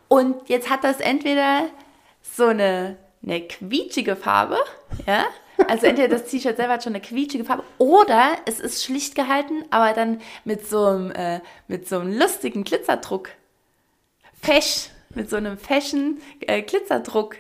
Und 0.09 0.49
jetzt 0.49 0.71
hat 0.71 0.85
das 0.85 1.01
entweder 1.01 1.67
so 2.23 2.47
eine, 2.47 2.97
eine 3.23 3.43
quietschige 3.43 4.17
Farbe, 4.17 4.57
ja, 5.07 5.27
also 5.69 5.87
entweder 5.87 6.09
das 6.09 6.25
T-Shirt 6.25 6.57
selber 6.57 6.75
hat 6.75 6.83
schon 6.83 6.95
eine 6.95 7.03
quietschige 7.03 7.45
Farbe 7.45 7.63
oder 7.79 8.37
es 8.47 8.59
ist 8.59 8.85
schlicht 8.85 9.15
gehalten, 9.15 9.65
aber 9.71 9.93
dann 9.93 10.21
mit 10.45 10.67
so 10.67 10.87
einem, 10.87 11.11
äh, 11.11 11.41
mit 11.69 11.89
so 11.89 11.99
einem 11.99 12.19
lustigen 12.19 12.65
Glitzerdruck. 12.65 13.29
Fesch, 14.43 14.91
mit 15.15 15.31
so 15.31 15.37
einem 15.37 15.57
Fashion 15.57 16.19
äh, 16.41 16.63
Glitzerdruck. 16.63 17.37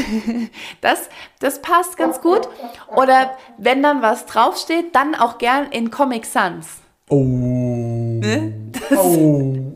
das, 0.80 1.08
das 1.40 1.60
passt 1.60 1.96
ganz 1.96 2.20
gut. 2.20 2.48
Oder 2.96 3.36
wenn 3.58 3.82
dann 3.82 4.00
was 4.00 4.26
draufsteht, 4.26 4.94
dann 4.94 5.14
auch 5.14 5.38
gern 5.38 5.70
in 5.70 5.90
Comic 5.90 6.24
Sans. 6.24 6.66
Oh. 7.08 7.22
Ne? 7.22 8.54
Oh. 8.96 9.74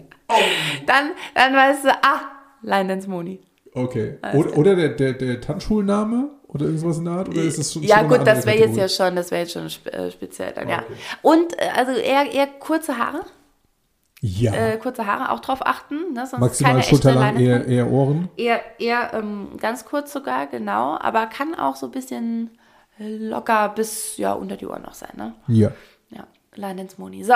Dann, 0.86 1.10
dann 1.34 1.54
weißt 1.54 1.84
du, 1.84 1.90
ah, 1.90 2.20
Line 2.62 2.88
Dance 2.88 3.08
Moni. 3.08 3.40
Okay. 3.74 4.18
Oder, 4.34 4.56
oder 4.56 4.76
der, 4.76 4.88
der, 4.90 5.12
der 5.12 5.40
Tanzschulname? 5.40 6.30
Oder 6.48 6.64
irgendwas 6.64 6.96
in 6.96 7.04
der 7.04 7.14
Art? 7.14 7.28
Oder 7.28 7.42
ist 7.42 7.58
das 7.58 7.72
schon 7.72 7.82
Ja, 7.82 7.98
schon 7.98 8.08
gut, 8.08 8.26
das 8.26 8.46
wäre 8.46 8.58
jetzt 8.58 8.76
ja 8.76 8.88
schon, 8.88 9.14
das 9.16 9.30
wäre 9.30 9.42
jetzt 9.42 9.52
schon 9.52 9.66
äh, 9.92 10.10
speziell 10.10 10.52
dann, 10.52 10.68
ja. 10.68 10.78
Okay. 10.78 10.94
Und 11.20 11.58
äh, 11.58 11.68
also 11.76 11.92
eher, 11.92 12.32
eher 12.32 12.46
kurze 12.46 12.96
Haare, 12.96 13.20
Ja. 14.20 14.52
äh, 14.52 14.76
kurze 14.78 15.06
Haare 15.06 15.30
auch 15.30 15.40
drauf 15.40 15.60
achten, 15.64 16.12
ne? 16.12 16.26
Sonst 16.26 16.40
Maximal 16.40 16.70
keine 16.72 16.80
echte 16.82 16.90
schulterlang, 16.90 17.38
eher, 17.38 17.66
eher 17.66 17.90
Ohren. 17.90 18.28
eher, 18.36 18.60
eher 18.80 19.14
ähm, 19.14 19.50
ganz 19.60 19.84
kurz 19.84 20.12
sogar, 20.12 20.46
genau, 20.48 20.98
aber 20.98 21.26
kann 21.26 21.54
auch 21.54 21.76
so 21.76 21.86
ein 21.86 21.92
bisschen 21.92 22.50
locker 22.98 23.68
bis 23.68 24.16
ja 24.16 24.32
unter 24.32 24.56
die 24.56 24.66
Ohren 24.66 24.82
noch 24.82 24.94
sein, 24.94 25.12
ne? 25.16 25.34
Ja. 25.46 25.70
Ja, 26.10 26.26
Line 26.56 26.76
Dance 26.76 26.96
Moni. 26.98 27.22
So, 27.22 27.34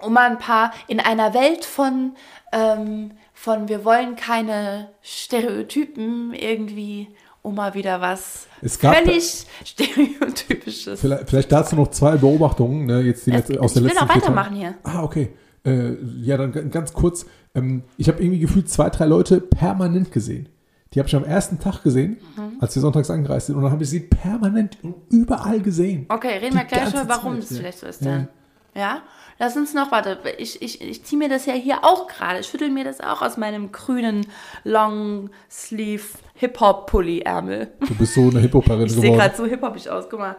um 0.00 0.12
mal 0.14 0.28
ein 0.30 0.38
paar 0.38 0.72
in 0.88 0.98
einer 0.98 1.32
Welt 1.32 1.64
von, 1.64 2.16
ähm, 2.52 3.12
von 3.32 3.68
wir 3.68 3.84
wollen 3.84 4.16
keine 4.16 4.88
Stereotypen 5.02 6.34
irgendwie 6.34 7.08
um 7.42 7.54
mal 7.54 7.72
wieder 7.74 8.00
was 8.00 8.48
Es 8.60 8.78
gab- 8.78 8.96
völlig 8.96 9.46
stereotypisches. 9.64 11.00
Vielleicht, 11.00 11.28
vielleicht 11.28 11.52
dazu 11.52 11.76
noch 11.76 11.88
zwei 11.88 12.16
Beobachtungen, 12.16 12.86
ne, 12.86 13.00
jetzt 13.00 13.26
die 13.26 13.30
letzte, 13.30 13.60
aus 13.60 13.70
ich 13.70 13.74
der 13.74 13.82
will 13.84 13.88
letzten 13.90 14.04
noch 14.06 14.12
vier 14.12 14.22
weitermachen 14.22 14.48
Tagen. 14.48 14.56
hier. 14.60 14.74
Ah, 14.82 15.02
okay. 15.02 15.32
Äh, 15.64 15.94
ja, 16.22 16.36
dann 16.36 16.70
ganz 16.70 16.92
kurz. 16.92 17.26
Ähm, 17.54 17.82
ich 17.96 18.08
habe 18.08 18.22
irgendwie 18.22 18.40
gefühlt 18.40 18.68
zwei, 18.68 18.88
drei 18.90 19.04
Leute 19.06 19.40
permanent 19.40 20.10
gesehen. 20.12 20.48
Die 20.94 20.98
habe 20.98 21.08
ich 21.08 21.14
am 21.14 21.24
ersten 21.24 21.58
Tag 21.60 21.82
gesehen, 21.82 22.16
Mhm. 22.36 22.56
als 22.60 22.74
wir 22.74 22.80
sonntags 22.82 23.10
angereist 23.10 23.46
sind. 23.46 23.56
Und 23.56 23.62
dann 23.62 23.70
habe 23.72 23.82
ich 23.84 23.90
sie 23.90 24.00
permanent 24.00 24.78
überall 25.10 25.60
gesehen. 25.60 26.06
Okay, 26.08 26.38
reden 26.38 26.56
wir 26.56 26.64
gleich 26.64 26.88
über, 26.92 27.08
warum 27.08 27.34
Zeit, 27.34 27.42
das 27.42 27.50
ja. 27.50 27.56
vielleicht 27.58 27.78
so 27.78 27.86
ist 27.86 28.04
dann. 28.04 28.28
Ja? 28.74 29.02
Lass 29.38 29.56
uns 29.56 29.72
noch, 29.74 29.90
warte, 29.90 30.18
ich, 30.38 30.60
ich, 30.62 30.80
ich 30.82 31.04
ziehe 31.04 31.18
mir 31.18 31.28
das 31.28 31.46
ja 31.46 31.54
hier 31.54 31.78
auch 31.84 32.06
gerade, 32.08 32.40
ich 32.40 32.46
schüttel 32.46 32.70
mir 32.70 32.84
das 32.84 33.00
auch 33.00 33.22
aus 33.22 33.36
meinem 33.36 33.72
grünen 33.72 34.26
Long-Sleeve 34.64 36.02
Hip-Hop-Pulli-Ärmel. 36.34 37.68
Du 37.80 37.94
bist 37.94 38.14
so 38.14 38.22
eine 38.28 38.40
Hip-Hoperin 38.40 38.82
Ich 38.86 38.92
sehe 38.92 39.02
geworden. 39.02 39.18
gerade 39.18 39.36
so 39.36 39.46
hip-hopig 39.46 39.88
aus, 39.90 40.04
guck 40.10 40.18
mal. 40.20 40.36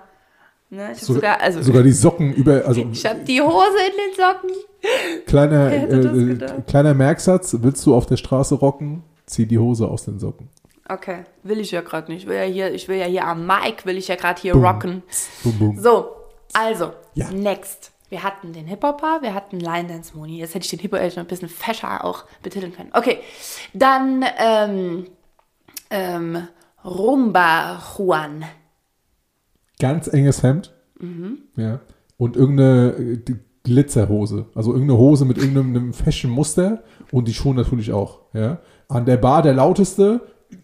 Ne, 0.74 0.96
So- 0.96 1.16
sogar, 1.16 1.42
also, 1.42 1.62
Sogar 1.62 1.84
die 1.84 1.92
Socken 1.92 2.34
über, 2.34 2.64
also 2.66 2.86
ich 2.94 3.06
habe 3.06 3.20
die 3.20 3.42
Hose 3.42 3.78
in 3.90 3.98
den 3.98 4.16
Socken. 4.16 4.50
kleiner, 5.28 5.70
äh, 5.72 5.86
gedacht? 5.88 6.68
kleiner 6.68 6.94
Merksatz, 6.94 7.58
willst 7.60 7.86
du 7.86 7.94
auf 7.94 8.06
der 8.06 8.16
Straße 8.16 8.56
rocken, 8.56 9.04
zieh 9.26 9.46
die 9.46 9.60
Hose 9.60 9.86
aus 9.88 10.06
den 10.06 10.18
Socken. 10.18 10.48
Okay, 10.88 11.26
will 11.44 11.60
ich 11.60 11.72
ja 11.72 11.82
gerade 11.82 12.10
nicht. 12.12 12.24
Ich 12.24 12.30
will 12.30 12.38
ja 12.38 12.44
hier, 12.44 12.74
ich 12.74 12.88
will 12.88 12.98
ja 12.98 13.06
hier 13.06 13.28
am 13.28 13.46
Mic, 13.46 13.86
will 13.86 13.98
ich 13.98 14.08
ja 14.08 14.16
gerade 14.16 14.42
hier 14.42 14.54
Boom. 14.54 14.66
rocken. 14.66 15.04
Bum, 15.44 15.60
bum. 15.60 15.78
So, 15.78 16.08
also, 16.54 16.94
Ja. 17.16 17.30
next. 17.32 17.92
Wir 18.08 18.24
hatten 18.24 18.52
den 18.54 18.66
Hip-Hopper, 18.68 19.20
wir 19.22 19.34
hatten 19.34 19.60
Line 19.60 19.88
Dance 19.90 20.18
Moni. 20.18 20.40
Jetzt 20.40 20.56
hätte 20.56 20.64
ich 20.66 20.70
den 20.70 20.80
Hip-Hop 20.80 21.02
noch 21.02 21.18
ein 21.18 21.28
bisschen 21.28 21.48
fescher 21.50 22.04
auch 22.06 22.24
betiteln 22.44 22.74
können. 22.74 22.92
Okay, 22.94 23.20
dann 23.74 24.24
ähm, 24.38 25.06
ähm, 25.90 26.48
Rumba 26.84 27.82
Juan. 27.98 28.46
Ganz 29.82 30.08
enges 30.08 30.44
Hemd. 30.44 30.74
Mhm. 31.00 31.40
Ja. 31.58 31.80
Und 32.18 32.36
irgendeine 32.38 32.94
äh, 32.98 33.20
Glitzerhose. 33.64 34.46
Also 34.56 34.72
irgendeine 34.74 35.00
Hose 35.00 35.26
mit 35.26 35.38
irgendeinem 35.38 35.76
einem 35.76 35.94
Fashion-Muster 35.94 36.84
und 37.12 37.28
die 37.28 37.34
Schuhe 37.34 37.54
natürlich 37.56 37.92
auch. 37.92 38.20
Ja. 38.34 38.60
An 38.88 39.06
der 39.06 39.18
Bar 39.18 39.42
der 39.42 39.54
lauteste, 39.54 40.22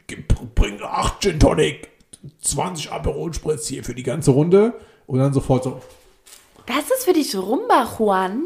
"Gib- 0.08 0.56
bring 0.56 0.80
8 0.82 1.22
Gin 1.22 1.40
Tonic, 1.40 1.90
20 2.42 2.92
Aperol 2.92 3.34
Spritz 3.34 3.68
hier 3.68 3.84
für 3.84 3.94
die 3.96 4.04
ganze 4.04 4.32
Runde. 4.32 4.74
Und 5.06 5.20
dann 5.20 5.34
sofort 5.34 5.64
so, 5.64 5.80
Das 6.66 6.90
ist 6.96 7.06
für 7.06 7.14
dich 7.14 7.36
Rumba 7.38 7.88
Juan. 7.98 8.44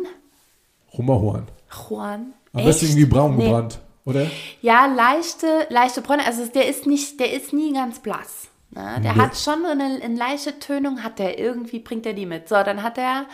Rummerhorn. 0.98 1.48
Juan. 1.90 2.34
Am 2.54 2.64
besten 2.66 2.86
Echt? 2.86 2.96
irgendwie 2.96 3.06
braun 3.10 3.38
Nee. 3.38 3.46
gebrannt, 3.46 3.80
oder? 4.06 4.28
Ja, 4.62 4.86
leichte, 4.86 5.48
leichte 5.70 6.02
Bräune. 6.02 6.26
Also 6.26 6.46
der 6.46 6.68
ist 6.68 6.86
nicht, 6.86 7.20
der 7.20 7.34
ist 7.34 7.54
nie 7.54 7.74
ganz 7.74 8.00
blass. 8.00 8.50
Ne? 8.72 9.00
Der 9.04 9.14
Nee. 9.14 9.20
hat 9.22 9.38
schon 9.38 9.66
eine, 9.66 10.00
eine 10.02 10.16
leichte 10.16 10.60
Tönung, 10.60 11.04
hat 11.04 11.20
der 11.20 11.38
irgendwie, 11.40 11.80
bringt 11.80 12.06
er 12.06 12.14
die 12.14 12.26
mit. 12.26 12.48
So, 12.50 12.56
dann 12.56 12.84
hat 12.84 12.98
er 12.98 13.26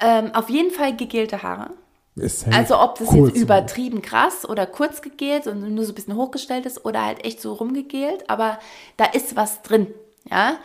ähm, 0.00 0.34
auf 0.34 0.48
jeden 0.50 0.70
Fall 0.70 0.94
gegelte 0.96 1.42
Haare. 1.42 1.70
Safe. 2.16 2.54
Also 2.56 2.78
ob 2.78 2.98
das 3.00 3.12
jetzt 3.12 3.34
übertrieben 3.36 4.00
krass 4.00 4.48
oder 4.48 4.66
kurz 4.66 5.02
gegelt 5.02 5.48
und 5.48 5.74
nur 5.74 5.84
so 5.84 5.90
ein 5.90 5.94
bisschen 5.96 6.14
hochgestellt 6.14 6.64
ist 6.64 6.84
oder 6.84 7.04
halt 7.04 7.24
echt 7.24 7.40
so 7.40 7.52
rumgegelt, 7.54 8.30
aber 8.30 8.60
da 8.96 9.06
ist 9.06 9.34
was 9.34 9.62
drin, 9.62 9.92
ja. 10.30 10.56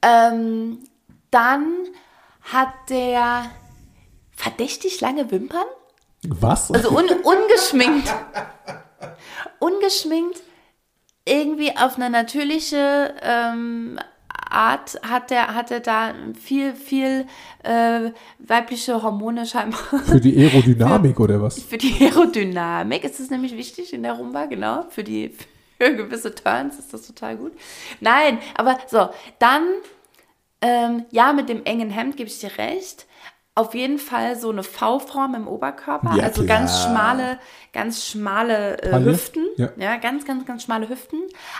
Ähm, 0.00 0.78
dann 1.30 1.66
hat 2.40 2.68
der 2.88 3.50
verdächtig 4.34 5.02
lange 5.02 5.30
Wimpern, 5.30 5.66
Was? 6.26 6.70
also 6.70 6.88
un 6.96 7.04
ungeschminkt. 7.22 8.08
ungeschminkt, 9.58 10.40
irgendwie 11.28 11.76
auf 11.76 11.96
eine 11.96 12.10
natürliche 12.10 13.14
ähm, 13.22 13.98
Art 14.50 14.98
hat 15.02 15.30
er 15.30 15.54
hat 15.54 15.70
er 15.70 15.80
da 15.80 16.14
viel, 16.40 16.74
viel 16.74 17.26
äh, 17.62 18.10
weibliche 18.38 19.02
Hormone 19.02 19.44
scheinbar 19.46 19.80
Für 20.04 20.20
die 20.20 20.36
Aerodynamik 20.38 21.20
oder 21.20 21.42
was? 21.42 21.62
für 21.62 21.76
die 21.76 21.94
Aerodynamik 22.00 23.04
ist 23.04 23.20
es 23.20 23.30
nämlich 23.30 23.56
wichtig 23.56 23.92
in 23.92 24.02
der 24.02 24.14
Rumba, 24.14 24.46
genau. 24.46 24.86
Für 24.88 25.04
die 25.04 25.34
für 25.78 25.94
gewisse 25.94 26.34
Turns 26.34 26.78
ist 26.78 26.92
das 26.92 27.06
total 27.06 27.36
gut. 27.36 27.52
Nein, 28.00 28.38
aber 28.56 28.78
so, 28.88 29.10
dann, 29.38 29.62
ähm, 30.60 31.04
ja, 31.10 31.32
mit 31.32 31.48
dem 31.48 31.64
engen 31.64 31.90
Hemd 31.90 32.16
gebe 32.16 32.28
ich 32.28 32.38
dir 32.40 32.50
recht. 32.58 33.06
Auf 33.58 33.74
jeden 33.74 33.98
Fall 33.98 34.36
so 34.36 34.50
eine 34.50 34.62
V-Form 34.62 35.34
im 35.34 35.48
Oberkörper, 35.48 36.14
Ja, 36.14 36.22
also 36.22 36.44
klar. 36.44 36.58
ganz 36.58 36.80
schmale, 36.80 37.40
ganz 37.72 38.06
schmale 38.06 38.80
äh, 38.84 39.04
Hüften, 39.04 39.44
ja. 39.56 39.70
ja. 39.76 39.96
ganz, 39.96 40.24
ganz, 40.24 40.46
ganz 40.46 40.62
schmale 40.62 40.88
Hüften, 40.88 41.18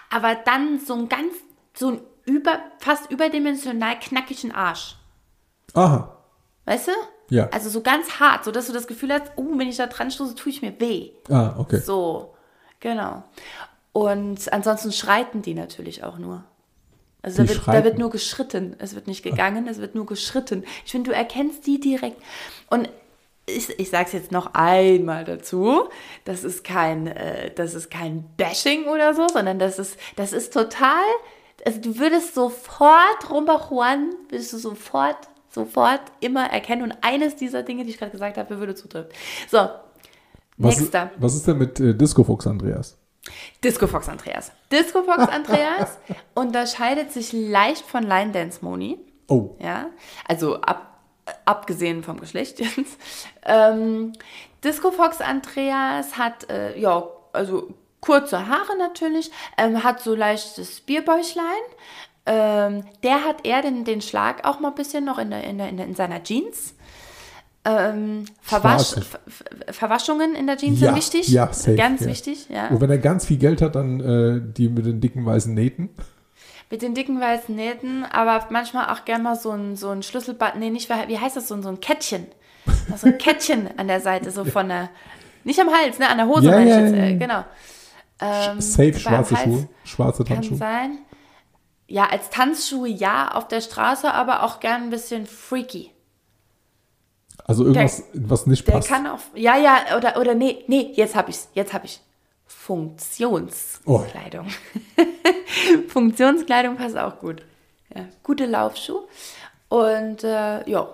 aber 0.09 0.37
dann 0.37 0.79
so 0.79 0.95
ein 0.95 1.09
ganz, 1.09 1.35
so 1.75 1.89
ein 1.89 2.01
über, 2.25 2.61
fast 2.79 3.11
überdimensional 3.11 3.99
knackigen 3.99 4.53
Arsch. 4.53 4.95
Aha. 5.75 6.17
Weißt 6.67 6.87
du? 6.87 6.93
Ja. 7.31 7.49
Also 7.49 7.69
so 7.69 7.81
ganz 7.81 8.21
hart, 8.21 8.45
so 8.45 8.53
dass 8.53 8.69
du 8.69 8.73
das 8.73 8.87
Gefühl 8.87 9.13
hast, 9.13 9.33
oh, 9.35 9.59
wenn 9.59 9.69
ich 9.69 9.77
da 9.79 9.89
dran 9.89 10.13
stoße, 10.13 10.37
tue 10.37 10.53
ich 10.53 10.63
mir 10.63 10.79
weh. 10.79 11.11
Ah, 11.29 11.55
okay. 11.59 11.81
So, 11.81 12.33
genau. 12.79 13.25
Und 13.93 14.53
ansonsten 14.53 14.93
schreiten 14.93 15.43
die 15.43 15.55
natürlich 15.55 16.05
auch 16.05 16.19
nur. 16.19 16.45
Also 17.23 17.43
da 17.43 17.49
wird, 17.49 17.67
da 17.67 17.85
wird 17.85 17.99
nur 17.99 18.11
geschritten. 18.11 18.77
Es 18.79 18.95
wird 18.95 19.07
nicht 19.07 19.23
gegangen, 19.23 19.67
es 19.67 19.79
wird 19.79 19.95
nur 19.95 20.07
geschritten. 20.07 20.65
Ich 20.85 20.93
finde, 20.93 21.11
du 21.11 21.17
erkennst 21.17 21.67
die 21.67 21.81
direkt. 21.81 22.21
Und 22.71 22.89
ich, 23.47 23.79
ich 23.79 23.91
sage 23.91 24.07
es 24.07 24.13
jetzt 24.13 24.33
noch 24.33 24.55
einmal 24.55 25.25
dazu, 25.25 25.89
das 26.25 26.45
ist 26.45 26.65
kein, 26.65 27.07
äh, 27.07 27.51
das 27.55 27.75
ist 27.75 27.91
kein 27.91 28.25
Bashing 28.37 28.87
oder 28.87 29.15
so, 29.15 29.27
sondern 29.29 29.59
das 29.59 29.79
ist, 29.79 29.97
das 30.17 30.33
ist 30.33 30.53
total, 30.53 31.03
also 31.67 31.81
du 31.81 31.99
würdest 31.99 32.35
sofort, 32.35 33.31
Rumba 33.31 33.69
Juan, 33.69 34.11
würdest 34.29 34.53
du 34.53 34.59
sofort, 34.59 35.17
sofort 35.51 36.03
immer 36.21 36.47
erkennen. 36.47 36.83
Und 36.83 36.99
eines 37.01 37.37
dieser 37.37 37.63
Dinge, 37.63 37.85
die 37.85 37.91
ich 37.91 37.99
gerade 37.99 38.13
gesagt 38.13 38.37
habe, 38.37 38.59
würde 38.59 38.75
zutreffen. 38.75 39.11
So, 39.51 39.69
Was, 40.59 40.79
nächster. 40.79 41.11
was 41.19 41.35
ist 41.35 41.47
denn 41.47 41.59
mit 41.59 41.81
äh, 41.81 41.95
Disco 41.95 42.23
Fox 42.23 42.47
Andreas? 42.47 42.97
Disco 43.63 43.87
Fox 43.87 44.09
Andreas. 44.09 44.53
Disco 44.71 45.03
Fox 45.03 45.29
Andreas 45.33 45.99
unterscheidet 46.35 47.13
sich 47.13 47.33
leicht 47.33 47.85
von 47.85 48.03
Line 48.03 48.33
Dance 48.33 48.59
Moni. 48.63 48.99
Oh, 49.29 49.57
Ja, 49.59 49.87
also 50.27 50.61
ab, 50.63 51.01
abgesehen 51.45 52.03
vom 52.03 52.19
Geschlecht 52.21 52.61
jetzt. 52.61 52.99
Ähm, 53.45 54.13
Disco 54.65 54.91
Fox 54.91 55.21
Andreas 55.21 56.17
hat, 56.17 56.51
äh, 56.51 56.79
ja, 56.79 57.05
also 57.33 57.75
kurze 58.01 58.49
Haare 58.49 58.77
natürlich, 58.79 59.31
ähm, 59.57 59.85
hat 59.85 60.01
so 60.01 60.15
leichtes 60.15 60.81
Bierbäuchlein. 60.81 61.45
Ähm, 62.27 62.85
der 63.03 63.25
hat 63.25 63.47
eher 63.47 63.63
den, 63.63 63.85
den 63.85 64.03
Schlag 64.03 64.47
auch 64.47 64.61
mal 64.61 64.69
ein 64.69 64.75
bisschen 64.75 65.05
noch 65.05 65.19
in, 65.19 65.31
der, 65.31 65.45
in, 65.45 65.59
der, 65.59 65.69
in 65.69 65.95
seiner 65.95 66.23
Jeans. 66.23 66.75
Ähm, 67.71 68.25
Verwasch, 68.41 68.95
Verwaschungen 69.71 70.35
in 70.35 70.47
der 70.47 70.57
Jeans 70.57 70.81
Ja, 70.81 70.89
sind 70.89 70.97
wichtig. 70.97 71.29
ja, 71.29 71.53
safe, 71.53 71.77
Ganz 71.77 72.01
ja. 72.03 72.07
wichtig, 72.07 72.49
ja. 72.49 72.69
und 72.69 72.81
wenn 72.81 72.89
er 72.91 72.99
ganz 72.99 73.27
viel 73.27 73.37
Geld 73.37 73.61
hat, 73.61 73.75
dann 73.75 74.01
äh, 74.01 74.41
die 74.41 74.69
mit 74.69 74.87
den 74.87 75.01
dicken 75.01 75.27
weißen 75.27 75.53
Nähten. 75.53 75.91
Mit 76.71 76.83
den 76.83 76.95
dicken 76.95 77.21
weißen 77.21 77.55
Nähten, 77.55 78.05
aber 78.05 78.47
manchmal 78.51 78.91
auch 78.93 79.05
gerne 79.05 79.25
mal 79.25 79.37
so 79.37 79.51
ein, 79.51 79.77
so 79.77 79.91
ein 79.91 80.03
Schlüsselband, 80.03 80.57
nee, 80.59 80.71
nicht, 80.71 80.89
wie 80.89 81.19
heißt 81.19 81.37
das, 81.37 81.49
so 81.49 81.55
ein, 81.55 81.63
so 81.63 81.69
ein 81.69 81.81
Kettchen. 81.81 82.27
So 82.97 83.07
ein 83.07 83.17
Kettchen 83.19 83.69
an 83.79 83.87
der 83.89 84.01
Seite, 84.01 84.31
so 84.31 84.45
von 84.45 84.69
der, 84.69 84.91
nicht 85.45 85.59
am 85.61 85.69
Hals, 85.71 85.99
ne, 85.99 86.09
an 86.09 86.19
der 86.19 86.27
Hose, 86.27 86.47
Ja, 86.47 86.53
meine 86.53 86.71
ich 86.71 86.77
jetzt, 86.77 86.95
äh, 86.95 87.17
genau. 87.17 87.45
Ähm, 88.21 88.61
Safe 88.61 88.95
schwarze 88.99 89.37
Schuhe, 89.37 89.69
schwarze 89.85 90.25
Kann 90.25 90.37
Tanzschuhe. 90.37 90.57
sein. 90.59 90.99
Ja, 91.87 92.07
als 92.11 92.29
Tanzschuhe 92.31 92.89
ja, 92.89 93.31
auf 93.33 93.49
der 93.49 93.61
Straße, 93.63 94.13
aber 94.13 94.43
auch 94.43 94.61
gern 94.61 94.83
ein 94.85 94.91
bisschen 94.91 95.25
freaky. 95.27 95.91
Also 97.49 97.65
irgendwas, 97.65 98.05
was 98.13 98.47
nicht 98.47 98.67
Der 98.69 98.73
passt. 98.75 98.89
kann 98.89 99.07
auch, 99.09 99.19
ja, 99.35 99.57
ja, 99.57 99.97
oder, 99.97 100.21
oder 100.21 100.35
nee, 100.35 100.63
nee, 100.69 100.93
jetzt 100.95 101.17
hab 101.17 101.29
ich's, 101.29 101.49
jetzt 101.55 101.73
hab 101.75 101.83
ich. 101.85 102.01
Funktionskleidung. 102.47 104.47
Funktionskleidung 105.89 106.77
passt 106.77 106.97
auch 106.97 107.19
gut. 107.19 107.43
Ja, 107.95 108.05
gute 108.23 108.47
Laufschuhe. 108.47 109.05
Und 109.69 110.25
äh, 110.25 110.69
ja, 110.69 110.89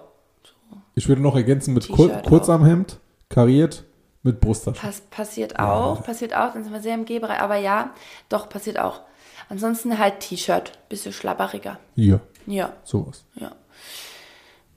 Ich 0.94 1.08
würde 1.08 1.22
noch 1.22 1.36
ergänzen 1.36 1.74
mit 1.74 1.88
Kur 1.88 2.08
Kurzarmhemd, 2.08 2.98
kariert, 3.28 3.84
mit 4.22 4.40
Brusttasche. 4.40 4.80
pass, 4.80 5.00
passiert 5.00 5.58
auch, 5.58 6.02
passiert 6.04 6.34
auch, 6.34 6.52
dann 6.54 6.64
sind 6.64 6.72
wir 6.72 6.80
sehr 6.80 6.94
im 6.94 7.04
Gehbereich, 7.04 7.40
aber 7.40 7.56
ja, 7.56 7.90
doch, 8.28 8.48
passiert 8.48 8.78
auch. 8.78 9.00
Ansonsten 9.48 9.98
halt 9.98 10.20
T-Shirt, 10.20 10.72
bisschen 10.88 11.12
schlabberiger. 11.12 11.78
Hier, 11.94 12.20
Ja, 12.46 12.72
sowas. 12.84 13.24
ja. 13.34 13.52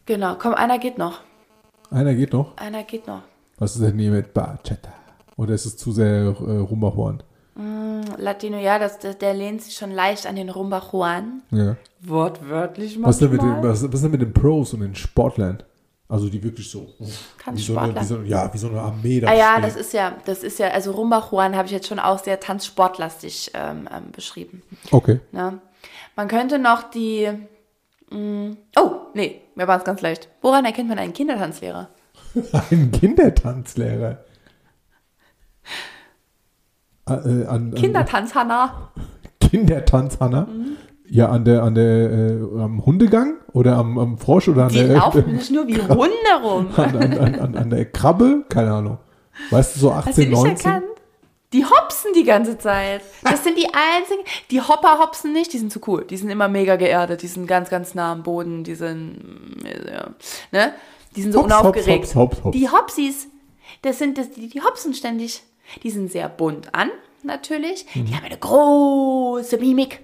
Genau, 0.05 0.36
komm, 0.36 0.53
einer 0.53 0.80
geht 0.80 0.97
noch. 0.97 1.21
Einer 1.89 2.13
geht 2.13 2.33
noch. 2.33 2.57
Einer 2.57 2.83
geht 2.83 3.07
noch. 3.07 3.21
Was 3.57 3.75
ist 3.75 3.83
denn 3.83 3.97
hier 3.97 4.11
mit 4.11 4.33
Bachata? 4.33 4.93
Oder 5.35 5.53
ist 5.53 5.65
es 5.65 5.77
zu 5.77 5.91
sehr 5.91 6.07
äh, 6.07 6.57
Rummerhorn? 6.57 7.23
Latino, 8.17 8.57
ja, 8.57 8.79
das, 8.79 8.99
der, 8.99 9.13
der 9.13 9.33
lehnt 9.33 9.61
sich 9.61 9.75
schon 9.75 9.91
leicht 9.91 10.27
an 10.27 10.35
den 10.35 10.49
Rumba 10.49 10.81
Juan. 10.91 11.41
Ja. 11.51 11.75
Wortwörtlich 12.01 12.97
Was 13.01 13.19
denn, 13.19 13.31
mit 13.31 13.41
den, 13.41 13.49
manchmal. 13.49 13.71
was, 13.71 13.93
was 13.93 14.01
denn 14.01 14.11
mit 14.11 14.21
den 14.21 14.33
Pros 14.33 14.73
und 14.73 14.81
den 14.81 14.95
Sportlern? 14.95 15.63
Also 16.09 16.29
die 16.29 16.41
wirklich 16.41 16.69
so. 16.69 16.88
Wie 17.51 17.61
so 17.61 17.77
eine, 17.77 17.99
wie 17.99 18.05
so, 18.05 18.21
ja, 18.21 18.53
wie 18.53 18.57
so 18.57 18.69
eine 18.69 18.79
Armee 18.79 19.19
da 19.19 19.27
Ah 19.27 19.33
ja, 19.33 19.59
das 19.59 19.75
ist 19.75 19.91
ja, 19.93 20.15
das 20.25 20.41
ist 20.41 20.57
ja, 20.57 20.69
also 20.69 20.91
Rumba 20.91 21.27
Juan 21.29 21.55
habe 21.55 21.65
ich 21.65 21.73
jetzt 21.73 21.88
schon 21.88 21.99
auch 21.99 22.19
sehr 22.19 22.39
tanzsportlastig 22.39 23.51
ähm, 23.53 23.89
ähm, 23.93 24.11
beschrieben. 24.11 24.61
Okay. 24.91 25.19
Ne? 25.31 25.59
Man 26.15 26.27
könnte 26.27 26.59
noch 26.59 26.89
die. 26.89 27.29
Oh, 28.09 28.91
nee, 29.13 29.41
mir 29.55 29.67
war 29.67 29.77
es 29.77 29.83
ganz 29.83 30.01
leicht. 30.01 30.29
Woran 30.41 30.65
erkennt 30.65 30.89
man 30.89 30.97
einen 30.99 31.13
Kindertanzlehrer? 31.13 31.89
Ein 32.71 32.91
Kindertanzlehrer. 32.91 34.19
Äh, 37.09 37.13
äh, 37.13 37.45
an, 37.45 37.47
an, 37.47 37.73
Kindertanzhanna. 37.73 38.91
Kindertanz, 39.39 40.19
Hanna. 40.19 40.41
Mhm. 40.41 40.77
Ja, 41.09 41.29
an 41.29 41.45
der, 41.45 41.63
an 41.63 41.73
der, 41.75 42.11
äh, 42.11 42.61
am 42.61 42.85
Hundegang 42.85 43.35
oder 43.53 43.77
am, 43.77 43.97
am 43.97 44.17
Frosch 44.17 44.49
oder 44.49 44.63
an 44.63 44.69
Die 44.69 44.79
der, 44.79 44.97
laufen 44.97 45.25
nicht 45.35 45.51
nur 45.51 45.65
wie 45.67 45.77
Hunde 45.77 46.11
rum. 46.43 46.67
an, 46.75 46.97
an, 46.97 47.35
an, 47.39 47.55
an, 47.55 47.69
der 47.69 47.85
Krabbe? 47.85 48.43
Keine 48.49 48.73
Ahnung. 48.73 48.97
Weißt 49.49 49.75
du, 49.75 49.79
so 49.79 49.95
Hast 49.95 50.07
du 50.07 50.11
18, 50.11 50.23
die 50.23 50.29
nicht 50.29 50.43
19? 50.43 50.65
erkannt? 50.71 50.96
Die 51.53 51.63
hopsen 51.65 52.11
die 52.13 52.23
ganze 52.25 52.57
Zeit. 52.57 53.01
Das 53.23 53.43
sind 53.43 53.57
die 53.57 53.67
einzigen. 53.73 54.21
Die 54.51 54.61
Hopper 54.61 54.99
hopsen 54.99 55.31
nicht, 55.31 55.53
die 55.53 55.57
sind 55.57 55.71
zu 55.71 55.79
cool. 55.87 56.05
Die 56.05 56.17
sind 56.17 56.29
immer 56.29 56.49
mega 56.49 56.75
geerdet, 56.75 57.21
die 57.21 57.27
sind 57.27 57.47
ganz, 57.47 57.69
ganz 57.69 57.95
nah 57.95 58.11
am 58.11 58.23
Boden, 58.23 58.63
die 58.65 58.75
sind, 58.75 59.55
ja, 59.89 60.09
ne? 60.51 60.73
Die 61.15 61.21
sind 61.21 61.31
so 61.31 61.39
Hops, 61.39 61.53
hops, 61.53 61.61
unaufgeregt. 61.63 62.03
hops, 62.03 62.15
hops, 62.15 62.43
hops. 62.43 62.57
Die 62.57 62.69
Hopsis, 62.69 63.27
das 63.81 63.97
sind 63.97 64.17
das, 64.17 64.31
die, 64.31 64.49
die 64.49 64.61
hopsen 64.61 64.93
ständig. 64.93 65.41
Die 65.83 65.89
sind 65.89 66.11
sehr 66.11 66.29
bunt 66.29 66.73
an, 66.75 66.91
natürlich. 67.23 67.85
Mhm. 67.93 68.05
Die 68.05 68.15
haben 68.15 68.25
eine 68.25 68.37
große 68.37 69.57
Mimik. 69.57 70.01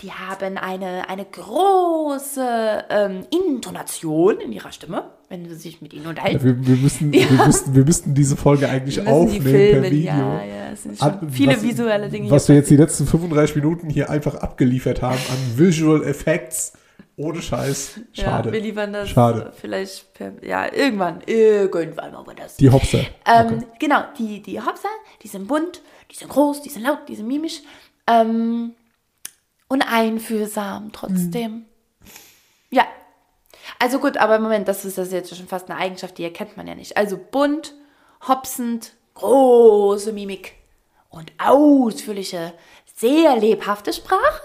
Die 0.00 0.12
haben 0.12 0.56
eine, 0.56 1.08
eine 1.08 1.24
große 1.26 2.84
ähm, 2.88 3.26
Intonation 3.30 4.40
in 4.40 4.52
ihrer 4.52 4.72
Stimme, 4.72 5.10
wenn 5.28 5.48
sie 5.48 5.54
sich 5.56 5.80
mit 5.82 5.92
ihnen 5.92 6.06
unterhalten. 6.06 6.38
Ja, 6.38 6.44
wir, 6.44 6.66
wir, 6.66 6.76
müssen, 6.76 7.12
wir, 7.12 7.30
müssen, 7.46 7.74
wir 7.74 7.84
müssten 7.84 8.14
diese 8.14 8.36
Folge 8.36 8.68
eigentlich 8.68 9.00
aufnehmen 9.06 9.42
per 9.44 9.52
filmen, 9.52 9.90
Video. 9.90 10.04
ja, 10.12 10.44
ja, 10.44 10.70
es 10.72 10.82
sind 10.84 11.02
An- 11.02 11.30
viele 11.30 11.52
was- 11.56 11.62
visuelle 11.62 12.08
Dinge. 12.08 12.30
Was 12.30 12.48
wir 12.48 12.56
jetzt 12.56 12.70
die 12.70 12.76
letzten 12.76 13.06
35 13.06 13.56
Minuten 13.56 13.88
hier 13.90 14.08
einfach 14.10 14.34
abgeliefert 14.36 15.02
haben 15.02 15.18
an 15.30 15.58
Visual 15.58 16.02
Effects. 16.04 16.72
Ohne 17.18 17.40
Scheiß. 17.40 17.98
Schade. 18.12 18.48
Ja, 18.50 18.52
wir 18.52 18.60
liefern 18.60 18.92
das 18.92 19.08
Schade. 19.08 19.50
vielleicht 19.58 20.12
per, 20.12 20.32
ja, 20.44 20.70
irgendwann, 20.70 21.22
irgendwann 21.24 22.12
machen 22.12 22.26
wir 22.26 22.34
das. 22.34 22.56
Die 22.58 22.68
Hopser. 22.68 22.98
ähm, 23.26 23.46
Okay. 23.54 23.66
Genau, 23.80 24.02
die, 24.18 24.42
die 24.42 24.60
Hopser, 24.60 24.90
die 25.22 25.28
sind 25.28 25.48
bunt, 25.48 25.80
die 26.10 26.14
sind 26.16 26.28
groß, 26.28 26.60
die 26.60 26.68
sind 26.68 26.82
laut, 26.82 26.98
die 27.08 27.16
sind 27.16 27.26
mimisch 27.26 27.62
ähm, 28.06 28.72
und 29.68 29.82
einfühlsam 29.90 30.92
trotzdem. 30.92 31.52
Mhm. 31.52 31.64
Ja. 32.68 32.84
Also 33.78 33.98
gut, 33.98 34.16
aber 34.16 34.38
Moment, 34.38 34.68
das 34.68 34.84
ist 34.84 34.98
das 34.98 35.12
jetzt 35.12 35.34
schon 35.34 35.46
fast 35.46 35.70
eine 35.70 35.78
Eigenschaft, 35.78 36.18
die 36.18 36.24
erkennt 36.24 36.56
man 36.56 36.66
ja 36.66 36.74
nicht. 36.74 36.96
Also 36.96 37.18
bunt, 37.18 37.74
hopsend, 38.26 38.92
große 39.14 40.12
Mimik 40.12 40.54
und 41.10 41.32
ausführliche, 41.38 42.52
sehr 42.94 43.36
lebhafte 43.36 43.92
Sprache. 43.92 44.42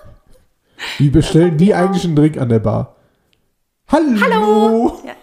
Wie 0.97 1.09
bestellen 1.09 1.57
die 1.57 1.73
eigentlich 1.73 2.03
einen 2.03 2.15
Drink 2.15 2.37
an 2.37 2.49
der 2.49 2.59
Bar? 2.59 2.95
Hallo! 3.87 4.19
Hallo! 4.21 5.01
Ja. 5.05 5.13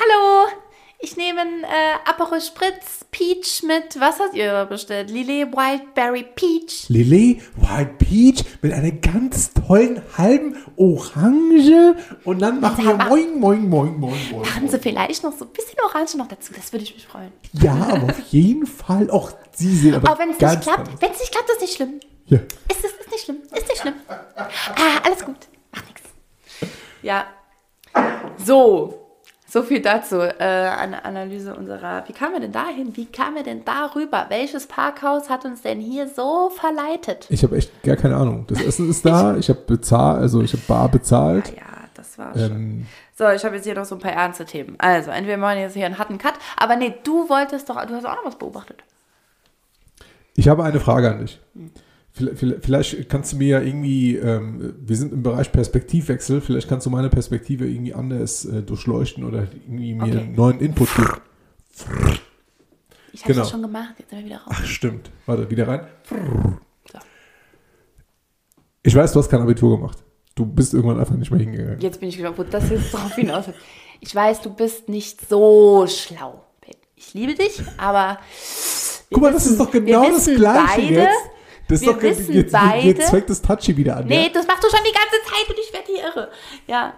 Hallo, 0.00 0.48
ich 1.00 1.16
nehme 1.16 1.40
einen 1.42 1.62
äh, 1.62 1.66
Aperol 2.04 2.40
Spritz 2.40 3.04
Peach 3.10 3.62
mit, 3.62 4.00
was 4.00 4.18
hat 4.18 4.34
ihr 4.34 4.64
bestellt? 4.66 5.10
Lillet 5.10 5.52
Wildberry 5.52 6.24
Peach. 6.34 6.88
Lillet 6.88 7.40
White 7.56 7.94
Peach 7.98 8.44
mit 8.62 8.72
einer 8.72 8.90
ganz 8.90 9.52
tollen 9.52 10.02
halben 10.16 10.56
Orange 10.76 11.94
und 12.24 12.40
dann 12.40 12.60
machen 12.60 12.84
wir 12.84 12.96
moin, 12.96 13.38
moin, 13.38 13.68
moin, 13.68 13.98
moin, 13.98 14.18
moin. 14.32 14.54
Haben 14.54 14.68
Sie 14.68 14.78
vielleicht 14.78 15.22
noch 15.22 15.36
so 15.36 15.44
ein 15.44 15.52
bisschen 15.52 15.78
Orange 15.84 16.16
noch 16.16 16.26
dazu? 16.26 16.52
Das 16.54 16.72
würde 16.72 16.84
ich 16.84 16.94
mich 16.94 17.06
freuen. 17.06 17.32
Ja, 17.52 17.74
aber 17.74 18.04
auf 18.10 18.20
jeden 18.30 18.66
Fall 18.66 19.08
auch 19.10 19.32
Sie 19.52 19.76
sehen 19.76 19.94
aber 19.94 20.10
Aber 20.10 20.18
wenn 20.20 20.30
es 20.30 20.40
nicht 20.40 20.62
klappt, 20.62 21.00
wenn 21.00 21.12
es 21.12 21.20
nicht 21.20 21.32
klappt, 21.32 21.50
ist 21.50 21.60
nicht 21.60 21.74
schlimm. 21.74 22.00
Ja. 22.26 22.38
Ist, 22.70 22.84
ist, 22.84 23.00
ist 23.00 23.10
nicht 23.10 23.24
schlimm. 23.24 23.38
Ist 23.54 23.68
nicht 23.68 23.80
schlimm. 23.80 23.94
Ah, 24.06 25.00
alles 25.04 25.24
gut. 25.24 25.36
Macht 25.72 25.86
nichts. 25.86 26.02
Ja. 27.02 27.26
So. 28.44 29.07
So 29.50 29.62
viel 29.62 29.80
dazu. 29.80 30.16
Äh, 30.20 30.34
eine 30.44 31.04
Analyse 31.06 31.54
unserer. 31.56 32.04
Wie 32.06 32.12
kamen 32.12 32.34
wir 32.34 32.40
denn 32.40 32.52
dahin? 32.52 32.94
Wie 32.96 33.06
kamen 33.06 33.36
wir 33.36 33.42
denn 33.44 33.64
darüber? 33.64 34.26
Welches 34.28 34.66
Parkhaus 34.66 35.30
hat 35.30 35.44
uns 35.46 35.62
denn 35.62 35.80
hier 35.80 36.06
so 36.08 36.50
verleitet? 36.50 37.26
Ich 37.30 37.42
habe 37.42 37.56
echt 37.56 37.82
gar 37.82 37.96
keine 37.96 38.16
Ahnung. 38.16 38.44
Das 38.48 38.60
Essen 38.62 38.90
ist 38.90 39.06
da, 39.06 39.36
ich 39.36 39.48
habe 39.48 39.60
bezahlt, 39.66 40.20
also 40.20 40.42
ich 40.42 40.52
habe 40.52 40.62
bar 40.68 40.88
bezahlt. 40.90 41.48
Ja, 41.56 41.62
das 41.94 42.18
war 42.18 42.32
schon. 42.34 42.42
Ähm, 42.52 42.86
So, 43.16 43.26
ich 43.30 43.42
habe 43.44 43.56
jetzt 43.56 43.64
hier 43.64 43.74
noch 43.74 43.86
so 43.86 43.94
ein 43.94 44.00
paar 44.00 44.12
ernste 44.12 44.44
Themen. 44.44 44.74
Also, 44.78 45.10
entweder 45.10 45.38
machen 45.38 45.56
wir 45.56 45.62
jetzt 45.62 45.74
hier 45.74 45.86
einen 45.86 45.98
harten 45.98 46.18
Cut. 46.18 46.34
Aber 46.58 46.76
nee, 46.76 46.94
du 47.02 47.28
wolltest 47.30 47.70
doch, 47.70 47.82
du 47.86 47.94
hast 47.94 48.04
auch 48.04 48.16
noch 48.16 48.26
was 48.26 48.36
beobachtet. 48.36 48.84
ich 50.36 50.46
habe 50.46 50.62
eine 50.62 50.78
Frage 50.78 51.10
an 51.10 51.20
dich. 51.20 51.40
Vielleicht, 51.54 51.72
vielleicht- 52.18 52.64
vielleicht 52.64 53.08
kannst 53.08 53.32
du 53.32 53.36
mir 53.36 53.48
ja 53.48 53.60
irgendwie, 53.60 54.16
ähm, 54.16 54.74
wir 54.80 54.96
sind 54.96 55.12
im 55.12 55.22
Bereich 55.22 55.50
Perspektivwechsel, 55.52 56.40
vielleicht 56.40 56.68
kannst 56.68 56.84
du 56.86 56.90
meine 56.90 57.08
Perspektive 57.08 57.66
irgendwie 57.66 57.94
anders 57.94 58.44
äh, 58.44 58.62
durchleuchten 58.62 59.24
oder 59.24 59.46
irgendwie 59.66 59.94
mir 59.94 60.02
Okay. 60.04 60.18
einen 60.18 60.34
neuen 60.34 60.60
Input 60.60 60.88
geben. 60.96 61.08
Ich 63.12 63.22
habe 63.22 63.32
Genau. 63.32 63.42
das 63.44 63.50
schon 63.50 63.62
gemacht, 63.62 63.94
jetzt 63.98 64.10
sind 64.10 64.18
wir 64.20 64.26
wieder 64.26 64.36
raus. 64.38 64.54
Ach, 64.56 64.64
stimmt. 64.64 65.10
Warte, 65.26 65.48
wieder 65.50 65.66
rein. 65.66 65.86
So. 66.08 66.16
Ich 68.82 68.94
weiß, 68.94 69.12
du 69.12 69.18
hast 69.18 69.28
kein 69.28 69.40
Abitur 69.42 69.76
gemacht. 69.78 69.98
Du 70.34 70.46
bist 70.46 70.72
irgendwann 70.72 71.00
einfach 71.00 71.16
nicht 71.16 71.30
mehr 71.30 71.40
hingegangen. 71.40 71.80
Jetzt 71.80 72.00
bin 72.00 72.08
ich 72.08 72.16
gespannt, 72.16 72.38
wo 72.38 72.42
das 72.44 72.70
jetzt 72.70 72.92
drauf 72.92 73.14
hinaus 73.14 73.48
will. 73.48 73.54
Ich 74.00 74.14
weiß, 74.14 74.40
du 74.42 74.54
bist 74.54 74.88
nicht 74.88 75.28
so 75.28 75.86
schlau. 75.88 76.44
Ich 76.94 77.12
liebe 77.14 77.34
dich, 77.34 77.60
aber. 77.76 78.18
Guck 79.10 79.22
mal, 79.22 79.32
das 79.32 79.42
wissen- 79.44 79.52
ist 79.52 79.60
doch 79.60 79.70
genau 79.70 80.10
das 80.10 80.24
Gleiche 80.26 80.66
beide, 80.76 80.94
jetzt. 80.94 81.16
Das 81.68 81.80
ist 81.80 81.86
wir 81.86 81.92
doch 81.94 82.02
wissen 82.02 82.34
jetzt, 82.34 82.52
beide- 82.52 82.86
jetzt 82.86 83.10
fängt 83.10 83.28
das 83.30 83.42
Touchy 83.42 83.76
wieder 83.76 83.96
an. 83.98 84.06
Nee, 84.06 84.24
ja? 84.24 84.28
das 84.32 84.46
machst 84.46 84.64
du 84.64 84.68
schon 84.68 84.80
die 84.86 84.92
ganze 84.92 85.16
Zeit 85.24 85.48
und 85.48 85.58
ich 85.58 85.72
werde 85.72 85.86
hier 85.86 86.04
irre. 86.04 86.28
Ja, 86.66 86.94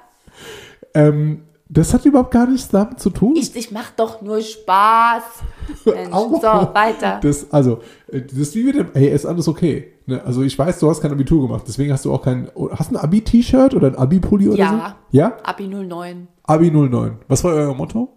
Ähm, 0.94 1.42
das 1.68 1.94
hat 1.94 2.04
überhaupt 2.04 2.32
gar 2.32 2.46
nichts 2.48 2.68
damit 2.68 2.98
zu 2.98 3.10
tun. 3.10 3.36
ich, 3.36 3.54
ich 3.54 3.70
mach 3.70 3.90
doch 3.92 4.22
nur 4.22 4.40
Spaß. 4.40 5.22
Mensch. 5.84 6.10
So, 6.10 6.42
weiter. 6.42 7.20
Das, 7.22 7.52
also, 7.52 7.80
äh, 8.08 8.22
das 8.22 8.32
ist 8.38 8.54
wie 8.56 8.64
mit 8.64 8.74
dem, 8.76 8.88
ey, 8.94 9.08
ist 9.08 9.24
alles 9.26 9.46
okay. 9.46 9.92
Ne? 10.06 10.20
Also 10.24 10.42
ich 10.42 10.58
weiß, 10.58 10.80
du 10.80 10.90
hast 10.90 11.00
kein 11.00 11.12
Abitur 11.12 11.46
gemacht, 11.46 11.64
deswegen 11.68 11.92
hast 11.92 12.04
du 12.04 12.12
auch 12.12 12.22
kein, 12.22 12.50
oh, 12.54 12.70
hast 12.72 12.90
du 12.90 12.96
ein 12.96 13.00
Abi-T-Shirt 13.04 13.74
oder 13.74 13.86
ein 13.88 13.94
Abi-Pulli 13.96 14.48
oder 14.48 14.56
Ja. 14.58 14.96
so? 15.12 15.16
Ja. 15.16 15.36
Abi 15.44 15.68
09. 15.68 16.26
Abi 16.42 16.70
09. 16.72 17.18
Was 17.28 17.44
war 17.44 17.54
euer 17.54 17.74
Motto? 17.74 18.16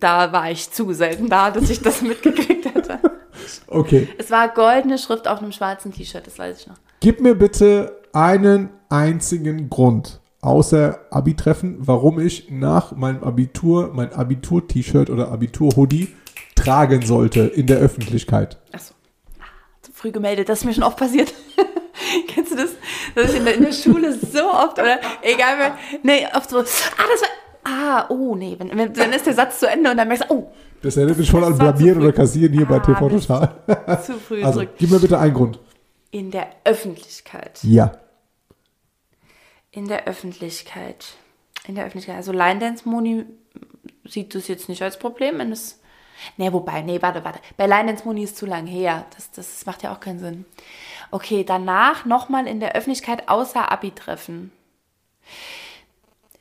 Da 0.00 0.32
war 0.32 0.50
ich 0.50 0.70
zu 0.70 0.92
selten 0.92 1.28
da, 1.28 1.50
dass 1.50 1.70
ich 1.70 1.80
das 1.80 2.02
mitgekriegt 2.02 2.66
hätte. 2.74 2.98
Okay. 3.72 4.08
Es 4.18 4.30
war 4.30 4.48
goldene 4.48 4.98
Schrift 4.98 5.28
auf 5.28 5.40
einem 5.40 5.52
schwarzen 5.52 5.92
T-Shirt, 5.92 6.26
das 6.26 6.38
weiß 6.38 6.60
ich 6.60 6.66
noch. 6.66 6.76
Gib 7.00 7.20
mir 7.20 7.34
bitte 7.34 8.00
einen 8.12 8.70
einzigen 8.88 9.70
Grund, 9.70 10.20
außer 10.40 11.00
Abi-Treffen, 11.10 11.76
warum 11.80 12.20
ich 12.20 12.50
nach 12.50 12.92
meinem 12.92 13.24
Abitur 13.24 13.90
mein 13.92 14.12
Abitur-T-Shirt 14.12 15.10
oder 15.10 15.32
Abitur-Hoodie 15.32 16.14
tragen 16.54 17.02
sollte 17.02 17.40
in 17.40 17.66
der 17.66 17.78
Öffentlichkeit. 17.78 18.58
Achso. 18.72 18.94
Ah, 19.40 19.44
zu 19.80 19.92
früh 19.92 20.12
gemeldet, 20.12 20.48
das 20.48 20.60
ist 20.60 20.64
mir 20.64 20.74
schon 20.74 20.84
oft 20.84 20.98
passiert. 20.98 21.32
Kennst 22.28 22.52
du 22.52 22.56
das? 22.56 22.70
Dass 23.14 23.30
ich 23.30 23.38
in 23.38 23.44
der, 23.44 23.54
in 23.54 23.64
der 23.64 23.72
Schule 23.72 24.12
so 24.12 24.52
oft, 24.52 24.78
oder 24.78 25.00
egal, 25.22 25.54
wer, 25.58 25.78
nee, 26.02 26.26
oft 26.34 26.50
so, 26.50 26.58
ah, 26.58 26.62
das 26.62 27.22
war, 27.22 27.28
ah, 27.64 28.06
oh, 28.08 28.34
nee, 28.34 28.56
wenn, 28.58 28.76
wenn, 28.76 28.92
dann 28.92 29.12
ist 29.12 29.26
der 29.26 29.34
Satz 29.34 29.60
zu 29.60 29.68
Ende 29.68 29.90
und 29.90 29.96
dann 29.96 30.08
merkst 30.08 30.28
du, 30.28 30.34
oh, 30.34 30.52
Das 30.82 30.96
erinnert 30.96 31.18
mich 31.18 31.28
schon 31.28 31.44
an 31.44 31.56
Blamieren 31.56 32.00
oder 32.02 32.12
Kassieren 32.12 32.52
hier 32.52 32.66
bei 32.66 32.76
Ah, 32.76 32.80
TV 32.80 33.08
Mist. 33.08 33.28
Total. 33.28 34.02
zu 34.04 34.18
früh 34.18 34.42
Also, 34.42 34.60
gedrückt. 34.60 34.78
gib 34.78 34.90
mir 34.90 34.98
bitte 34.98 35.18
einen 35.18 35.34
Grund. 35.34 35.58
In 36.10 36.30
der 36.30 36.50
Öffentlichkeit. 36.64 37.60
Ja. 37.62 37.92
In 39.70 39.86
der 39.88 40.06
Öffentlichkeit. 40.06 41.14
In 41.66 41.74
der 41.76 41.84
Öffentlichkeit. 41.86 42.16
Also 42.16 42.32
Line 42.32 42.58
Dance 42.60 42.88
Moni 42.88 43.24
sieht 44.04 44.34
das 44.34 44.48
jetzt 44.48 44.68
nicht 44.68 44.82
als 44.82 44.98
Problem, 44.98 45.38
wenn 45.38 45.52
es. 45.52 45.80
Nee, 46.36 46.52
wobei, 46.52 46.82
nee, 46.82 47.00
warte, 47.00 47.24
warte. 47.24 47.40
Bei 47.56 47.66
Line 47.66 47.86
Dance 47.86 48.04
Moni 48.04 48.22
ist 48.24 48.36
zu 48.36 48.46
lang 48.46 48.66
her. 48.66 49.06
Das, 49.14 49.30
das 49.30 49.64
macht 49.66 49.82
ja 49.82 49.92
auch 49.94 50.00
keinen 50.00 50.18
Sinn. 50.18 50.44
Okay, 51.10 51.44
danach 51.44 52.04
nochmal 52.04 52.46
in 52.46 52.60
der 52.60 52.74
Öffentlichkeit 52.74 53.28
außer 53.28 53.70
Abi-Treffen. 53.72 54.52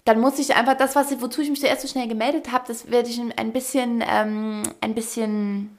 Dann 0.06 0.20
muss 0.20 0.40
ich 0.40 0.56
einfach 0.56 0.76
das, 0.76 0.96
was 0.96 1.12
ich, 1.12 1.22
wozu 1.22 1.42
ich 1.42 1.50
mich 1.50 1.60
zuerst 1.60 1.82
so 1.82 1.88
schnell 1.88 2.08
gemeldet 2.08 2.52
habe, 2.52 2.66
das 2.68 2.90
werde 2.90 3.10
ich 3.10 3.20
ein 3.20 3.54
bisschen, 3.54 4.04
ähm, 4.08 4.64
ein 4.82 4.96
bisschen, 4.96 5.78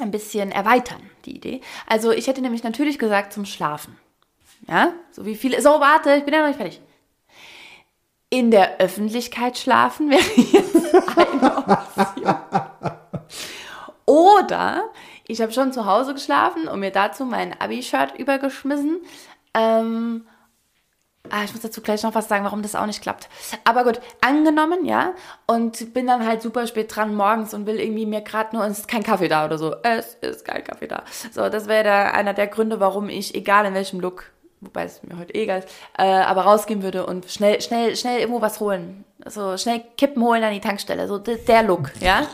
ein 0.00 0.10
bisschen 0.10 0.50
erweitern, 0.50 1.10
die 1.26 1.36
Idee. 1.36 1.60
Also 1.86 2.10
ich 2.10 2.26
hätte 2.26 2.40
nämlich 2.40 2.62
natürlich 2.62 2.98
gesagt 2.98 3.32
zum 3.32 3.44
Schlafen. 3.44 3.98
Ja, 4.68 4.92
so 5.10 5.26
wie 5.26 5.34
viele. 5.34 5.60
So, 5.60 5.68
warte, 5.68 6.14
ich 6.14 6.24
bin 6.24 6.32
ja 6.32 6.40
noch 6.40 6.48
nicht 6.48 6.56
fertig. 6.56 6.80
In 8.30 8.50
der 8.50 8.78
Öffentlichkeit 8.78 9.58
schlafen 9.58 10.10
wäre 10.10 10.22
jetzt 10.36 10.94
eine 11.16 11.56
Option. 11.56 12.36
Oder 14.06 14.84
ich 15.26 15.40
habe 15.40 15.52
schon 15.52 15.72
zu 15.72 15.86
Hause 15.86 16.14
geschlafen 16.14 16.68
und 16.68 16.80
mir 16.80 16.90
dazu 16.90 17.24
mein 17.24 17.58
Abi-Shirt 17.58 18.18
übergeschmissen. 18.18 19.00
Ähm, 19.54 20.26
Ah, 21.30 21.42
ich 21.42 21.52
muss 21.52 21.62
dazu 21.62 21.80
gleich 21.80 22.02
noch 22.02 22.14
was 22.14 22.28
sagen, 22.28 22.44
warum 22.44 22.60
das 22.60 22.74
auch 22.74 22.84
nicht 22.84 23.00
klappt. 23.00 23.30
Aber 23.64 23.84
gut, 23.84 23.98
angenommen, 24.20 24.84
ja. 24.84 25.14
Und 25.46 25.94
bin 25.94 26.06
dann 26.06 26.26
halt 26.26 26.42
super 26.42 26.66
spät 26.66 26.94
dran 26.94 27.14
morgens 27.14 27.54
und 27.54 27.66
will 27.66 27.80
irgendwie 27.80 28.04
mir 28.04 28.20
gerade 28.20 28.54
nur, 28.54 28.64
es 28.66 28.80
ist 28.80 28.88
kein 28.88 29.02
Kaffee 29.02 29.28
da 29.28 29.46
oder 29.46 29.56
so. 29.56 29.74
Es 29.82 30.14
ist 30.20 30.44
kein 30.44 30.62
Kaffee 30.62 30.86
da. 30.86 31.02
So, 31.32 31.48
das 31.48 31.66
wäre 31.66 32.12
einer 32.12 32.34
der 32.34 32.46
Gründe, 32.46 32.78
warum 32.78 33.08
ich, 33.08 33.34
egal 33.34 33.64
in 33.64 33.72
welchem 33.72 34.00
Look, 34.00 34.32
wobei 34.60 34.84
es 34.84 35.02
mir 35.02 35.18
heute 35.18 35.34
eh 35.34 35.44
egal 35.44 35.60
ist, 35.60 35.68
äh, 35.96 36.04
aber 36.04 36.42
rausgehen 36.42 36.82
würde 36.82 37.06
und 37.06 37.30
schnell, 37.30 37.58
schnell, 37.62 37.96
schnell 37.96 38.20
irgendwo 38.20 38.42
was 38.42 38.60
holen. 38.60 39.06
So 39.24 39.56
schnell 39.56 39.82
Kippen 39.96 40.22
holen 40.22 40.44
an 40.44 40.52
die 40.52 40.60
Tankstelle. 40.60 41.08
So 41.08 41.16
der 41.16 41.62
Look, 41.62 41.90
ja. 42.00 42.26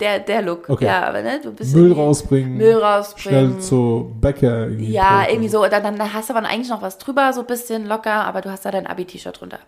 Der, 0.00 0.20
der 0.20 0.42
Look. 0.42 0.68
Okay. 0.68 0.84
Ja, 0.86 1.08
aber 1.08 1.22
ne, 1.22 1.40
du 1.42 1.52
bist 1.52 1.74
Müll 1.74 1.92
rausbringen. 1.92 2.56
Müll 2.56 2.76
rausbringen. 2.76 3.50
Schnell 3.50 3.60
zu 3.60 4.12
Bäcker. 4.20 4.66
irgendwie 4.68 4.92
Ja, 4.92 5.20
kaufen. 5.20 5.30
irgendwie 5.30 5.48
so. 5.48 5.66
Dann, 5.66 5.82
dann 5.82 6.12
hast 6.14 6.30
du 6.30 6.34
aber 6.34 6.46
eigentlich 6.46 6.68
noch 6.70 6.82
was 6.82 6.98
drüber, 6.98 7.32
so 7.32 7.40
ein 7.40 7.46
bisschen 7.46 7.86
locker, 7.86 8.12
aber 8.24 8.40
du 8.40 8.50
hast 8.50 8.64
da 8.64 8.70
dein 8.70 8.86
Abi-T-Shirt 8.86 9.40
drunter. 9.40 9.58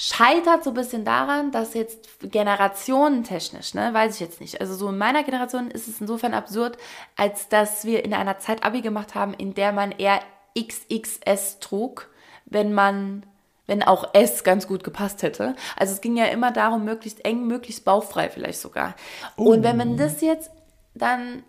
Scheitert 0.00 0.62
so 0.64 0.70
ein 0.70 0.74
bisschen 0.74 1.04
daran, 1.04 1.50
dass 1.50 1.74
jetzt 1.74 2.20
generationentechnisch, 2.22 3.74
ne, 3.74 3.92
weiß 3.92 4.14
ich 4.14 4.20
jetzt 4.20 4.40
nicht. 4.40 4.60
Also 4.60 4.74
so 4.74 4.88
in 4.88 4.96
meiner 4.96 5.24
Generation 5.24 5.70
ist 5.70 5.88
es 5.88 6.00
insofern 6.00 6.34
absurd, 6.34 6.78
als 7.16 7.48
dass 7.48 7.84
wir 7.84 8.04
in 8.04 8.14
einer 8.14 8.38
Zeit 8.38 8.64
Abi 8.64 8.80
gemacht 8.80 9.14
haben, 9.14 9.34
in 9.34 9.54
der 9.54 9.72
man 9.72 9.92
eher 9.92 10.20
XXS 10.58 11.58
trug, 11.60 12.08
wenn 12.46 12.72
man, 12.72 13.24
wenn 13.68 13.84
auch 13.84 14.12
S 14.14 14.42
ganz 14.42 14.66
gut 14.66 14.82
gepasst 14.82 15.22
hätte. 15.22 15.54
Also 15.76 15.92
es 15.92 16.00
ging 16.00 16.16
ja 16.16 16.24
immer 16.24 16.50
darum, 16.50 16.84
möglichst 16.84 17.24
eng, 17.24 17.46
möglichst 17.46 17.84
bauchfrei 17.84 18.28
vielleicht 18.28 18.60
sogar. 18.60 18.96
Und 19.36 19.62
wenn 19.62 19.76
man 19.76 19.96
das 19.96 20.20
jetzt 20.20 20.50
dann 20.94 21.44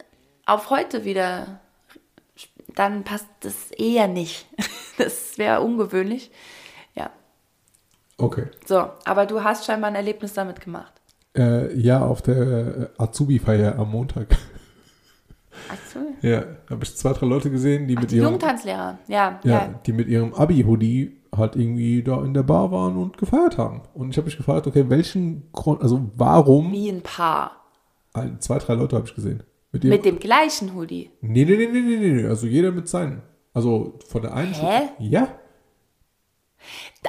auf 0.45 0.69
heute 0.69 1.05
wieder 1.05 1.59
dann 2.75 3.03
passt 3.03 3.27
das 3.41 3.71
eher 3.71 4.07
nicht. 4.07 4.47
Das 4.97 5.37
wäre 5.37 5.61
ungewöhnlich. 5.61 6.29
Ja. 6.93 7.09
Okay. 8.17 8.47
So, 8.65 8.89
aber 9.05 9.25
du 9.25 9.45
hast 9.45 9.63
scheinbar 9.63 9.91
ein 9.91 9.95
Erlebnis 9.95 10.33
damit 10.33 10.59
gemacht. 10.59 10.91
Äh, 11.37 11.73
ja, 11.73 12.01
auf 12.01 12.21
der 12.21 12.89
Azubi-Feier 12.97 13.79
am 13.79 13.91
Montag. 13.91 14.27
Ach 15.69 15.77
so. 15.93 15.99
Ja, 16.21 16.43
habe 16.69 16.83
ich 16.83 16.97
zwei, 16.97 17.13
drei 17.13 17.27
Leute 17.27 17.49
gesehen, 17.49 17.87
die 17.87 17.95
mit 17.95 18.11
Die 18.11 18.17
ihrem, 18.17 18.25
Jugendtanzlehrer. 18.25 18.99
Ja, 19.07 19.39
ja, 19.41 19.51
ja. 19.51 19.79
die 19.85 19.93
mit 19.93 20.09
ihrem 20.09 20.33
Abi-Hoodie 20.33 21.18
halt 21.35 21.55
irgendwie 21.55 22.03
da 22.03 22.23
in 22.23 22.33
der 22.33 22.43
Bar 22.43 22.71
waren 22.71 22.97
und 22.97 23.17
gefeiert 23.17 23.57
haben. 23.57 23.81
Und 23.93 24.09
ich 24.11 24.17
habe 24.17 24.25
mich 24.25 24.37
gefragt, 24.37 24.65
okay, 24.67 24.85
welchen 24.89 25.51
Grund, 25.51 25.81
also 25.81 26.09
warum, 26.15 26.71
Wie 26.71 26.89
ein 26.89 27.01
Paar. 27.03 27.51
ein, 28.13 28.39
zwei, 28.41 28.57
drei 28.57 28.73
Leute 28.73 28.95
habe 28.95 29.07
ich 29.07 29.15
gesehen. 29.15 29.43
Mit 29.71 29.83
Mit 29.83 30.05
dem 30.05 30.19
gleichen 30.19 30.73
Hoodie. 30.75 31.11
nee, 31.21 31.45
nee, 31.45 31.55
nee, 31.55 31.67
nee, 31.67 31.79
nee, 31.81 31.97
nee, 31.97 32.11
nee, 32.21 32.27
also 32.27 32.47
jeder 32.47 32.71
mit 32.71 32.87
seinen. 32.89 33.21
Also 33.53 33.99
von 34.07 34.21
der 34.23 34.33
einen 34.33 34.53
Hä? 34.53 34.89
Ja, 34.99 35.27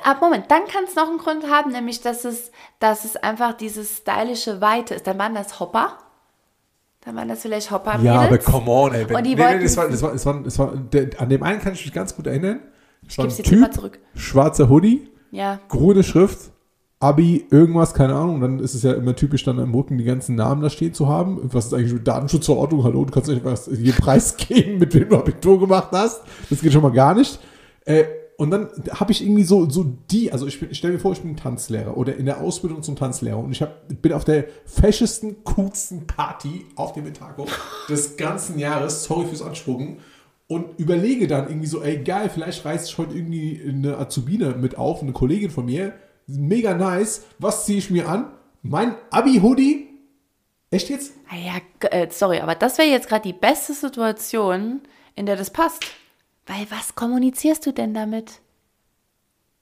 Aber 0.05 0.21
Moment, 0.27 0.51
dann 0.51 0.67
kann 0.67 0.85
es 0.85 0.95
noch 0.95 1.09
einen 1.09 1.19
Grund 1.19 1.51
haben, 1.51 1.73
nämlich 1.73 2.01
dass 2.03 2.25
es, 2.25 2.51
dass 2.79 3.05
es 3.05 3.17
einfach 3.17 3.55
dieses 3.55 3.99
stylische 3.99 4.61
Weite 4.61 4.95
ist. 4.95 5.07
Dann 5.07 5.19
waren 5.19 5.35
das 5.35 5.59
Hopper. 5.61 5.99
Dann 7.03 7.17
waren 7.17 7.29
das 7.29 7.41
vielleicht 7.41 7.71
hopper 7.71 7.99
ja, 8.03 8.21
aber 8.21 8.37
come 8.37 8.71
on, 8.71 8.93
ey. 8.93 9.09
Wenn, 9.09 9.17
Und 9.17 9.25
die 9.25 9.35
nee, 9.35 9.37
nee, 9.37 9.43
wollten- 9.49 9.63
das 9.63 9.77
war, 9.79 9.89
das 9.89 10.03
war, 10.03 10.13
das 10.13 10.27
war, 10.27 10.43
das 10.43 10.59
war 10.59 10.77
der, 10.77 11.19
an 11.19 11.31
dem 11.31 11.43
einen 11.43 11.59
kann 11.61 11.73
ich 11.73 11.83
mich 11.87 11.95
ganz 11.95 12.15
gut 12.15 12.27
erinnern. 12.27 12.61
Gib's 13.03 13.19
ein 13.19 13.29
jetzt 13.29 13.53
immer 13.53 13.71
zurück. 13.71 13.99
schwarzer 14.15 14.69
Hoodie, 14.69 15.09
Ja. 15.31 15.61
grüne 15.69 16.03
Schrift, 16.03 16.51
Abi, 17.03 17.47
irgendwas, 17.51 17.95
keine 17.95 18.15
Ahnung. 18.15 18.41
Dann 18.43 18.59
ist 18.59 18.75
es 18.75 18.83
ja 18.83 18.93
immer 18.93 19.17
typisch, 19.17 19.43
dann 19.45 19.59
am 19.59 19.75
Rücken 19.75 19.97
die 19.97 20.05
ganzen 20.05 20.35
Namen 20.35 20.61
da 20.61 20.69
stehen 20.69 20.93
zu 20.93 21.09
haben. 21.09 21.41
Was 21.55 21.67
ist 21.67 21.73
eigentlich 21.75 21.95
mit 21.95 22.07
Datenschutzverordnung? 22.07 22.85
Hallo, 22.85 23.05
du 23.07 23.11
kannst 23.13 23.31
nicht 23.31 23.43
was 23.43 23.71
hier 23.75 23.93
preisgeben, 23.99 24.79
mit 24.79 24.93
wem 24.95 25.09
du 25.09 25.17
Abitur 25.17 25.59
gemacht 25.59 25.89
hast. 25.93 26.21
Das 26.51 26.61
geht 26.61 26.73
schon 26.75 26.83
mal 26.83 26.93
gar 26.93 27.15
nicht. 27.15 27.41
Äh, 27.87 28.05
und 28.37 28.51
dann 28.51 28.69
habe 28.93 29.13
ich 29.13 29.23
irgendwie 29.23 29.45
so, 29.45 29.69
so 29.69 29.85
die, 30.11 30.31
also 30.33 30.47
ich, 30.47 30.61
ich 30.63 30.77
stell 30.79 30.93
mir 30.93 30.99
vor, 30.99 31.13
ich 31.13 31.21
bin 31.23 31.37
Tanzlehrer 31.37 31.97
oder 31.97 32.17
in 32.17 32.27
der 32.27 32.41
Ausbildung 32.43 32.83
zum 32.83 32.97
Tanzlehrer 32.97 33.39
und 33.39 33.53
ich 33.53 33.61
hab, 33.63 33.87
bin 34.03 34.13
auf 34.15 34.25
der 34.25 34.45
feschesten, 34.67 35.43
coolsten 35.45 36.07
Party 36.07 36.67
auf 36.77 36.93
dem 36.95 37.07
Etago 37.07 37.47
des 37.89 38.17
ganzen 38.17 38.59
Jahres, 38.59 39.05
sorry 39.05 39.27
fürs 39.27 39.43
Anspucken, 39.43 39.99
und 40.51 40.81
überlege 40.81 41.29
dann 41.29 41.49
irgendwie 41.49 41.69
so, 41.69 41.81
ey 41.81 41.99
geil, 41.99 42.29
vielleicht 42.29 42.65
reiße 42.65 42.87
ich 42.87 42.99
heute 42.99 43.15
irgendwie 43.15 43.63
eine 43.65 43.97
Azubine 43.99 44.57
mit 44.57 44.77
auf, 44.77 45.01
eine 45.01 45.13
Kollegin 45.13 45.49
von 45.49 45.67
mir, 45.67 45.93
mega 46.27 46.75
nice, 46.75 47.25
was 47.39 47.67
ziehe 47.67 47.79
ich 47.79 47.89
mir 47.89 48.09
an? 48.09 48.33
Mein 48.61 48.97
Abi-Hoodie? 49.11 49.89
Echt 50.73 50.91
jetzt? 50.91 51.13
Ah 51.31 51.37
Ja, 51.37 51.89
äh, 51.91 52.09
sorry, 52.11 52.41
aber 52.41 52.57
das 52.57 52.79
wäre 52.79 52.89
jetzt 52.89 53.09
gerade 53.09 53.23
die 53.23 53.33
beste 53.33 53.75
Situation, 53.75 54.81
in 55.15 55.27
der 55.27 55.37
das 55.37 55.51
passt. 55.51 55.85
Weil 56.49 56.67
was 56.69 56.97
kommunizierst 56.97 57.65
du 57.65 57.73
denn 57.73 57.95
damit? 57.95 58.41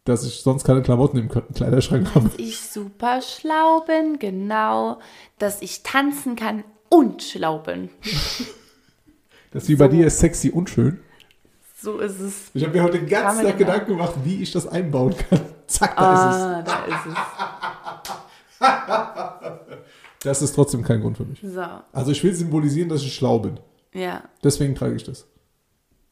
Dass 0.05 0.25
ich 0.25 0.41
sonst 0.41 0.65
keine 0.65 0.81
Klamotten 0.81 1.19
im 1.19 1.29
Kleiderschrank 1.29 2.15
habe. 2.15 2.31
Dass 2.31 2.39
ich 2.39 2.61
super 2.61 3.21
schlau 3.21 3.81
bin, 3.81 4.19
genau. 4.19 5.01
Dass 5.39 5.61
ich 5.61 5.83
tanzen 5.83 6.35
kann 6.35 6.65
und 6.89 7.23
schlau 7.23 7.59
bin. 7.59 7.91
Das 9.53 9.65
ist 9.65 9.69
wie 9.69 9.77
bei 9.77 9.89
dir 9.89 10.07
ist 10.07 10.19
sexy 10.19 10.51
und 10.51 10.69
schön. 10.71 11.01
So 11.81 11.99
ist 11.99 12.21
es. 12.21 12.35
Ich 12.55 12.65
habe 12.65 12.77
mir 12.77 12.83
heute 12.83 12.99
den 12.99 13.09
ganzen 13.09 13.45
Tag. 13.45 13.57
Gedanken 13.59 13.93
gemacht, 13.93 14.15
wie 14.25 14.43
ich 14.43 14.51
das 14.53 14.67
einbauen 14.67 15.15
kann. 15.17 15.41
Zack, 15.69 15.97
da 15.97 16.03
Ah, 16.03 16.63
da 16.63 16.85
ist 16.85 17.07
ist 17.07 17.13
es. 18.61 18.69
Das 20.25 20.43
ist 20.43 20.53
trotzdem 20.55 20.83
kein 20.83 21.01
Grund 21.01 21.17
für 21.17 21.25
mich. 21.25 21.41
es. 21.45 21.55
So, 21.55 21.63
Also 21.93 22.11
ich 22.11 22.23
will 22.25 22.35
symbolisieren, 22.35 22.89
dass 22.89 23.03
ich 23.03 23.15
schlau 23.15 23.39
bin. 23.39 23.61
ja. 23.95 24.23
Deswegen 24.43 24.75
trage 24.75 24.97
ich 24.97 25.05
das. 25.05 25.27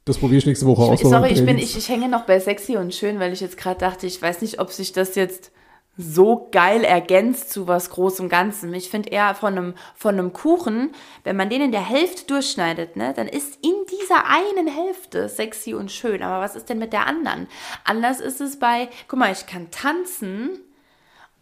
Das 0.05 0.19
probiere 0.19 0.39
ich 0.39 0.47
nächste 0.47 0.65
Woche 0.67 0.83
aus. 0.83 1.01
Sorry, 1.01 1.33
ich, 1.33 1.45
bin, 1.45 1.59
ich, 1.59 1.77
ich 1.77 1.89
hänge 1.89 2.09
noch 2.09 2.25
bei 2.27 2.39
sexy 2.39 2.77
und 2.77 2.95
schön, 2.95 3.19
weil 3.19 3.33
ich 3.33 3.41
jetzt 3.41 3.57
gerade 3.57 3.81
dachte, 3.81 4.07
ich 4.07 4.23
weiß 4.23 4.41
nicht, 4.43 4.61
ob 4.61 4.71
sich 4.71 4.93
das 4.93 5.17
jetzt 5.17 5.51
so 5.97 6.49
geil 6.53 6.85
ergänzt 6.85 7.51
zu 7.51 7.67
was 7.67 7.91
Großem 7.91 8.29
Ganzem. 8.29 8.75
Ich 8.75 8.91
finde 8.91 9.09
eher 9.09 9.35
von 9.35 9.57
einem, 9.57 9.75
von 9.95 10.15
einem 10.15 10.33
Kuchen, 10.33 10.93
wenn 11.25 11.37
man 11.37 11.49
den 11.49 11.63
in 11.63 11.73
der 11.73 11.87
Hälfte 11.87 12.27
durchschneidet, 12.27 12.97
ne, 12.97 13.15
dann 13.15 13.29
ist 13.29 13.59
in 13.65 13.75
dieser 13.91 14.27
einen 14.27 14.69
Hälfte 14.69 15.29
sexy 15.29 15.75
und 15.75 15.91
schön. 15.91 16.23
Aber 16.23 16.43
was 16.43 16.55
ist 16.55 16.69
denn 16.69 16.79
mit 16.79 16.93
der 16.93 17.07
anderen? 17.07 17.49
Anders 17.85 18.21
ist 18.21 18.41
es 18.41 18.59
bei, 18.59 18.89
guck 19.09 19.19
mal, 19.19 19.33
ich 19.33 19.47
kann 19.47 19.71
tanzen 19.71 20.51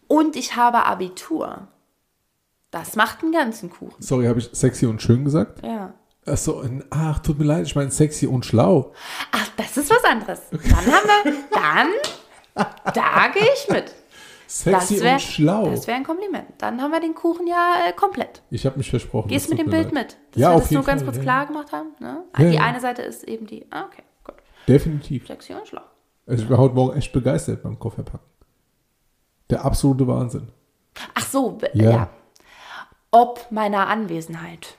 und 0.07 0.35
ich 0.35 0.55
habe 0.55 0.85
Abitur. 0.85 1.67
Das 2.71 2.95
macht 2.95 3.23
einen 3.23 3.33
ganzen 3.33 3.69
Kuchen. 3.69 4.01
Sorry, 4.01 4.25
habe 4.25 4.39
ich 4.39 4.49
sexy 4.53 4.85
und 4.85 5.01
schön 5.01 5.25
gesagt? 5.25 5.65
Ja. 5.65 5.93
Achso, 6.25 6.63
ach, 6.89 7.19
tut 7.19 7.37
mir 7.37 7.45
leid, 7.45 7.67
ich 7.67 7.75
meine 7.75 7.91
sexy 7.91 8.25
und 8.25 8.45
schlau. 8.45 8.93
Ach, 9.31 9.47
das 9.57 9.77
ist 9.77 9.89
was 9.89 10.03
anderes. 10.03 10.41
Dann 10.49 10.85
haben 10.93 11.07
wir, 11.23 11.33
dann, 11.51 11.87
da 12.93 13.27
gehe 13.27 13.47
ich 13.53 13.69
mit. 13.69 13.93
Sexy 14.47 14.95
Das 14.95 15.03
wäre 15.03 15.13
und 15.15 15.21
schlau. 15.21 15.69
das 15.69 15.87
wär 15.87 15.95
ein 15.95 16.03
Kompliment. 16.03 16.45
Dann 16.59 16.81
haben 16.81 16.91
wir 16.91 16.99
den 16.99 17.15
Kuchen 17.15 17.47
ja 17.47 17.75
äh, 17.87 17.93
komplett. 17.93 18.41
Ich 18.51 18.65
habe 18.65 18.77
mich 18.77 18.89
versprochen. 18.89 19.27
Gehst 19.29 19.49
mit 19.49 19.59
dem 19.59 19.69
Bild 19.69 19.85
leid. 19.85 19.93
mit. 19.93 20.17
Dass 20.31 20.41
Ja, 20.41 20.49
wir 20.49 20.55
auf 20.55 20.61
das 20.63 20.69
jeden 20.71 20.79
nur 20.81 20.85
ganz 20.85 21.01
Fall, 21.01 21.05
kurz 21.07 21.17
ja. 21.17 21.23
klar 21.23 21.45
gemacht 21.47 21.71
haben. 21.71 21.89
Ne? 21.99 22.23
Ja, 22.37 22.45
die 22.49 22.55
ja. 22.55 22.61
eine 22.63 22.79
Seite 22.79 23.01
ist 23.01 23.23
eben 23.23 23.47
die. 23.47 23.65
Ah, 23.71 23.85
okay, 23.85 24.03
gut. 24.23 24.35
Definitiv. 24.67 25.27
Sexy 25.27 25.53
und 25.53 25.67
schlau. 25.67 25.81
Also 26.27 26.43
ich 26.43 26.49
war 26.49 26.57
heute 26.57 26.75
Morgen 26.75 26.97
echt 26.97 27.11
begeistert 27.13 27.63
beim 27.63 27.77
Kofferpacken. 27.79 28.27
Der 29.49 29.63
absolute 29.65 30.07
Wahnsinn. 30.07 30.47
Ach 31.13 31.25
so, 31.27 31.57
Ja. 31.73 31.89
ja. 31.91 32.09
Ob 33.11 33.47
meiner 33.51 33.87
Anwesenheit. 33.87 34.75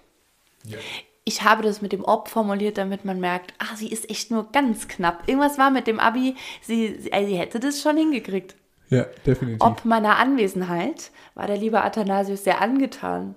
Ich 1.24 1.42
habe 1.42 1.62
das 1.62 1.80
mit 1.82 1.92
dem 1.92 2.04
Ob 2.04 2.28
formuliert, 2.28 2.78
damit 2.78 3.04
man 3.04 3.18
merkt, 3.20 3.54
ah, 3.58 3.74
sie 3.76 3.88
ist 3.88 4.08
echt 4.10 4.30
nur 4.30 4.50
ganz 4.52 4.88
knapp. 4.88 5.28
Irgendwas 5.28 5.58
war 5.58 5.70
mit 5.70 5.86
dem 5.86 5.98
Abi, 6.00 6.36
sie, 6.62 6.98
sie, 7.00 7.10
äh, 7.12 7.26
sie 7.26 7.36
hätte 7.36 7.58
das 7.60 7.80
schon 7.80 7.96
hingekriegt. 7.96 8.54
Ja, 8.89 9.05
definitiv. 9.26 9.61
Ob 9.61 9.84
meiner 9.84 10.16
Anwesenheit 10.18 11.11
war 11.34 11.47
der 11.47 11.57
liebe 11.57 11.82
Athanasius 11.82 12.45
sehr 12.45 12.61
angetan. 12.61 13.37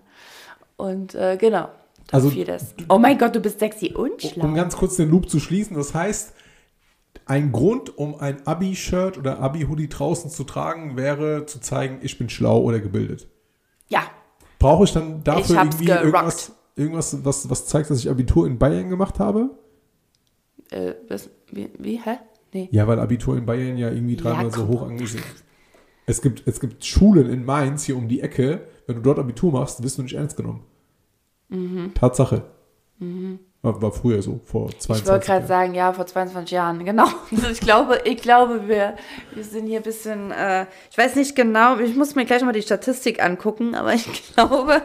Und 0.77 1.15
äh, 1.15 1.37
genau, 1.37 1.69
das 2.07 2.13
Also, 2.13 2.29
fiel 2.29 2.45
das. 2.45 2.73
Oh 2.87 2.99
mein 2.99 3.17
Gott, 3.17 3.35
du 3.35 3.39
bist 3.39 3.59
sexy 3.59 3.93
und 3.93 4.21
schlau. 4.21 4.45
Um 4.45 4.53
ganz 4.53 4.75
kurz 4.77 4.95
den 4.95 5.09
Loop 5.09 5.29
zu 5.29 5.39
schließen, 5.39 5.75
das 5.75 5.93
heißt, 5.93 6.33
ein 7.25 7.51
Grund, 7.51 7.97
um 7.97 8.15
ein 8.19 8.45
Abi-Shirt 8.47 9.17
oder 9.17 9.39
Abi-Hoodie 9.39 9.89
draußen 9.89 10.29
zu 10.31 10.43
tragen, 10.43 10.95
wäre 10.97 11.45
zu 11.45 11.59
zeigen, 11.59 11.99
ich 12.01 12.17
bin 12.17 12.29
schlau 12.29 12.61
oder 12.61 12.79
gebildet. 12.79 13.27
ja, 13.89 14.01
Brauche 14.59 14.83
ich 14.83 14.91
dann 14.91 15.23
dafür 15.23 15.41
Ich 15.43 15.49
irgendwie 15.51 15.85
gerockt. 15.85 16.03
irgendwas, 16.05 16.51
irgendwas 16.75 17.25
was, 17.25 17.49
was 17.49 17.65
zeigt, 17.65 17.89
dass 17.89 17.99
ich 17.99 18.09
Abitur 18.09 18.45
in 18.45 18.59
Bayern 18.59 18.89
gemacht 18.89 19.19
habe? 19.19 19.51
äh, 20.71 20.93
was, 21.07 21.29
wie, 21.51 21.69
wie, 21.79 21.97
hä? 21.99 22.17
Nee. 22.53 22.67
Ja, 22.71 22.87
weil 22.87 22.99
Abitur 22.99 23.37
in 23.37 23.45
Bayern 23.45 23.77
ja 23.77 23.89
irgendwie 23.91 24.15
dreimal 24.15 24.45
Ja, 24.45 24.51
so 24.51 24.67
hoch 24.67 24.83
angesehen 24.87 25.23
ist. 25.35 25.43
Es 26.05 26.21
gibt, 26.21 26.47
es 26.47 26.59
gibt 26.59 26.83
Schulen 26.83 27.29
in 27.29 27.45
Mainz 27.45 27.83
hier 27.83 27.95
um 27.95 28.07
die 28.07 28.21
Ecke, 28.21 28.61
wenn 28.87 28.95
du 28.95 29.01
dort 29.03 29.19
Abitur 29.19 29.51
machst, 29.51 29.83
wirst 29.83 29.99
du 29.99 30.01
nicht 30.03 30.15
ernst 30.15 30.35
genommen. 30.37 30.63
Mhm. 31.49 31.91
Tatsache. 31.93 32.43
War, 33.61 33.81
war 33.81 33.91
früher 33.91 34.21
so, 34.21 34.39
vor 34.45 34.69
22 34.69 35.03
Ich 35.03 35.09
wollte 35.11 35.25
gerade 35.25 35.39
Jahren. 35.39 35.47
sagen, 35.47 35.73
ja, 35.75 35.93
vor 35.93 36.05
22 36.05 36.51
Jahren, 36.51 36.83
genau. 36.85 37.07
Ich 37.51 37.59
glaube, 37.59 37.99
ich 38.05 38.17
glaube, 38.17 38.67
wir, 38.67 38.95
wir 39.35 39.43
sind 39.43 39.67
hier 39.67 39.77
ein 39.79 39.83
bisschen, 39.83 40.31
äh, 40.31 40.65
ich 40.89 40.97
weiß 40.97 41.15
nicht 41.15 41.35
genau, 41.35 41.77
ich 41.79 41.95
muss 41.95 42.15
mir 42.15 42.25
gleich 42.25 42.41
mal 42.43 42.51
die 42.53 42.61
Statistik 42.61 43.23
angucken, 43.23 43.75
aber 43.75 43.93
ich 43.93 44.33
glaube, 44.35 44.81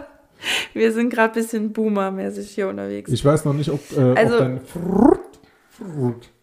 wir 0.75 0.93
sind 0.93 1.11
gerade 1.11 1.33
ein 1.33 1.35
bisschen 1.43 1.73
boomermäßig 1.73 2.51
hier 2.51 2.69
unterwegs. 2.69 3.11
Ich 3.11 3.25
weiß 3.25 3.45
noch 3.47 3.55
nicht, 3.55 3.71
ob, 3.71 3.81
äh, 3.97 4.12
Also- 4.15 4.35
ob 4.35 4.41
dein 4.41 4.61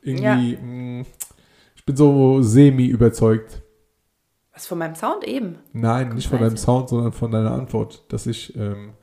irgendwie 0.02 0.54
Ja. 0.54 0.60
mh, 0.62 1.06
ein 1.76 1.86
bin 1.86 1.96
so 1.96 2.42
semi 2.42 2.86
überzeugt. 2.86 3.62
Was 4.54 4.68
von 4.68 4.78
meinem 4.78 4.96
Sound 4.96 5.24
eben? 5.24 5.60
Nein, 5.74 6.10
nicht 6.10 6.28
von 6.28 6.40
deinem 6.40 6.56
ich. 6.56 6.62
Sound, 6.62 6.90
sondern 6.90 7.14
von 7.14 7.32
deiner 7.32 7.52
Antwort, 7.52 8.04
dass 8.12 8.28
ich 8.28 8.56
ähm, 8.56 8.94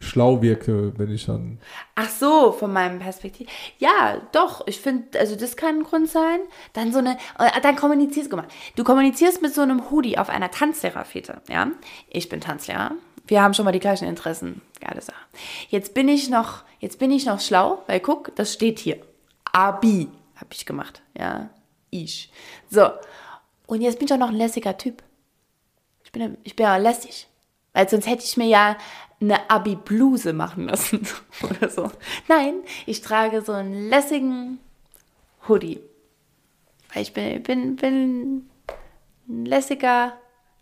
schlau 0.00 0.42
wirke, 0.42 0.98
wenn 0.98 1.10
ich 1.10 1.26
dann. 1.26 1.60
Ach 1.94 2.08
so, 2.08 2.52
von 2.52 2.72
meinem 2.72 2.98
Perspektiv. 2.98 3.48
Ja, 3.78 4.20
doch, 4.32 4.66
ich 4.66 4.80
finde, 4.80 5.18
also 5.18 5.36
das 5.36 5.56
kann 5.56 5.78
ein 5.78 5.82
Grund 5.84 6.08
sein. 6.08 6.40
Dann 6.72 6.92
so 6.92 6.98
eine, 6.98 7.16
äh, 7.38 7.60
dann 7.62 7.76
kommunizierst, 7.76 8.32
mal, 8.32 8.46
du 8.76 8.84
kommunizierst 8.84 9.42
mit 9.42 9.54
so 9.54 9.60
einem 9.60 9.90
Hoodie 9.90 10.18
auf 10.18 10.30
einer 10.30 10.50
Tanzlehrerfete, 10.50 11.42
ja? 11.48 11.68
Ich 12.08 12.28
bin 12.28 12.40
Tanzlehrer. 12.40 12.92
Wir 13.26 13.42
haben 13.42 13.54
schon 13.54 13.64
mal 13.64 13.72
die 13.72 13.80
gleichen 13.80 14.08
Interessen. 14.08 14.60
Geile 14.80 15.00
Sache. 15.00 15.16
Jetzt 15.68 15.94
bin 15.94 16.08
ich 16.08 16.28
noch, 16.28 16.62
jetzt 16.78 16.98
bin 16.98 17.10
ich 17.10 17.24
noch 17.26 17.40
schlau, 17.40 17.82
weil 17.86 18.00
guck, 18.00 18.34
das 18.36 18.52
steht 18.52 18.78
hier. 18.78 18.98
Abi 19.54 20.08
habe 20.36 20.50
ich 20.52 20.66
gemacht, 20.66 21.00
ja? 21.16 21.48
Ich. 21.90 22.30
So. 22.68 22.90
Und 23.66 23.80
jetzt 23.80 23.98
bin 23.98 24.06
ich 24.06 24.12
auch 24.12 24.18
noch 24.18 24.28
ein 24.30 24.34
lässiger 24.34 24.76
Typ. 24.76 25.02
Ich 26.04 26.12
bin, 26.12 26.36
ich 26.42 26.56
bin 26.56 26.64
ja 26.64 26.76
lässig. 26.76 27.28
Weil 27.72 27.88
sonst 27.88 28.06
hätte 28.06 28.24
ich 28.24 28.36
mir 28.36 28.46
ja 28.46 28.76
eine 29.20 29.48
Abi-Bluse 29.48 30.32
machen 30.32 30.66
müssen 30.66 31.06
oder 31.42 31.68
so. 31.68 31.90
Nein, 32.28 32.54
ich 32.86 33.00
trage 33.00 33.42
so 33.42 33.52
einen 33.52 33.88
lässigen 33.88 34.58
Hoodie. 35.48 35.80
Weil 36.92 37.02
ich 37.02 37.12
bin, 37.12 37.42
bin, 37.42 37.76
bin 37.76 38.50
ein 39.28 39.46
lässiger 39.46 40.14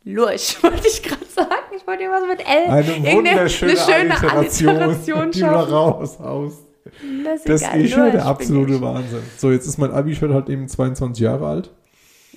Lurch, 0.04 0.62
wollte 0.62 0.86
ich 0.86 1.02
gerade 1.02 1.24
sagen. 1.26 1.48
Ich 1.76 1.86
wollte 1.86 2.02
irgendwas 2.04 2.28
mit 2.28 2.46
L. 2.46 2.70
Eine 2.70 3.14
wunderschöne 3.14 3.72
eine 3.72 3.80
schöne 3.80 4.10
Alliteration, 4.20 4.68
Alliteration 4.68 5.30
die 5.30 5.40
du 5.40 5.46
schaffen. 5.46 5.72
raushaust. 5.72 6.66
Lässiger 7.00 7.52
Das 7.54 7.62
ist 7.76 7.90
schon 7.92 8.12
der 8.12 8.26
absolute 8.26 8.74
ich. 8.74 8.80
Wahnsinn. 8.80 9.22
So, 9.38 9.50
jetzt 9.50 9.66
ist 9.66 9.78
mein 9.78 9.90
Abi-Shirt 9.90 10.30
halt 10.32 10.48
eben 10.48 10.68
22 10.68 11.22
Jahre 11.22 11.46
alt. 11.46 11.70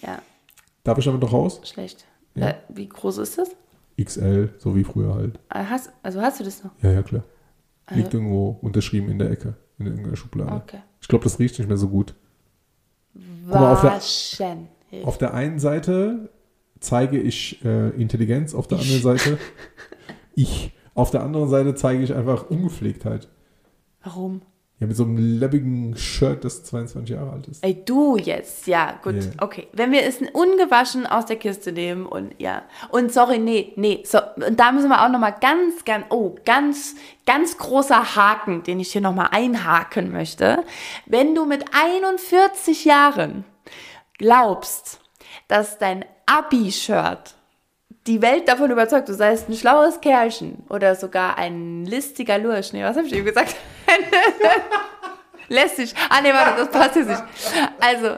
Ja, 0.01 0.19
Darf 0.83 0.97
ich 0.97 1.05
damit 1.05 1.21
noch 1.21 1.33
raus? 1.33 1.61
schlecht. 1.63 2.05
Ja. 2.35 2.49
Äh, 2.49 2.55
Wie 2.69 2.87
groß 2.87 3.17
ist 3.19 3.37
das? 3.37 3.49
XL, 4.01 4.53
so 4.57 4.75
wie 4.75 4.83
früher 4.83 5.15
halt. 5.15 5.39
Äh, 5.49 5.63
Hast, 5.65 5.89
also 6.03 6.21
hast 6.21 6.39
du 6.39 6.43
das 6.43 6.63
noch? 6.63 6.71
Ja, 6.81 6.91
ja, 6.91 7.01
klar. 7.01 7.23
Also- 7.85 8.01
Liegt 8.01 8.13
irgendwo 8.13 8.57
unterschrieben 8.61 9.09
in 9.09 9.19
der 9.19 9.31
Ecke, 9.31 9.55
in 9.79 9.87
irgendeiner 9.87 10.15
Schublade. 10.15 10.51
Okay. 10.53 10.79
Ich 11.01 11.07
glaube, 11.07 11.23
das 11.23 11.39
riecht 11.39 11.57
nicht 11.59 11.67
mehr 11.67 11.77
so 11.77 11.87
gut. 11.87 12.13
mal, 13.47 13.73
auf 13.73 13.81
der- 13.81 13.91
Waschen. 13.91 14.67
Auf 15.03 15.17
der 15.17 15.33
einen 15.33 15.59
Seite 15.59 16.29
zeige 16.79 17.19
ich 17.19 17.63
äh, 17.65 17.89
Intelligenz, 17.91 18.53
auf 18.53 18.67
der 18.67 18.79
anderen 18.79 19.01
Seite 19.01 19.37
ich. 20.35 20.71
Auf 20.93 21.11
der 21.11 21.23
anderen 21.23 21.49
Seite 21.49 21.75
zeige 21.75 22.03
ich 22.03 22.13
einfach 22.13 22.49
Ungepflegtheit. 22.49 23.27
Warum? 24.05 24.41
Ja, 24.79 24.87
mit 24.87 24.97
so 24.97 25.03
einem 25.03 25.15
lebbigen 25.39 25.95
Shirt, 25.95 26.43
das 26.43 26.65
22 26.65 27.15
Jahre 27.15 27.31
alt 27.31 27.47
ist. 27.47 27.63
Ey, 27.63 27.81
du 27.85 28.17
jetzt, 28.17 28.67
ja, 28.67 28.99
gut, 29.01 29.13
Yeah. 29.13 29.31
okay. 29.39 29.67
Wenn 29.71 29.93
wir 29.93 30.03
es 30.03 30.17
ungewaschen 30.33 31.07
aus 31.07 31.25
der 31.25 31.37
Kiste 31.37 31.71
nehmen 31.71 32.05
und 32.05 32.35
ja. 32.39 32.63
Und 32.89 33.13
sorry, 33.13 33.39
nee, 33.39 33.71
nee, 33.77 34.03
so, 34.05 34.19
und 34.35 34.59
da 34.59 34.73
müssen 34.73 34.89
wir 34.89 35.01
auch 35.05 35.09
nochmal 35.09 35.35
ganz, 35.39 35.85
ganz, 35.85 36.05
oh, 36.09 36.35
ganz, 36.43 36.95
ganz 37.25 37.57
großer 37.57 38.17
Haken, 38.17 38.63
den 38.63 38.81
ich 38.81 38.91
hier 38.91 38.99
nochmal 38.99 39.29
einhaken 39.31 40.11
möchte. 40.11 40.63
Wenn 41.05 41.35
du 41.35 41.45
mit 41.45 41.63
41 41.73 42.83
Jahren 42.83 43.45
glaubst, 44.17 44.99
dass 45.47 45.77
dein 45.77 46.03
Abi-Shirt 46.25 47.35
die 48.07 48.21
Welt 48.21 48.47
davon 48.47 48.69
überzeugt, 48.69 49.09
du 49.09 49.13
seist 49.13 49.49
ein 49.49 49.55
schlaues 49.55 49.99
Kerlchen 49.99 50.63
oder 50.69 50.95
sogar 50.95 51.37
ein 51.37 51.85
listiger 51.85 52.37
Lurch. 52.37 52.71
Nee, 52.73 52.83
was 52.83 52.97
habe 52.97 53.07
ich 53.07 53.13
eben 53.13 53.25
gesagt? 53.25 53.55
Lästig. 55.47 55.93
Ah, 56.09 56.21
nee, 56.21 56.33
warte, 56.33 56.61
das 56.61 56.71
passt 56.71 56.95
jetzt 56.95 57.09
nicht. 57.09 57.23
Also, 57.79 58.17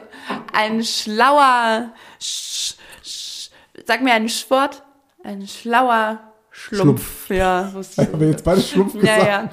ein 0.52 0.82
schlauer, 0.82 1.92
sch, 2.20 2.74
sch, 3.02 3.50
sag 3.86 4.02
mir 4.02 4.14
ein 4.14 4.28
Wort, 4.48 4.82
ein 5.24 5.46
schlauer 5.46 6.20
Schlumpf. 6.50 7.30
Ja, 7.30 7.72
wusste 7.72 8.02
ich. 8.02 8.12
Habe 8.12 8.24
jetzt 8.26 8.44
beide 8.44 8.60
Schlumpf 8.60 8.94
gesagt. 8.94 9.22
Ja, 9.22 9.26
ja. 9.26 9.50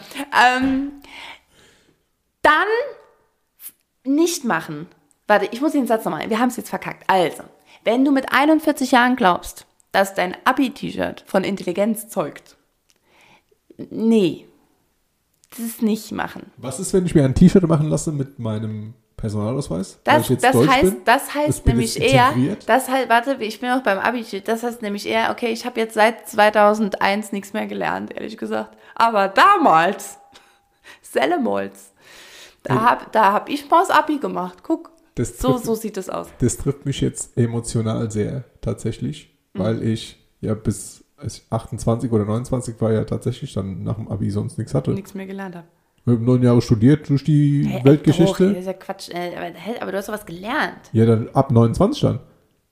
Ähm, 0.57 1.01
dann 2.41 2.67
nicht 4.03 4.43
machen. 4.43 4.88
Warte, 5.27 5.47
ich 5.51 5.61
muss 5.61 5.73
den 5.73 5.88
Satz 5.88 6.05
nochmal. 6.05 6.29
Wir 6.29 6.39
haben 6.39 6.49
es 6.49 6.57
jetzt 6.57 6.69
verkackt. 6.69 7.03
Also, 7.07 7.43
wenn 7.83 8.05
du 8.05 8.11
mit 8.11 8.31
41 8.31 8.91
Jahren 8.91 9.15
glaubst, 9.15 9.65
dass 9.96 10.14
dein 10.14 10.36
Abi-T-Shirt 10.46 11.24
von 11.26 11.43
Intelligenz 11.43 12.08
zeugt, 12.10 12.58
nee, 13.78 14.46
das 15.58 15.82
nicht 15.82 16.12
machen. 16.12 16.52
Was 16.58 16.80
ist, 16.80 16.93
wenn 16.93 17.06
ich 17.06 17.16
mir 17.16 17.24
ein 17.26 17.34
T-Shirt 17.36 17.64
machen 17.68 17.89
lasse 17.89 18.12
mit 18.12 18.39
meinem 18.39 18.93
Personalausweis? 19.18 20.00
weil 20.04 20.16
Das, 20.18 20.24
ich 20.24 20.30
jetzt 20.32 20.43
das 20.43 20.52
Deutsch 20.52 20.70
heißt, 20.70 20.82
bin? 20.84 21.02
das 21.06 21.34
heißt 21.34 21.66
nämlich 21.66 22.02
eher, 22.02 22.34
das 22.66 22.89
heißt, 22.89 23.10
warte, 23.10 23.38
ich 23.39 23.60
bin 23.62 23.70
noch 23.70 23.82
beim 23.84 24.00
Abi, 24.00 24.26
das 24.43 24.64
heißt 24.64 24.82
nämlich 24.82 25.06
eher, 25.08 25.32
okay, 25.32 25.48
ich 25.48 25.66
habe 25.66 25.80
jetzt 25.80 25.93
seit 25.93 26.28
2001 26.28 27.32
nichts 27.32 27.54
mehr 27.54 27.68
gelernt, 27.68 28.14
ehrlich 28.16 28.38
gesagt. 28.38 28.78
Aber 28.96 29.30
damals, 29.30 30.18
Sellemolz, 31.02 31.93
da 32.64 32.82
habe 32.82 33.06
da 33.12 33.32
hab 33.32 33.48
ich 33.50 33.70
mal 33.70 33.80
das 33.82 33.91
Abi 33.91 34.18
gemacht. 34.18 34.58
Guck, 34.64 34.91
Das 35.16 35.38
so, 35.38 35.54
trifft, 35.54 35.66
so 35.66 35.76
sieht 35.76 35.98
es 35.98 36.10
aus. 36.10 36.28
das 36.39 36.58
trifft 36.58 36.86
mich 36.86 37.00
jetzt 37.00 37.38
emotional 37.38 38.12
sehr, 38.12 38.43
tatsächlich. 38.62 39.32
Mhm. 39.56 39.60
Weil 39.60 39.84
ich 39.84 40.18
ja 40.41 40.53
bis 40.53 41.03
als 41.18 41.38
ich 41.38 41.43
28 41.49 42.12
oder 42.12 42.26
29 42.26 42.80
war 42.82 42.91
ja 42.91 43.03
tatsächlich 43.06 43.53
dann 43.53 43.84
nach 43.84 43.95
dem 43.95 44.08
Abi 44.10 44.30
sonst 44.30 44.58
nichts 44.58 44.74
hatte. 44.74 44.91
Nichts 44.91 45.14
mehr 45.14 45.26
gelernt 45.26 45.56
habe. 45.56 45.68
Ich 45.97 46.12
habe 46.12 46.24
neun 46.24 46.43
Jahre 46.43 46.62
studiert 46.62 47.10
durch 47.10 47.24
die 47.24 47.66
Hey, 47.68 47.84
Weltgeschichte. 47.84 48.49
Das 48.49 48.60
ist 48.60 48.66
ja 48.68 48.74
Quatsch. 48.74 49.10
äh, 49.10 49.36
Aber, 49.36 49.45
hä, 49.45 49.72
aber 49.80 49.91
du 49.91 49.97
hast 49.97 50.08
doch 50.10 50.14
was 50.14 50.26
gelernt. 50.26 50.78
Ja, 50.91 51.06
dann 51.06 51.30
ab 51.34 51.51
29 51.51 52.01
dann. 52.01 52.20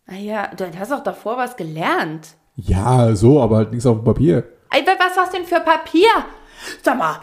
Ah 0.06 0.16
ja, 0.16 0.52
du 0.56 0.66
hast 0.78 0.92
doch 0.92 1.04
davor 1.04 1.38
was 1.38 1.56
gelernt. 1.56 2.36
Ja, 2.56 3.16
so, 3.16 3.42
aber 3.42 3.58
halt 3.58 3.72
nichts 3.72 3.86
auf 3.86 3.98
dem 3.98 4.04
Papier. 4.04 4.44
Ey, 4.70 4.84
was 4.86 5.18
hast 5.18 5.34
du 5.34 5.38
denn 5.38 5.48
für 5.48 5.62
Papier? 5.62 6.10
Sag 6.84 6.98
mal, 6.98 7.16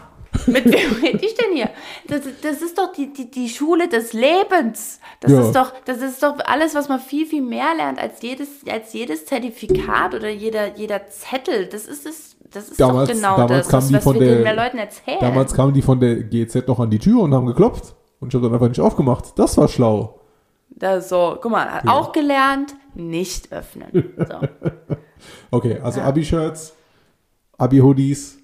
mit 0.47 0.65
wem 0.65 0.91
rede 1.03 1.25
ich 1.25 1.35
denn 1.35 1.53
hier? 1.55 1.69
Das, 2.07 2.21
das 2.41 2.61
ist 2.61 2.77
doch 2.77 2.91
die, 2.93 3.11
die, 3.13 3.29
die 3.29 3.49
Schule 3.49 3.87
des 3.87 4.13
Lebens. 4.13 4.99
Das, 5.19 5.31
Ja. 5.31 5.41
ist 5.41 5.55
doch, 5.55 5.73
das 5.85 5.97
ist 6.01 6.23
doch 6.23 6.37
alles, 6.45 6.73
was 6.75 6.89
man 6.89 6.99
viel, 6.99 7.25
viel 7.25 7.41
mehr 7.41 7.75
lernt 7.75 7.99
als 7.99 8.21
jedes, 8.21 8.47
als 8.69 8.93
jedes 8.93 9.25
Zertifikat 9.25 10.13
oder 10.15 10.29
jeder, 10.29 10.75
jeder 10.77 11.07
Zettel. 11.07 11.67
Das 11.67 11.85
ist, 11.85 12.05
das, 12.05 12.35
das 12.49 12.69
ist 12.69 12.79
Damals- 12.79 13.09
doch 13.09 13.15
genau 13.15 13.37
damals 13.37 13.67
das, 13.67 13.69
kamen 13.69 13.87
die 13.89 13.93
was 13.95 14.03
von 14.03 14.13
wir 14.19 14.25
der- 14.27 14.35
den 14.35 14.43
mehr 14.43 14.55
Leuten 14.55 14.77
erzählen. 14.77 15.19
Damals 15.19 15.53
kamen 15.53 15.73
die 15.73 15.81
von 15.81 15.99
der 15.99 16.15
GEZ 16.23 16.67
noch 16.67 16.79
an 16.79 16.89
die 16.89 16.99
Tür 16.99 17.21
und 17.21 17.33
haben 17.33 17.45
geklopft. 17.45 17.95
Und 18.19 18.29
ich 18.29 18.35
habe 18.35 18.45
dann 18.45 18.53
einfach 18.53 18.67
nicht 18.69 18.79
aufgemacht. 18.81 19.33
Das 19.37 19.57
war 19.57 19.67
schlau. 19.67 20.19
Da 20.69 21.01
so, 21.01 21.37
guck 21.41 21.51
mal, 21.51 21.69
hat 21.69 21.87
auch 21.87 22.11
gelernt, 22.11 22.73
nicht 22.95 23.51
öffnen. 23.51 24.13
So. 24.17 24.47
Okay, 25.51 25.77
also 25.83 26.01
Abi-Shirts, 26.01 26.73
Abi-Hoodies. 27.57 28.39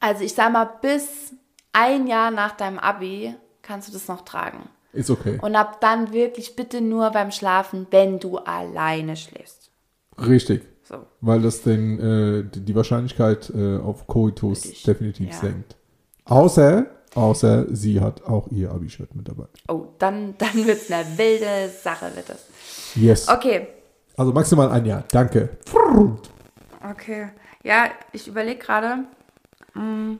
Also 0.00 0.24
ich 0.24 0.34
sag 0.34 0.52
mal, 0.52 0.68
bis 0.82 1.27
ein 1.72 2.06
Jahr 2.06 2.30
nach 2.30 2.56
deinem 2.56 2.78
Abi 2.78 3.34
kannst 3.62 3.88
du 3.88 3.92
das 3.92 4.08
noch 4.08 4.22
tragen. 4.22 4.68
Ist 4.92 5.10
okay. 5.10 5.38
Und 5.42 5.54
ab 5.54 5.80
dann 5.80 6.12
wirklich 6.12 6.56
bitte 6.56 6.80
nur 6.80 7.10
beim 7.10 7.30
Schlafen, 7.30 7.86
wenn 7.90 8.18
du 8.18 8.38
alleine 8.38 9.16
schläfst. 9.16 9.70
Richtig. 10.18 10.66
So. 10.82 11.04
Weil 11.20 11.42
das 11.42 11.62
den, 11.62 12.00
äh, 12.00 12.44
die 12.60 12.74
Wahrscheinlichkeit 12.74 13.50
äh, 13.54 13.76
auf 13.78 14.06
Richtig. 14.64 14.82
definitiv 14.84 15.28
Ja. 15.28 15.34
senkt. 15.34 15.76
Außer, 16.24 16.86
außer 17.14 17.66
sie 17.74 18.00
hat 18.00 18.24
auch 18.24 18.48
ihr 18.48 18.70
Abi-Shirt 18.70 19.14
mit 19.14 19.28
dabei. 19.28 19.44
Oh, 19.68 19.88
dann, 19.98 20.34
dann 20.38 20.66
wird's 20.66 20.90
eine 20.90 21.06
wilde 21.18 21.68
Sache, 21.68 22.10
wird 22.16 22.30
das. 22.30 22.46
Yes. 22.94 23.28
Okay. 23.28 23.68
Also 24.16 24.32
maximal 24.32 24.70
ein 24.70 24.86
Jahr. 24.86 25.04
Danke. 25.12 25.50
Okay. 26.90 27.28
Ja, 27.62 27.90
ich 28.12 28.26
überlege 28.26 28.58
gerade. 28.58 29.04
mm, 29.74 30.14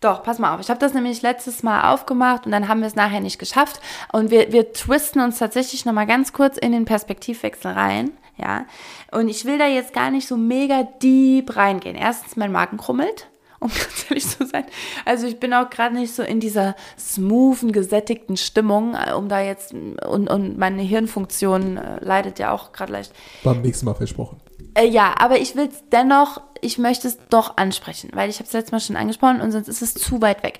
Doch, 0.00 0.22
pass 0.22 0.38
mal 0.38 0.54
auf. 0.54 0.60
Ich 0.60 0.70
habe 0.70 0.80
das 0.80 0.94
nämlich 0.94 1.22
letztes 1.22 1.62
Mal 1.62 1.92
aufgemacht 1.92 2.46
und 2.46 2.52
dann 2.52 2.68
haben 2.68 2.80
wir 2.80 2.86
es 2.86 2.94
nachher 2.94 3.20
nicht 3.20 3.38
geschafft. 3.38 3.80
Und 4.12 4.30
wir, 4.30 4.52
wir 4.52 4.72
twisten 4.72 5.20
uns 5.20 5.38
tatsächlich 5.38 5.84
nochmal 5.84 6.06
ganz 6.06 6.32
kurz 6.32 6.58
in 6.58 6.72
den 6.72 6.84
Perspektivwechsel 6.84 7.72
rein. 7.72 8.10
Ja. 8.36 8.66
Und 9.12 9.28
ich 9.28 9.44
will 9.44 9.58
da 9.58 9.66
jetzt 9.66 9.92
gar 9.92 10.10
nicht 10.10 10.26
so 10.26 10.36
mega 10.36 10.82
deep 11.02 11.56
reingehen. 11.56 11.96
Erstens, 11.96 12.36
mein 12.36 12.52
Magen 12.52 12.76
krummelt. 12.76 13.28
Um 13.64 13.70
ganz 13.70 14.04
ehrlich 14.10 14.28
zu 14.28 14.44
sein. 14.44 14.64
Also 15.06 15.26
ich 15.26 15.40
bin 15.40 15.54
auch 15.54 15.70
gerade 15.70 15.94
nicht 15.94 16.14
so 16.14 16.22
in 16.22 16.38
dieser 16.38 16.76
smoothen, 16.98 17.72
gesättigten 17.72 18.36
Stimmung, 18.36 18.94
äh, 18.94 19.14
um 19.14 19.30
da 19.30 19.40
jetzt, 19.40 19.72
und, 19.72 20.28
und 20.28 20.58
meine 20.58 20.82
Hirnfunktion 20.82 21.78
äh, 21.78 22.04
leidet 22.04 22.38
ja 22.38 22.52
auch 22.52 22.72
gerade 22.72 22.92
leicht. 22.92 23.14
Beim 23.42 23.62
nächsten 23.62 23.86
Mal 23.86 23.94
versprochen. 23.94 24.38
Äh, 24.74 24.86
ja, 24.86 25.14
aber 25.18 25.38
ich 25.38 25.56
will 25.56 25.68
es 25.68 25.84
dennoch, 25.90 26.40
ich 26.60 26.78
möchte 26.78 27.08
es 27.08 27.18
doch 27.28 27.56
ansprechen, 27.56 28.10
weil 28.14 28.30
ich 28.30 28.36
habe 28.36 28.46
es 28.46 28.52
letztes 28.52 28.72
Mal 28.72 28.80
schon 28.80 28.96
angesprochen 28.96 29.40
und 29.40 29.52
sonst 29.52 29.68
ist 29.68 29.82
es 29.82 29.94
zu 29.94 30.20
weit 30.20 30.42
weg. 30.42 30.58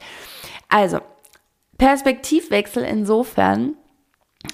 Also, 0.69 1.01
Perspektivwechsel 1.79 2.85
insofern, 2.85 3.75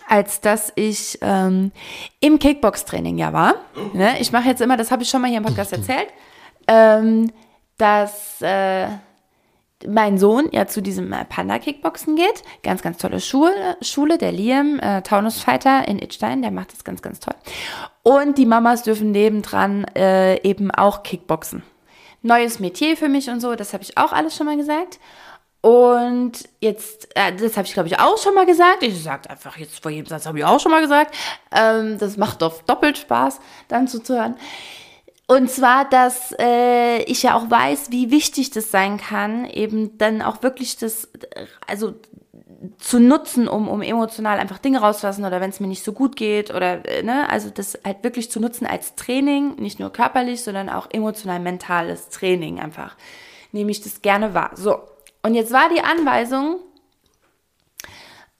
als 0.08 0.40
dass 0.40 0.72
ich 0.76 1.18
ähm, 1.20 1.72
im 2.20 2.38
Kickbox-Training 2.38 3.18
ja 3.18 3.32
war. 3.32 3.56
Ne? 3.92 4.18
Ich 4.20 4.32
mache 4.32 4.48
jetzt 4.48 4.60
immer, 4.60 4.76
das 4.76 4.90
habe 4.90 5.02
ich 5.02 5.10
schon 5.10 5.20
mal 5.20 5.28
hier 5.28 5.38
im 5.38 5.44
Podcast 5.44 5.72
erzählt, 5.72 6.08
ähm, 6.68 7.32
dass 7.76 8.40
äh, 8.40 8.88
mein 9.86 10.18
Sohn 10.18 10.48
ja 10.52 10.66
zu 10.66 10.82
diesem 10.82 11.12
äh, 11.12 11.24
Panda-Kickboxen 11.24 12.16
geht. 12.16 12.42
Ganz, 12.62 12.82
ganz 12.82 12.98
tolle 12.98 13.20
Schule, 13.20 13.76
Schule 13.80 14.18
der 14.18 14.32
Liam, 14.32 14.78
äh, 14.80 15.02
Taunusfighter 15.02 15.86
in 15.88 15.98
Itstein, 15.98 16.42
der 16.42 16.50
macht 16.50 16.72
das 16.72 16.84
ganz, 16.84 17.02
ganz 17.02 17.20
toll. 17.20 17.34
Und 18.02 18.38
die 18.38 18.46
Mamas 18.46 18.82
dürfen 18.82 19.10
nebendran 19.10 19.84
äh, 19.96 20.40
eben 20.42 20.70
auch 20.70 21.02
Kickboxen. 21.02 21.62
Neues 22.22 22.60
Metier 22.60 22.96
für 22.96 23.08
mich 23.08 23.30
und 23.30 23.40
so, 23.40 23.54
das 23.54 23.72
habe 23.72 23.82
ich 23.82 23.96
auch 23.96 24.12
alles 24.12 24.36
schon 24.36 24.46
mal 24.46 24.56
gesagt. 24.56 24.98
Und 25.62 26.48
jetzt, 26.60 27.08
äh, 27.14 27.34
das 27.34 27.56
habe 27.56 27.66
ich 27.66 27.74
glaube 27.74 27.88
ich 27.88 27.98
auch 27.98 28.16
schon 28.16 28.34
mal 28.34 28.46
gesagt. 28.46 28.82
Ich 28.82 29.02
sage 29.02 29.28
einfach 29.28 29.58
jetzt 29.58 29.82
vor 29.82 29.90
jedem 29.90 30.06
Satz 30.06 30.26
habe 30.26 30.38
ich 30.38 30.44
auch 30.44 30.58
schon 30.58 30.72
mal 30.72 30.80
gesagt. 30.80 31.14
Ähm, 31.54 31.98
das 31.98 32.16
macht 32.16 32.40
doch 32.40 32.62
doppelt 32.62 32.96
Spaß, 32.96 33.40
dann 33.68 33.86
zuzuhören. 33.86 34.36
Und 35.30 35.48
zwar, 35.48 35.88
dass 35.88 36.34
äh, 36.40 37.04
ich 37.04 37.22
ja 37.22 37.36
auch 37.36 37.48
weiß, 37.48 37.92
wie 37.92 38.10
wichtig 38.10 38.50
das 38.50 38.72
sein 38.72 38.98
kann, 38.98 39.44
eben 39.44 39.96
dann 39.96 40.22
auch 40.22 40.42
wirklich 40.42 40.76
das, 40.76 41.08
also 41.68 41.94
zu 42.78 42.98
nutzen, 42.98 43.46
um, 43.46 43.68
um 43.68 43.80
emotional 43.80 44.40
einfach 44.40 44.58
Dinge 44.58 44.80
rauszulassen 44.80 45.24
oder 45.24 45.40
wenn 45.40 45.50
es 45.50 45.60
mir 45.60 45.68
nicht 45.68 45.84
so 45.84 45.92
gut 45.92 46.16
geht 46.16 46.52
oder, 46.52 46.84
äh, 46.84 47.04
ne, 47.04 47.30
also 47.30 47.48
das 47.48 47.78
halt 47.84 48.02
wirklich 48.02 48.28
zu 48.28 48.40
nutzen 48.40 48.66
als 48.66 48.96
Training, 48.96 49.54
nicht 49.54 49.78
nur 49.78 49.92
körperlich, 49.92 50.42
sondern 50.42 50.68
auch 50.68 50.88
emotional 50.90 51.38
mentales 51.38 52.08
Training 52.08 52.58
einfach. 52.58 52.96
Nehme 53.52 53.70
ich 53.70 53.80
das 53.80 54.02
gerne 54.02 54.34
wahr. 54.34 54.50
So. 54.56 54.80
Und 55.22 55.36
jetzt 55.36 55.52
war 55.52 55.68
die 55.68 55.82
Anweisung 55.84 56.56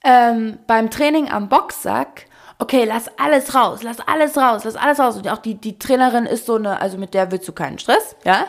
ähm, 0.03 0.59
beim 0.67 0.91
Training 0.91 1.31
am 1.31 1.47
Boxsack, 1.47 2.25
okay, 2.61 2.85
lass 2.85 3.09
alles 3.17 3.55
raus, 3.55 3.81
lass 3.81 3.97
alles 4.01 4.37
raus, 4.37 4.63
lass 4.63 4.75
alles 4.75 4.99
raus. 4.99 5.17
Und 5.17 5.27
auch 5.27 5.39
die, 5.39 5.55
die 5.55 5.79
Trainerin 5.79 6.27
ist 6.27 6.45
so 6.45 6.55
eine, 6.55 6.79
also 6.79 6.97
mit 6.97 7.15
der 7.15 7.31
willst 7.31 7.47
du 7.47 7.53
keinen 7.53 7.79
Stress, 7.79 8.15
ja. 8.23 8.45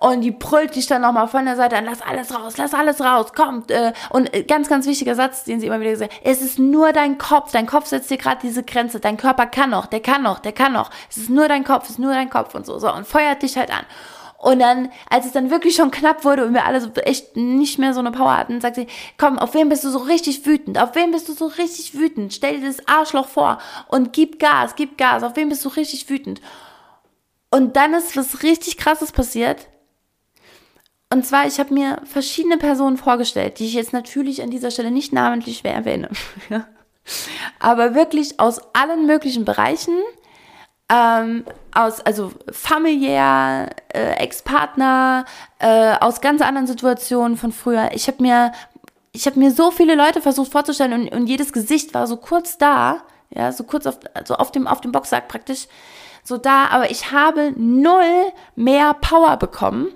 Und 0.00 0.20
die 0.20 0.32
brüllt 0.32 0.76
dich 0.76 0.86
dann 0.86 1.00
nochmal 1.00 1.28
von 1.28 1.46
der 1.46 1.56
Seite 1.56 1.76
an, 1.76 1.86
lass 1.86 2.02
alles 2.02 2.34
raus, 2.34 2.58
lass 2.58 2.74
alles 2.74 3.00
raus, 3.00 3.32
kommt. 3.32 3.70
Äh, 3.70 3.94
und 4.10 4.34
äh, 4.34 4.42
ganz, 4.42 4.68
ganz 4.68 4.86
wichtiger 4.86 5.14
Satz, 5.14 5.44
den 5.44 5.60
sie 5.60 5.66
immer 5.66 5.80
wieder 5.80 5.92
gesagt 5.92 6.12
es 6.22 6.42
ist 6.42 6.58
nur 6.58 6.92
dein 6.92 7.16
Kopf, 7.16 7.52
dein 7.52 7.66
Kopf 7.66 7.86
setzt 7.86 8.10
dir 8.10 8.18
gerade 8.18 8.40
diese 8.42 8.62
Grenze, 8.62 9.00
dein 9.00 9.16
Körper 9.16 9.46
kann 9.46 9.70
noch, 9.70 9.86
der 9.86 10.00
kann 10.00 10.22
noch, 10.22 10.40
der 10.40 10.52
kann 10.52 10.74
noch. 10.74 10.90
Es 11.08 11.16
ist 11.16 11.30
nur 11.30 11.48
dein 11.48 11.64
Kopf, 11.64 11.84
es 11.84 11.90
ist 11.92 11.98
nur 11.98 12.12
dein 12.12 12.28
Kopf 12.28 12.54
und 12.54 12.66
so, 12.66 12.78
so. 12.78 12.92
Und 12.92 13.06
feuert 13.06 13.42
dich 13.42 13.56
halt 13.56 13.70
an. 13.70 13.86
Und 14.44 14.58
dann, 14.58 14.90
als 15.08 15.24
es 15.24 15.32
dann 15.32 15.50
wirklich 15.50 15.74
schon 15.74 15.90
knapp 15.90 16.22
wurde 16.22 16.44
und 16.44 16.52
wir 16.52 16.66
alle 16.66 16.78
so 16.78 16.90
echt 16.96 17.34
nicht 17.34 17.78
mehr 17.78 17.94
so 17.94 18.00
eine 18.00 18.12
Power 18.12 18.36
hatten, 18.36 18.60
sagt 18.60 18.74
sie, 18.76 18.86
komm, 19.16 19.38
auf 19.38 19.54
wen 19.54 19.70
bist 19.70 19.84
du 19.84 19.88
so 19.88 19.96
richtig 19.96 20.44
wütend? 20.44 20.78
Auf 20.78 20.94
wen 20.94 21.12
bist 21.12 21.30
du 21.30 21.32
so 21.32 21.46
richtig 21.46 21.94
wütend? 21.94 22.34
Stell 22.34 22.60
dir 22.60 22.66
das 22.66 22.86
Arschloch 22.86 23.26
vor 23.26 23.56
und 23.88 24.12
gib 24.12 24.38
Gas, 24.38 24.76
gib 24.76 24.98
Gas. 24.98 25.22
Auf 25.22 25.34
wen 25.36 25.48
bist 25.48 25.64
du 25.64 25.70
richtig 25.70 26.10
wütend? 26.10 26.42
Und 27.50 27.76
dann 27.76 27.94
ist 27.94 28.18
was 28.18 28.42
richtig 28.42 28.76
krasses 28.76 29.12
passiert. 29.12 29.66
Und 31.10 31.24
zwar, 31.24 31.46
ich 31.46 31.58
habe 31.58 31.72
mir 31.72 32.02
verschiedene 32.04 32.58
Personen 32.58 32.98
vorgestellt, 32.98 33.58
die 33.58 33.64
ich 33.64 33.72
jetzt 33.72 33.94
natürlich 33.94 34.42
an 34.42 34.50
dieser 34.50 34.70
Stelle 34.70 34.90
nicht 34.90 35.14
namentlich 35.14 35.64
erwähne. 35.64 36.10
Aber 37.60 37.94
wirklich 37.94 38.40
aus 38.40 38.60
allen 38.74 39.06
möglichen 39.06 39.46
Bereichen, 39.46 39.94
ähm, 40.88 41.44
aus, 41.72 42.00
also 42.00 42.32
familiär, 42.50 43.70
äh, 43.92 44.14
Ex-Partner, 44.16 45.24
äh, 45.58 45.94
aus 46.00 46.20
ganz 46.20 46.42
anderen 46.42 46.66
Situationen 46.66 47.36
von 47.36 47.52
früher. 47.52 47.90
Ich 47.94 48.06
habe 48.06 48.22
mir, 48.22 48.52
ich 49.12 49.26
habe 49.26 49.38
mir 49.38 49.50
so 49.50 49.70
viele 49.70 49.94
Leute 49.94 50.20
versucht 50.20 50.52
vorzustellen 50.52 50.92
und, 50.92 51.08
und 51.08 51.26
jedes 51.26 51.52
Gesicht 51.52 51.94
war 51.94 52.06
so 52.06 52.16
kurz 52.16 52.58
da, 52.58 53.02
ja, 53.30 53.50
so 53.52 53.64
kurz 53.64 53.86
auf, 53.86 53.98
also 54.12 54.36
auf 54.36 54.52
dem, 54.52 54.66
auf 54.66 54.80
dem 54.80 54.92
Boxsack 54.92 55.28
praktisch, 55.28 55.66
so 56.22 56.36
da, 56.36 56.66
aber 56.66 56.90
ich 56.90 57.12
habe 57.12 57.52
null 57.56 58.32
mehr 58.54 58.94
Power 58.94 59.36
bekommen. 59.36 59.88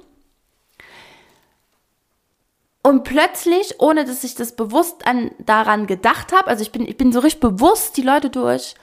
Und 2.82 3.04
plötzlich, 3.04 3.80
ohne 3.80 4.04
dass 4.04 4.24
ich 4.24 4.34
das 4.34 4.56
bewusst 4.56 5.06
an, 5.06 5.30
daran 5.38 5.86
gedacht 5.86 6.32
habe, 6.32 6.46
also 6.46 6.62
ich 6.62 6.72
bin, 6.72 6.86
ich 6.86 6.96
bin 6.96 7.12
so 7.12 7.20
richtig 7.20 7.40
bewusst 7.40 7.96
die 7.96 8.02
Leute 8.02 8.30
durch 8.30 8.74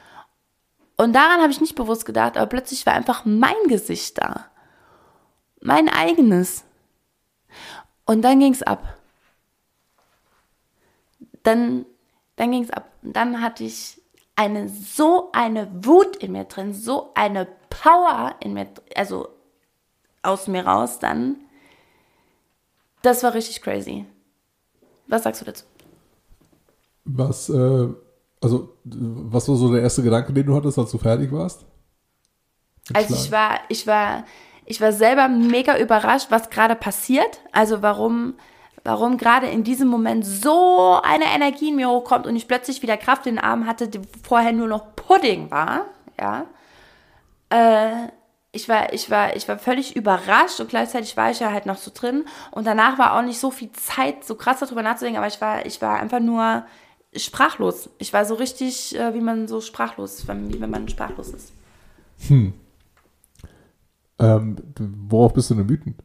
und 0.97 1.13
daran 1.13 1.41
habe 1.41 1.51
ich 1.51 1.61
nicht 1.61 1.75
bewusst 1.75 2.05
gedacht, 2.05 2.37
aber 2.37 2.47
plötzlich 2.47 2.85
war 2.85 2.93
einfach 2.93 3.25
mein 3.25 3.55
Gesicht 3.67 4.17
da. 4.17 4.45
Mein 5.61 5.89
eigenes. 5.89 6.63
Und 8.05 8.21
dann 8.21 8.39
ging 8.39 8.53
es 8.53 8.63
ab. 8.63 8.97
Dann, 11.43 11.85
dann 12.37 12.51
ging 12.51 12.63
es 12.63 12.71
ab. 12.71 12.89
Und 13.01 13.15
dann 13.15 13.41
hatte 13.41 13.63
ich 13.63 14.01
eine 14.35 14.69
so 14.69 15.31
eine 15.31 15.69
Wut 15.85 16.17
in 16.17 16.33
mir 16.33 16.45
drin, 16.45 16.73
so 16.73 17.11
eine 17.13 17.47
Power 17.69 18.35
in 18.39 18.53
mir, 18.53 18.67
also 18.95 19.29
aus 20.21 20.47
mir 20.47 20.65
raus 20.65 20.99
dann. 20.99 21.37
Das 23.01 23.23
war 23.23 23.33
richtig 23.33 23.61
crazy. 23.61 24.05
Was 25.07 25.23
sagst 25.23 25.41
du 25.41 25.45
dazu? 25.45 25.65
Was 27.05 27.49
äh, 27.49 27.87
also, 28.45 28.77
was 28.83 29.49
war 29.49 29.55
so 29.55 29.73
der 29.73 29.81
erste 29.81 30.03
Gedanke, 30.03 30.31
den 30.31 30.45
du 30.45 30.55
hattest, 30.55 30.77
als 30.77 30.91
du 30.91 30.99
fertig 30.99 31.31
warst? 31.31 31.65
Also 32.93 33.15
ich 33.15 33.31
war, 33.31 33.59
ich 33.69 33.87
war, 33.87 34.23
ich 34.65 34.79
war 34.81 34.91
selber 34.91 35.27
mega 35.27 35.79
überrascht, 35.79 36.27
was 36.29 36.51
gerade 36.51 36.75
passiert. 36.75 37.41
Also 37.51 37.81
warum, 37.81 38.35
warum 38.83 39.17
gerade 39.17 39.47
in 39.47 39.63
diesem 39.63 39.87
Moment 39.87 40.27
so 40.27 40.99
eine 41.01 41.25
Energie 41.25 41.69
in 41.69 41.77
mir 41.77 41.89
hochkommt 41.89 42.27
und 42.27 42.35
ich 42.35 42.47
plötzlich 42.47 42.83
wieder 42.83 42.97
Kraft 42.97 43.25
in 43.25 43.37
den 43.37 43.43
Armen 43.43 43.65
hatte, 43.65 43.87
die 43.87 44.01
vorher 44.21 44.51
nur 44.51 44.67
noch 44.67 44.95
Pudding 44.95 45.49
war. 45.49 45.85
Ja. 46.19 46.45
Äh, 47.49 48.09
ich 48.51 48.69
war, 48.69 48.93
ich 48.93 49.09
war, 49.09 49.35
ich 49.35 49.47
war 49.49 49.57
völlig 49.57 49.95
überrascht 49.95 50.59
und 50.59 50.69
gleichzeitig 50.69 51.17
war 51.17 51.31
ich 51.31 51.39
ja 51.39 51.51
halt 51.51 51.65
noch 51.65 51.77
so 51.77 51.89
drin. 51.91 52.25
Und 52.51 52.67
danach 52.67 52.99
war 52.99 53.17
auch 53.17 53.23
nicht 53.23 53.39
so 53.39 53.49
viel 53.49 53.71
Zeit, 53.71 54.23
so 54.23 54.35
krass 54.35 54.59
darüber 54.59 54.83
nachzudenken, 54.83 55.17
aber 55.17 55.27
ich 55.27 55.41
war, 55.41 55.65
ich 55.65 55.81
war 55.81 55.99
einfach 55.99 56.19
nur 56.19 56.63
sprachlos. 57.17 57.89
Ich 57.97 58.13
war 58.13 58.25
so 58.25 58.35
richtig, 58.35 58.95
äh, 58.95 59.13
wie 59.13 59.21
man 59.21 59.47
so 59.47 59.61
sprachlos, 59.61 60.27
wie 60.27 60.61
wenn 60.61 60.69
man 60.69 60.87
sprachlos 60.89 61.29
ist. 61.29 61.53
Hm. 62.27 62.53
Ähm, 64.19 64.55
worauf 65.09 65.33
bist 65.33 65.49
du 65.49 65.55
denn 65.55 65.69
wütend? 65.69 65.97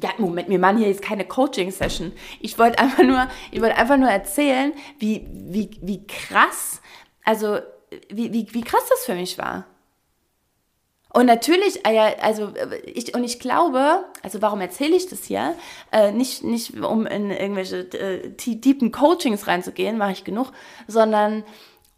Ja, 0.00 0.10
Moment, 0.18 0.48
wir 0.48 0.60
machen 0.60 0.78
hier 0.78 0.88
jetzt 0.88 1.02
keine 1.02 1.24
Coaching-Session. 1.24 2.12
Ich 2.40 2.58
wollte 2.58 2.78
einfach 2.78 3.02
nur, 3.02 3.26
ich 3.50 3.60
wollte 3.60 3.76
einfach 3.76 3.96
nur 3.96 4.08
erzählen, 4.08 4.72
wie, 4.98 5.26
wie, 5.30 5.70
wie 5.82 6.06
krass, 6.06 6.80
also 7.24 7.58
wie, 8.08 8.32
wie, 8.32 8.46
wie 8.52 8.60
krass 8.60 8.84
das 8.88 9.04
für 9.04 9.14
mich 9.14 9.38
war. 9.38 9.66
Und 11.10 11.26
natürlich, 11.26 11.86
äh, 11.86 12.16
also 12.20 12.52
ich, 12.84 13.14
und 13.14 13.24
ich 13.24 13.40
glaube, 13.40 14.04
also 14.22 14.42
warum 14.42 14.60
erzähle 14.60 14.94
ich 14.94 15.08
das 15.08 15.24
hier? 15.24 15.54
Äh, 15.90 16.12
nicht, 16.12 16.44
nicht 16.44 16.78
um 16.78 17.06
in 17.06 17.30
irgendwelche 17.30 17.78
äh, 17.98 18.30
tiefen 18.34 18.92
Coachings 18.92 19.46
reinzugehen, 19.46 19.96
mache 19.96 20.12
ich 20.12 20.24
genug, 20.24 20.52
sondern 20.86 21.44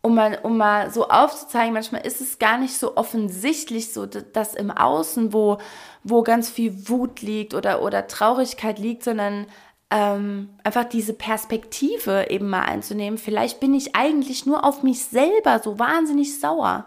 um 0.02 0.14
mal, 0.14 0.38
um 0.42 0.56
mal 0.56 0.90
so 0.90 1.08
aufzuzeigen, 1.08 1.74
manchmal 1.74 2.06
ist 2.06 2.20
es 2.20 2.38
gar 2.38 2.56
nicht 2.56 2.78
so 2.78 2.96
offensichtlich 2.96 3.92
so, 3.92 4.06
dass 4.06 4.54
im 4.54 4.70
Außen, 4.70 5.32
wo, 5.32 5.58
wo 6.04 6.22
ganz 6.22 6.48
viel 6.48 6.88
Wut 6.88 7.20
liegt 7.20 7.52
oder, 7.52 7.82
oder 7.82 8.06
Traurigkeit 8.06 8.78
liegt, 8.78 9.04
sondern 9.04 9.46
ähm, 9.90 10.50
einfach 10.62 10.84
diese 10.84 11.12
Perspektive 11.12 12.30
eben 12.30 12.48
mal 12.48 12.62
einzunehmen. 12.62 13.18
Vielleicht 13.18 13.61
bin 13.61 13.74
ich 13.74 13.96
eigentlich 13.96 14.46
nur 14.46 14.64
auf 14.64 14.82
mich 14.82 15.04
selber 15.04 15.58
so 15.58 15.78
wahnsinnig 15.78 16.38
sauer 16.40 16.86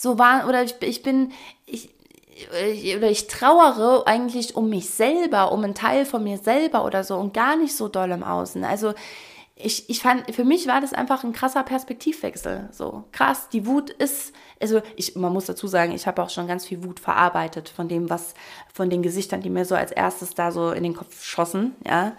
so 0.00 0.16
war, 0.16 0.48
oder 0.48 0.62
ich, 0.62 0.76
ich 0.80 1.02
bin, 1.02 1.32
ich, 1.66 1.90
oder 2.96 3.10
ich 3.10 3.26
trauere 3.26 4.06
eigentlich 4.06 4.54
um 4.54 4.68
mich 4.68 4.90
selber, 4.90 5.50
um 5.50 5.64
einen 5.64 5.74
Teil 5.74 6.06
von 6.06 6.22
mir 6.22 6.38
selber 6.38 6.84
oder 6.84 7.02
so 7.02 7.16
und 7.16 7.34
gar 7.34 7.56
nicht 7.56 7.76
so 7.76 7.88
doll 7.88 8.12
im 8.12 8.22
Außen. 8.22 8.62
Also 8.62 8.94
ich, 9.56 9.90
ich 9.90 10.00
fand, 10.00 10.32
für 10.32 10.44
mich 10.44 10.68
war 10.68 10.80
das 10.80 10.92
einfach 10.92 11.24
ein 11.24 11.32
krasser 11.32 11.64
Perspektivwechsel. 11.64 12.68
So 12.70 13.02
krass, 13.10 13.48
die 13.48 13.66
Wut 13.66 13.90
ist, 13.90 14.32
also 14.62 14.82
ich, 14.94 15.16
man 15.16 15.32
muss 15.32 15.46
dazu 15.46 15.66
sagen, 15.66 15.90
ich 15.90 16.06
habe 16.06 16.22
auch 16.22 16.30
schon 16.30 16.46
ganz 16.46 16.64
viel 16.64 16.84
Wut 16.84 17.00
verarbeitet 17.00 17.68
von 17.68 17.88
dem, 17.88 18.08
was, 18.08 18.34
von 18.72 18.90
den 18.90 19.02
Gesichtern, 19.02 19.40
die 19.40 19.50
mir 19.50 19.64
so 19.64 19.74
als 19.74 19.90
erstes 19.90 20.32
da 20.32 20.52
so 20.52 20.70
in 20.70 20.84
den 20.84 20.94
Kopf 20.94 21.24
schossen, 21.24 21.74
ja. 21.84 22.12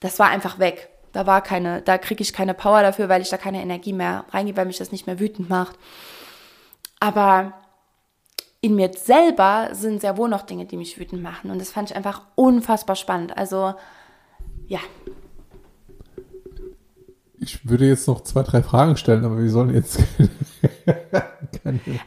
Das 0.00 0.18
war 0.18 0.28
einfach 0.28 0.58
weg. 0.58 0.90
Da 1.14 1.26
war 1.26 1.40
keine, 1.40 1.80
da 1.80 1.96
kriege 1.96 2.20
ich 2.20 2.34
keine 2.34 2.52
Power 2.52 2.82
dafür, 2.82 3.08
weil 3.08 3.22
ich 3.22 3.30
da 3.30 3.38
keine 3.38 3.62
Energie 3.62 3.94
mehr 3.94 4.26
reingehe, 4.30 4.56
weil 4.58 4.66
mich 4.66 4.76
das 4.76 4.92
nicht 4.92 5.06
mehr 5.06 5.20
wütend 5.20 5.48
macht. 5.48 5.78
Aber 7.04 7.52
in 8.62 8.76
mir 8.76 8.90
selber 8.94 9.68
sind 9.72 10.00
sehr 10.00 10.16
wohl 10.16 10.30
noch 10.30 10.40
Dinge, 10.40 10.64
die 10.64 10.78
mich 10.78 10.98
wütend 10.98 11.22
machen. 11.22 11.50
Und 11.50 11.60
das 11.60 11.70
fand 11.70 11.90
ich 11.90 11.96
einfach 11.96 12.22
unfassbar 12.34 12.96
spannend. 12.96 13.36
Also, 13.36 13.74
ja. 14.68 14.78
Ich 17.44 17.68
würde 17.68 17.86
jetzt 17.86 18.08
noch 18.08 18.22
zwei, 18.22 18.42
drei 18.42 18.62
Fragen 18.62 18.96
stellen, 18.96 19.22
aber 19.24 19.36
wir 19.38 19.50
sollen 19.50 19.74
jetzt. 19.74 20.00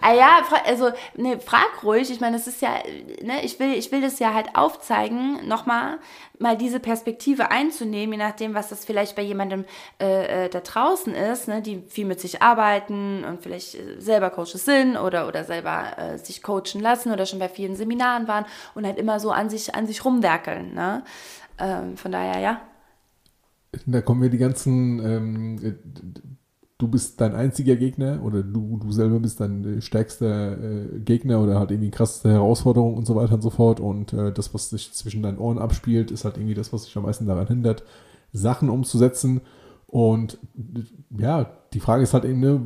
Ah 0.02 0.14
ja, 0.14 0.42
also 0.66 0.92
ne, 1.16 1.40
frag 1.40 1.84
ruhig. 1.84 2.12
Ich 2.12 2.20
meine, 2.20 2.38
es 2.38 2.48
ist 2.48 2.62
ja, 2.62 2.76
ne, 3.24 3.44
ich 3.44 3.60
will, 3.60 3.74
ich 3.74 3.92
will 3.92 4.02
das 4.02 4.20
ja 4.20 4.34
halt 4.34 4.56
aufzeigen, 4.56 5.48
nochmal 5.48 6.00
mal 6.38 6.58
diese 6.58 6.80
Perspektive 6.80 7.50
einzunehmen, 7.50 8.14
je 8.14 8.26
nachdem, 8.26 8.54
was 8.54 8.70
das 8.70 8.86
vielleicht 8.86 9.16
bei 9.16 9.24
jemandem 9.24 9.66
äh, 10.00 10.46
äh, 10.46 10.50
da 10.50 10.60
draußen 10.60 11.16
ist, 11.16 11.48
ne, 11.48 11.62
die 11.62 11.84
viel 11.88 12.06
mit 12.06 12.20
sich 12.20 12.42
arbeiten 12.42 13.24
und 13.24 13.42
vielleicht 13.42 13.76
äh, 13.76 14.00
selber 14.00 14.30
Coaches 14.30 14.66
sind 14.66 14.98
oder 14.98 15.28
oder 15.28 15.44
selber 15.44 15.98
äh, 15.98 16.18
sich 16.18 16.44
coachen 16.44 16.82
lassen 16.82 17.12
oder 17.12 17.26
schon 17.26 17.40
bei 17.40 17.50
vielen 17.50 17.76
Seminaren 17.76 18.28
waren 18.28 18.46
und 18.76 18.86
halt 18.86 18.98
immer 18.98 19.20
so 19.20 19.32
an 19.32 19.50
sich 19.50 19.74
an 19.74 19.88
sich 19.88 20.06
rumwerkeln. 20.06 20.74
Ne? 20.74 21.04
Ähm, 21.58 21.98
von 21.98 22.12
daher, 22.12 22.40
ja. 22.40 22.62
Da 23.86 24.02
kommen 24.02 24.22
wir 24.22 24.30
die 24.30 24.38
ganzen, 24.38 25.00
ähm, 25.00 25.58
äh, 25.64 25.74
du 26.78 26.88
bist 26.88 27.20
dein 27.22 27.34
einziger 27.36 27.76
Gegner 27.76 28.22
oder 28.24 28.44
du, 28.44 28.78
du 28.78 28.92
selber 28.92 29.20
bist 29.20 29.40
dein 29.40 29.82
stärkster 29.82 30.58
äh, 30.62 31.00
Gegner 31.00 31.42
oder 31.42 31.60
halt 31.60 31.72
irgendwie 31.72 31.92
krasseste 31.92 32.32
Herausforderung 32.32 32.96
und 32.96 33.06
so 33.06 33.16
weiter 33.16 33.36
und 33.36 33.42
so 33.42 33.50
fort. 33.50 33.80
Und 33.80 34.14
äh, 34.14 34.32
das, 34.32 34.54
was 34.54 34.70
sich 34.70 34.94
zwischen 34.94 35.24
deinen 35.24 35.40
Ohren 35.40 35.58
abspielt, 35.58 36.12
ist 36.12 36.26
halt 36.26 36.38
irgendwie 36.38 36.56
das, 36.56 36.72
was 36.74 36.86
dich 36.86 36.96
am 36.98 37.04
meisten 37.04 37.26
daran 37.26 37.48
hindert, 37.48 37.84
Sachen 38.34 38.70
umzusetzen. 38.70 39.42
Und 39.88 40.38
ja, 41.18 41.50
die 41.74 41.80
Frage 41.80 42.04
ist 42.04 42.14
halt 42.14 42.26
eben, 42.26 42.42
ne, 42.42 42.62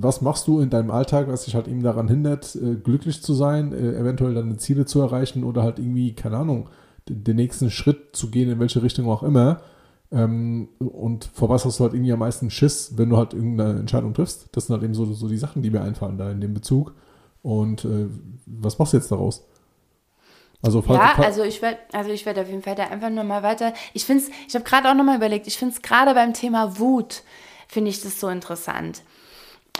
was 0.00 0.20
machst 0.20 0.48
du 0.48 0.60
in 0.60 0.70
deinem 0.70 0.90
Alltag, 0.90 1.28
was 1.28 1.44
dich 1.44 1.54
halt 1.54 1.68
eben 1.68 1.82
daran 1.82 2.08
hindert, 2.08 2.56
äh, 2.56 2.74
glücklich 2.74 3.22
zu 3.22 3.32
sein, 3.32 3.72
äh, 3.72 3.96
eventuell 3.96 4.34
deine 4.34 4.56
Ziele 4.56 4.84
zu 4.84 5.00
erreichen 5.00 5.44
oder 5.44 5.62
halt 5.62 5.78
irgendwie, 5.78 6.14
keine 6.14 6.36
Ahnung, 6.36 6.68
den 7.08 7.36
nächsten 7.36 7.70
Schritt 7.70 8.16
zu 8.16 8.30
gehen, 8.30 8.50
in 8.50 8.58
welche 8.58 8.82
Richtung 8.82 9.08
auch 9.08 9.22
immer. 9.22 9.62
Ähm, 10.10 10.68
und 10.78 11.24
vor 11.34 11.48
was 11.48 11.64
hast 11.64 11.78
du 11.78 11.84
halt 11.84 11.94
irgendwie 11.94 12.12
am 12.12 12.18
meisten 12.20 12.50
Schiss, 12.50 12.96
wenn 12.96 13.10
du 13.10 13.16
halt 13.16 13.34
irgendeine 13.34 13.78
Entscheidung 13.78 14.14
triffst? 14.14 14.48
Das 14.52 14.66
sind 14.66 14.74
halt 14.74 14.84
eben 14.84 14.94
so, 14.94 15.04
so 15.04 15.28
die 15.28 15.36
Sachen, 15.36 15.62
die 15.62 15.70
mir 15.70 15.82
einfallen 15.82 16.18
da 16.18 16.30
in 16.30 16.40
dem 16.40 16.54
Bezug. 16.54 16.94
Und 17.42 17.84
äh, 17.84 18.06
was 18.46 18.78
machst 18.78 18.92
du 18.92 18.96
jetzt 18.96 19.12
daraus? 19.12 19.46
Also, 20.60 20.82
ja, 20.88 21.14
also 21.18 21.44
ich 21.44 21.62
werde 21.62 21.78
also 21.92 22.10
ich 22.10 22.26
werde 22.26 22.40
auf 22.40 22.48
jeden 22.48 22.62
Fall 22.62 22.74
da 22.74 22.84
einfach 22.84 23.10
nur 23.10 23.22
mal 23.22 23.44
weiter. 23.44 23.74
Ich 23.92 24.04
finde 24.04 24.24
es, 24.24 24.30
ich 24.48 24.54
habe 24.56 24.64
gerade 24.64 24.90
auch 24.90 24.94
nochmal 24.94 25.16
überlegt, 25.16 25.46
ich 25.46 25.56
finde 25.56 25.74
es 25.74 25.82
gerade 25.82 26.14
beim 26.14 26.34
Thema 26.34 26.80
Wut, 26.80 27.22
finde 27.68 27.90
ich 27.90 28.02
das 28.02 28.18
so 28.18 28.28
interessant. 28.28 29.02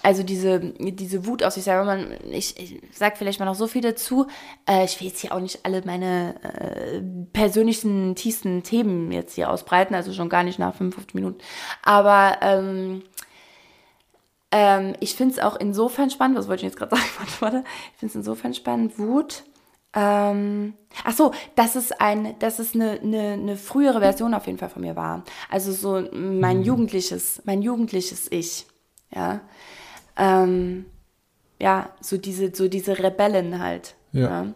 Also 0.02 0.22
diese, 0.22 0.60
diese 0.60 1.26
Wut 1.26 1.42
aus 1.42 1.54
sich 1.54 1.64
selber, 1.64 1.84
man, 1.84 2.12
ich, 2.30 2.58
ich 2.58 2.80
sage 2.92 3.16
vielleicht 3.16 3.40
mal 3.40 3.46
noch 3.46 3.54
so 3.54 3.66
viel 3.66 3.82
dazu. 3.82 4.26
Äh, 4.68 4.84
ich 4.84 5.00
will 5.00 5.08
jetzt 5.08 5.20
hier 5.20 5.32
auch 5.34 5.40
nicht 5.40 5.64
alle 5.64 5.82
meine 5.84 6.34
äh, 6.42 7.00
persönlichen, 7.32 8.14
tiefsten 8.14 8.62
Themen 8.62 9.12
jetzt 9.12 9.34
hier 9.34 9.50
ausbreiten, 9.50 9.94
also 9.94 10.12
schon 10.12 10.28
gar 10.28 10.42
nicht 10.42 10.58
nach 10.58 10.74
55 10.74 11.14
Minuten. 11.14 11.38
Aber 11.82 12.38
ähm, 12.42 13.02
ähm, 14.50 14.94
ich 15.00 15.14
finde 15.14 15.34
es 15.34 15.40
auch 15.40 15.56
insofern 15.56 16.10
spannend, 16.10 16.38
was 16.38 16.48
wollte 16.48 16.66
ich 16.66 16.72
jetzt 16.72 16.78
gerade 16.78 16.96
sagen? 16.96 17.08
Warte, 17.18 17.40
warte. 17.40 17.64
Ich 17.92 17.98
finde 17.98 18.10
es 18.10 18.16
insofern 18.16 18.54
spannend, 18.54 18.98
Wut 18.98 19.44
ähm, 19.94 20.74
ach 21.04 21.12
so, 21.12 21.32
dass 21.54 21.74
es 21.74 21.92
ein, 21.92 22.38
dass 22.38 22.58
es 22.58 22.74
eine, 22.74 23.00
eine, 23.00 23.32
eine 23.32 23.56
frühere 23.56 24.00
Version 24.00 24.34
auf 24.34 24.46
jeden 24.46 24.58
Fall 24.58 24.68
von 24.68 24.82
mir 24.82 24.96
war. 24.96 25.24
Also 25.50 25.72
so 25.72 26.06
mein 26.12 26.58
mhm. 26.58 26.64
jugendliches, 26.64 27.42
mein 27.44 27.62
jugendliches 27.62 28.30
Ich. 28.30 28.66
Ja. 29.14 29.40
Ähm, 30.18 30.86
ja, 31.58 31.90
so 32.00 32.18
diese, 32.18 32.54
so 32.54 32.68
diese 32.68 32.98
Rebellen 32.98 33.60
halt. 33.60 33.94
Ja. 34.12 34.28
ja. 34.28 34.46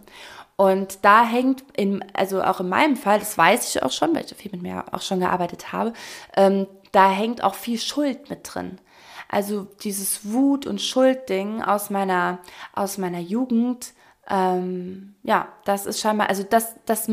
Und 0.56 1.04
da 1.04 1.24
hängt, 1.24 1.64
in, 1.76 2.04
also 2.12 2.42
auch 2.42 2.60
in 2.60 2.68
meinem 2.68 2.96
Fall, 2.96 3.18
das 3.18 3.36
weiß 3.36 3.68
ich 3.74 3.82
auch 3.82 3.90
schon, 3.90 4.14
weil 4.14 4.24
ich 4.24 4.34
viel 4.34 4.52
mit 4.52 4.62
mir 4.62 4.84
auch 4.92 5.02
schon 5.02 5.20
gearbeitet 5.20 5.72
habe, 5.72 5.92
ähm, 6.36 6.66
da 6.92 7.10
hängt 7.10 7.42
auch 7.42 7.54
viel 7.54 7.78
Schuld 7.78 8.30
mit 8.30 8.40
drin. 8.44 8.78
Also 9.28 9.66
dieses 9.82 10.30
Wut- 10.30 10.66
und 10.66 10.80
Schuldding 10.80 11.62
aus 11.62 11.88
meiner, 11.88 12.38
aus 12.74 12.98
meiner 12.98 13.18
Jugend, 13.18 13.94
ähm, 14.28 15.14
ja, 15.22 15.48
das 15.64 15.86
ist 15.86 16.00
scheinbar, 16.00 16.28
also 16.28 16.42
das, 16.42 16.74
das 16.84 17.08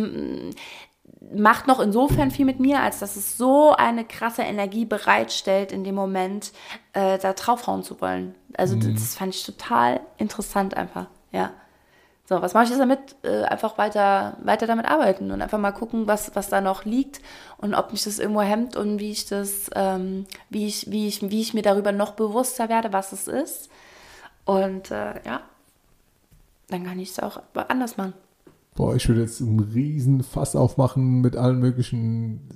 macht 1.34 1.68
noch 1.68 1.80
insofern 1.80 2.32
viel 2.32 2.46
mit 2.46 2.60
mir, 2.60 2.82
als 2.82 3.00
dass 3.00 3.16
es 3.16 3.38
so 3.38 3.74
eine 3.74 4.06
krasse 4.06 4.42
Energie 4.42 4.86
bereitstellt, 4.86 5.72
in 5.72 5.84
dem 5.84 5.96
Moment 5.96 6.52
äh, 6.94 7.18
da 7.18 7.34
draufhauen 7.34 7.84
zu 7.84 8.02
wollen. 8.02 8.36
Also 8.58 8.76
mhm. 8.76 8.94
das 8.94 9.16
fand 9.16 9.36
ich 9.36 9.46
total 9.46 10.02
interessant 10.18 10.76
einfach, 10.76 11.08
ja. 11.32 11.52
So, 12.26 12.44
was 12.44 12.54
mache 12.54 12.66
ich 12.66 12.70
jetzt 12.70 12.80
damit? 12.80 13.00
Äh, 13.24 13.44
einfach 13.46 13.80
weiter, 13.80 14.38
weiter 14.44 14.68
damit 14.68 14.86
arbeiten 14.86 15.32
und 15.32 15.42
einfach 15.42 15.58
mal 15.58 15.72
gucken, 15.72 16.06
was, 16.06 16.36
was 16.36 16.48
da 16.48 16.62
noch 16.62 16.86
liegt 16.86 17.22
und 17.58 17.74
ob 17.74 17.92
mich 17.92 18.04
das 18.04 18.20
irgendwo 18.20 18.42
hemmt 18.42 18.76
und 18.76 19.00
wie 19.00 19.10
ich 19.10 19.26
das, 19.26 19.72
ähm, 19.74 20.28
wie 20.48 20.68
ich, 20.68 20.92
wie 20.92 21.08
ich, 21.08 21.24
wie 21.24 21.42
ich 21.42 21.56
mir 21.56 21.64
darüber 21.64 21.92
noch 21.92 22.12
bewusster 22.12 22.70
werde, 22.70 22.94
was 22.94 23.14
es 23.14 23.28
ist. 23.28 23.72
Und 24.46 24.92
äh, 24.92 25.20
ja, 25.26 25.42
dann 26.68 26.86
kann 26.86 27.00
ich 27.00 27.10
es 27.10 27.20
auch 27.20 27.42
anders 27.54 27.98
machen. 27.98 28.14
Boah, 28.80 28.96
ich 28.96 29.10
würde 29.10 29.20
jetzt 29.20 29.42
einen 29.42 29.60
riesen 29.60 30.24
Fass 30.24 30.56
aufmachen 30.56 31.20
mit 31.20 31.36
allen 31.36 31.60
möglichen 31.60 32.48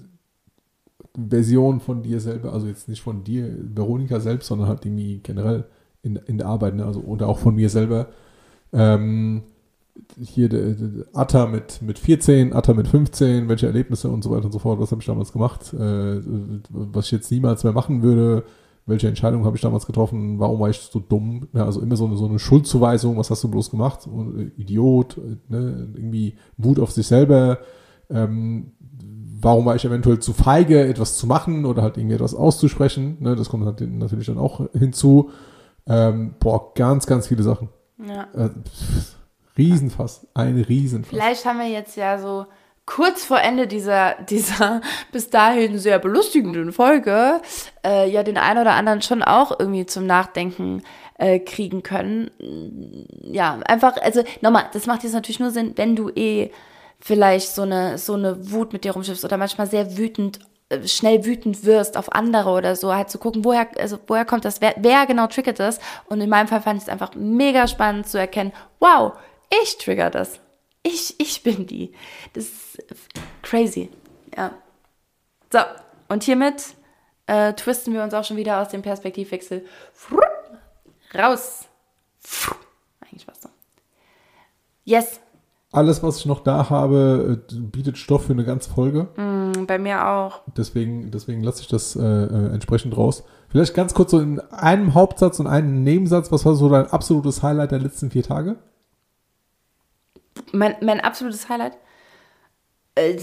Versionen 1.17 1.81
von 1.81 2.01
dir 2.01 2.21
selber, 2.21 2.53
also 2.53 2.65
jetzt 2.65 2.87
nicht 2.87 3.01
von 3.01 3.25
dir, 3.25 3.53
Veronika 3.75 4.21
selbst, 4.21 4.47
sondern 4.47 4.69
halt 4.69 4.85
irgendwie 4.85 5.19
generell 5.21 5.65
in, 6.01 6.15
in 6.15 6.37
der 6.37 6.47
Arbeit, 6.47 6.75
ne? 6.75 6.85
also 6.85 7.01
oder 7.01 7.27
auch 7.27 7.39
von 7.39 7.55
mir 7.55 7.69
selber. 7.69 8.07
Ähm, 8.71 9.43
hier 10.17 10.47
der, 10.47 10.69
der 10.69 11.05
Atta 11.11 11.45
mit, 11.45 11.81
mit 11.81 11.99
14, 11.99 12.53
Atta 12.53 12.73
mit 12.73 12.87
15, 12.87 13.49
welche 13.49 13.67
Erlebnisse 13.67 14.09
und 14.09 14.23
so 14.23 14.31
weiter 14.31 14.45
und 14.45 14.53
so 14.53 14.59
fort, 14.59 14.79
was 14.79 14.91
habe 14.91 15.01
ich 15.01 15.07
damals 15.07 15.33
gemacht, 15.33 15.73
äh, 15.73 16.21
was 16.69 17.07
ich 17.07 17.11
jetzt 17.11 17.31
niemals 17.31 17.65
mehr 17.65 17.73
machen 17.73 18.01
würde, 18.01 18.45
welche 18.85 19.07
Entscheidung 19.07 19.45
habe 19.45 19.55
ich 19.55 19.61
damals 19.61 19.85
getroffen, 19.85 20.39
warum 20.39 20.59
war 20.59 20.69
ich 20.69 20.77
so 20.77 20.99
dumm? 20.99 21.47
Ja, 21.53 21.65
also 21.65 21.81
immer 21.81 21.95
so 21.95 22.05
eine, 22.05 22.17
so 22.17 22.27
eine 22.27 22.39
Schuldzuweisung, 22.39 23.17
was 23.17 23.29
hast 23.29 23.43
du 23.43 23.49
bloß 23.49 23.71
gemacht? 23.71 24.07
Äh, 24.07 24.61
Idiot, 24.61 25.17
ne? 25.47 25.89
irgendwie 25.93 26.37
Wut 26.57 26.79
auf 26.79 26.91
sich 26.91 27.07
selber. 27.07 27.59
Ähm, 28.09 28.73
warum 29.39 29.65
war 29.65 29.75
ich 29.75 29.85
eventuell 29.85 30.19
zu 30.19 30.33
feige, 30.33 30.85
etwas 30.85 31.17
zu 31.17 31.27
machen 31.27 31.65
oder 31.65 31.81
halt 31.81 31.97
irgendwie 31.97 32.15
etwas 32.15 32.35
auszusprechen? 32.35 33.17
Ne? 33.19 33.35
Das 33.35 33.49
kommt 33.49 33.63
natürlich 33.63 34.27
dann 34.27 34.37
auch 34.37 34.69
hinzu. 34.73 35.29
Ähm, 35.87 36.35
boah, 36.39 36.73
ganz, 36.73 37.05
ganz 37.05 37.27
viele 37.27 37.43
Sachen. 37.43 37.69
Ja. 38.05 38.27
Äh, 38.33 38.49
Riesenfass, 39.57 40.27
ein 40.33 40.57
Riesenfass. 40.57 41.09
Vielleicht 41.09 41.45
haben 41.45 41.59
wir 41.59 41.69
jetzt 41.69 41.95
ja 41.95 42.17
so 42.17 42.47
kurz 42.85 43.25
vor 43.25 43.39
Ende 43.39 43.67
dieser, 43.67 44.15
dieser 44.29 44.81
bis 45.11 45.29
dahin 45.29 45.79
sehr 45.79 45.99
belustigenden 45.99 46.71
Folge 46.71 47.41
äh, 47.85 48.09
ja 48.09 48.23
den 48.23 48.37
einen 48.37 48.59
oder 48.59 48.73
anderen 48.73 49.01
schon 49.01 49.23
auch 49.23 49.57
irgendwie 49.59 49.85
zum 49.85 50.05
Nachdenken 50.05 50.83
äh, 51.17 51.39
kriegen 51.39 51.83
können. 51.83 52.31
Ja, 53.23 53.59
einfach, 53.65 53.97
also 54.01 54.23
nochmal, 54.41 54.65
das 54.73 54.87
macht 54.87 55.03
jetzt 55.03 55.13
natürlich 55.13 55.39
nur 55.39 55.51
Sinn, 55.51 55.73
wenn 55.75 55.95
du 55.95 56.09
eh 56.09 56.51
vielleicht 56.99 57.53
so 57.53 57.63
eine, 57.63 57.97
so 57.97 58.13
eine 58.13 58.51
Wut 58.51 58.73
mit 58.73 58.83
dir 58.83 58.93
rumschiffst 58.93 59.25
oder 59.25 59.37
manchmal 59.37 59.67
sehr 59.67 59.97
wütend 59.97 60.39
äh, 60.69 60.87
schnell 60.87 61.25
wütend 61.25 61.65
wirst 61.65 61.97
auf 61.97 62.11
andere 62.13 62.49
oder 62.49 62.75
so, 62.75 62.93
halt 62.93 63.09
zu 63.09 63.17
gucken, 63.17 63.43
woher, 63.45 63.67
also 63.77 63.97
woher 64.07 64.25
kommt 64.25 64.45
das, 64.45 64.61
wer, 64.61 64.73
wer 64.77 65.05
genau 65.05 65.27
triggert 65.27 65.59
das. 65.59 65.79
Und 66.07 66.21
in 66.21 66.29
meinem 66.29 66.47
Fall 66.47 66.61
fand 66.61 66.77
ich 66.77 66.83
es 66.83 66.89
einfach 66.89 67.11
mega 67.15 67.67
spannend 67.67 68.07
zu 68.07 68.17
erkennen, 68.17 68.53
wow, 68.79 69.13
ich 69.63 69.77
trigger 69.77 70.09
das. 70.09 70.39
Ich, 70.83 71.15
ich 71.19 71.43
bin 71.43 71.65
die. 71.65 71.93
Das 72.33 72.45
ist 72.45 73.09
crazy. 73.41 73.89
Ja. 74.35 74.51
So, 75.51 75.59
und 76.09 76.23
hiermit 76.23 76.75
äh, 77.27 77.53
twisten 77.53 77.93
wir 77.93 78.03
uns 78.03 78.13
auch 78.13 78.23
schon 78.23 78.37
wieder 78.37 78.61
aus 78.61 78.69
dem 78.69 78.81
Perspektivwechsel 78.81 79.65
raus. 81.15 81.67
Eigentlich 83.01 83.27
was 83.27 83.41
so. 83.41 83.49
Yes. 84.83 85.19
Alles, 85.71 86.03
was 86.03 86.17
ich 86.17 86.25
noch 86.25 86.41
da 86.43 86.69
habe, 86.69 87.41
äh, 87.49 87.55
bietet 87.55 87.97
Stoff 87.97 88.25
für 88.25 88.33
eine 88.33 88.45
ganze 88.45 88.69
Folge. 88.69 89.07
Mm, 89.15 89.65
bei 89.65 89.79
mir 89.79 90.07
auch. 90.07 90.41
Deswegen, 90.55 91.09
deswegen 91.09 91.41
lasse 91.41 91.61
ich 91.61 91.67
das 91.67 91.95
äh, 91.95 92.01
äh, 92.01 92.53
entsprechend 92.53 92.95
raus. 92.95 93.23
Vielleicht 93.49 93.73
ganz 93.73 93.93
kurz 93.93 94.11
so 94.11 94.19
in 94.19 94.39
einem 94.51 94.93
Hauptsatz 94.93 95.39
und 95.39 95.47
einem 95.47 95.83
Nebensatz. 95.83 96.31
Was 96.31 96.45
war 96.45 96.55
so 96.55 96.69
dein 96.69 96.87
absolutes 96.87 97.41
Highlight 97.41 97.71
der 97.71 97.79
letzten 97.79 98.11
vier 98.11 98.23
Tage? 98.23 98.57
Mein, 100.51 100.75
mein 100.81 101.01
absolutes 101.01 101.49
Highlight. 101.49 101.77
Äh, 102.95 103.15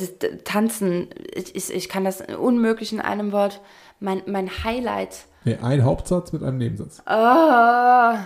Tanzen, 0.44 1.10
ich, 1.32 1.72
ich 1.72 1.88
kann 1.88 2.04
das 2.04 2.20
unmöglich 2.20 2.92
in 2.92 3.00
einem 3.00 3.32
Wort. 3.32 3.60
Mein, 4.00 4.22
mein 4.26 4.64
Highlight. 4.64 5.26
Nee, 5.44 5.58
ein 5.62 5.84
Hauptsatz 5.84 6.32
mit 6.32 6.42
einem 6.42 6.58
Nebensatz. 6.58 7.02
Oh, 7.06 8.18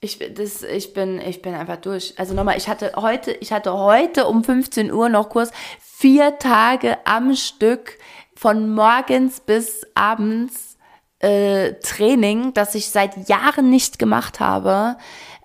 ich, 0.00 0.18
das, 0.34 0.62
ich, 0.62 0.94
bin, 0.94 1.20
ich 1.20 1.42
bin 1.42 1.54
einfach 1.54 1.76
durch. 1.76 2.14
Also 2.18 2.34
nochmal, 2.34 2.56
ich 2.56 2.68
hatte 2.68 2.92
heute, 2.96 3.32
ich 3.32 3.52
hatte 3.52 3.72
heute 3.72 4.26
um 4.26 4.44
15 4.44 4.92
Uhr 4.92 5.08
noch 5.08 5.28
Kurs, 5.28 5.50
vier 5.80 6.38
Tage 6.38 6.98
am 7.04 7.34
Stück 7.34 7.98
von 8.34 8.74
morgens 8.74 9.40
bis 9.40 9.86
abends 9.94 10.76
äh, 11.20 11.74
Training, 11.82 12.52
das 12.54 12.74
ich 12.74 12.90
seit 12.90 13.28
Jahren 13.28 13.70
nicht 13.70 13.98
gemacht 13.98 14.40
habe, 14.40 14.96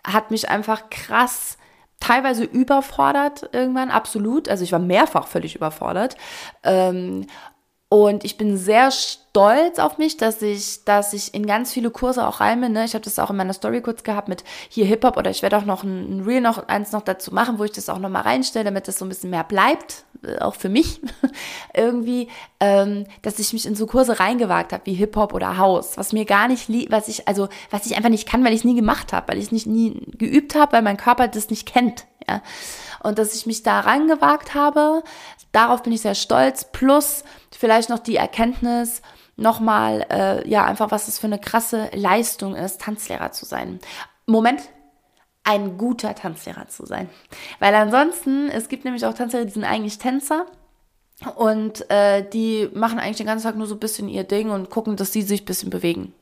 hat 0.06 0.32
mich 0.32 0.50
einfach 0.50 0.90
krass 0.90 1.58
teilweise 2.02 2.44
überfordert 2.44 3.50
irgendwann, 3.54 3.90
absolut. 3.90 4.50
Also 4.50 4.66
ich 4.66 4.74
war 4.74 4.80
mehrfach 4.80 5.28
völlig 5.28 5.56
überfordert. 5.56 6.18
Ähm, 6.64 7.28
und 7.94 8.24
ich 8.24 8.38
bin 8.38 8.56
sehr 8.56 8.90
stolz 8.90 9.78
auf 9.78 9.98
mich, 9.98 10.16
dass 10.16 10.42
ich, 10.42 10.86
dass 10.86 11.12
ich 11.12 11.34
in 11.34 11.46
ganz 11.46 11.74
viele 11.74 11.92
Kurse 11.92 12.26
auch 12.26 12.40
rein 12.40 12.62
bin. 12.62 12.72
Ne? 12.72 12.86
Ich 12.86 12.94
habe 12.94 13.04
das 13.04 13.20
auch 13.20 13.32
in 13.32 13.36
meiner 13.36 13.52
Story 13.52 13.82
kurz 13.82 14.04
gehabt 14.04 14.30
mit 14.30 14.46
hier 14.70 14.86
Hip-Hop 14.86 15.18
oder 15.18 15.30
ich 15.30 15.42
werde 15.42 15.58
auch 15.58 15.66
noch 15.66 15.84
ein, 15.84 16.24
Reel 16.26 16.40
noch 16.40 16.70
eins 16.70 16.94
noch 16.94 17.02
dazu 17.02 17.34
machen, 17.34 17.60
wo 17.60 17.66
ich 17.66 17.74
das 17.74 17.90
auch 17.90 18.00
nochmal 18.00 18.22
reinstelle, 18.22 18.64
damit 18.64 18.88
das 18.88 18.98
so 18.98 19.04
ein 19.04 19.10
bisschen 19.10 19.30
mehr 19.30 19.44
bleibt, 19.44 20.06
äh, 20.24 20.40
auch 20.40 20.56
für 20.56 20.70
mich 20.70 21.02
irgendwie, 21.74 22.30
ähm, 22.62 23.08
dass 23.24 23.40
ich 23.40 23.52
mich 23.52 23.66
in 23.66 23.76
so 23.76 23.88
Kurse 23.88 24.22
reingewagt 24.22 24.72
habe 24.72 24.86
wie 24.86 24.94
Hip-Hop 24.94 25.34
oder 25.34 25.58
House, 25.58 25.98
was 25.98 26.14
mir 26.14 26.24
gar 26.24 26.48
nicht, 26.48 26.70
was 26.92 27.10
ich, 27.10 27.28
also 27.28 27.50
was 27.72 27.86
ich 27.88 27.98
einfach 27.98 28.10
nicht 28.10 28.26
kann, 28.26 28.46
weil 28.46 28.54
ich 28.54 28.60
es 28.60 28.66
nie 28.66 28.76
gemacht 28.76 29.12
habe, 29.12 29.28
weil 29.28 29.38
ich 29.38 29.48
es 29.48 29.52
nicht 29.52 29.68
nie 29.68 30.02
geübt 30.18 30.56
habe, 30.56 30.72
weil 30.72 30.82
mein 30.82 30.96
Körper 30.96 31.28
das 31.28 31.50
nicht 31.50 31.68
kennt. 31.68 32.06
Ja? 32.26 32.42
Und 33.04 33.20
dass 33.20 33.36
ich 33.36 33.46
mich 33.46 33.64
da 33.64 33.82
reingewagt 33.82 34.54
habe, 34.54 35.04
darauf 35.52 35.84
bin 35.84 35.94
ich 35.94 36.02
sehr 36.02 36.16
stolz. 36.16 36.66
Plus 36.72 37.24
vielleicht 37.58 37.90
noch 37.90 38.00
die 38.00 38.16
Erkenntnis, 38.16 39.02
nochmal, 39.36 40.06
äh, 40.10 40.48
ja, 40.48 40.66
einfach, 40.66 40.92
was 40.92 41.08
es 41.08 41.20
für 41.20 41.28
eine 41.28 41.40
krasse 41.40 41.90
Leistung 41.94 42.56
ist, 42.56 42.82
Tanzlehrer 42.82 43.32
zu 43.32 43.46
sein. 43.46 43.80
Moment, 44.26 44.62
ein 45.44 45.78
guter 45.78 46.16
Tanzlehrer 46.16 46.68
zu 46.68 46.86
sein. 46.86 47.10
Weil 47.60 47.74
ansonsten, 47.76 48.50
es 48.50 48.70
gibt 48.70 48.86
nämlich 48.86 49.06
auch 49.06 49.14
Tanzlehrer, 49.14 49.46
die 49.46 49.52
sind 49.52 49.64
eigentlich 49.64 49.98
Tänzer 49.98 50.46
und 51.36 51.90
äh, 51.90 52.28
die 52.30 52.70
machen 52.74 53.00
eigentlich 53.00 53.18
den 53.18 53.26
ganzen 53.26 53.46
Tag 53.46 53.56
nur 53.56 53.68
so 53.68 53.76
ein 53.76 53.80
bisschen 53.80 54.08
ihr 54.08 54.24
Ding 54.24 54.50
und 54.52 54.70
gucken, 54.70 54.96
dass 54.96 55.12
sie 55.12 55.22
sich 55.22 55.44
ein 55.44 55.46
bisschen 55.46 55.70
bewegen. 55.70 56.14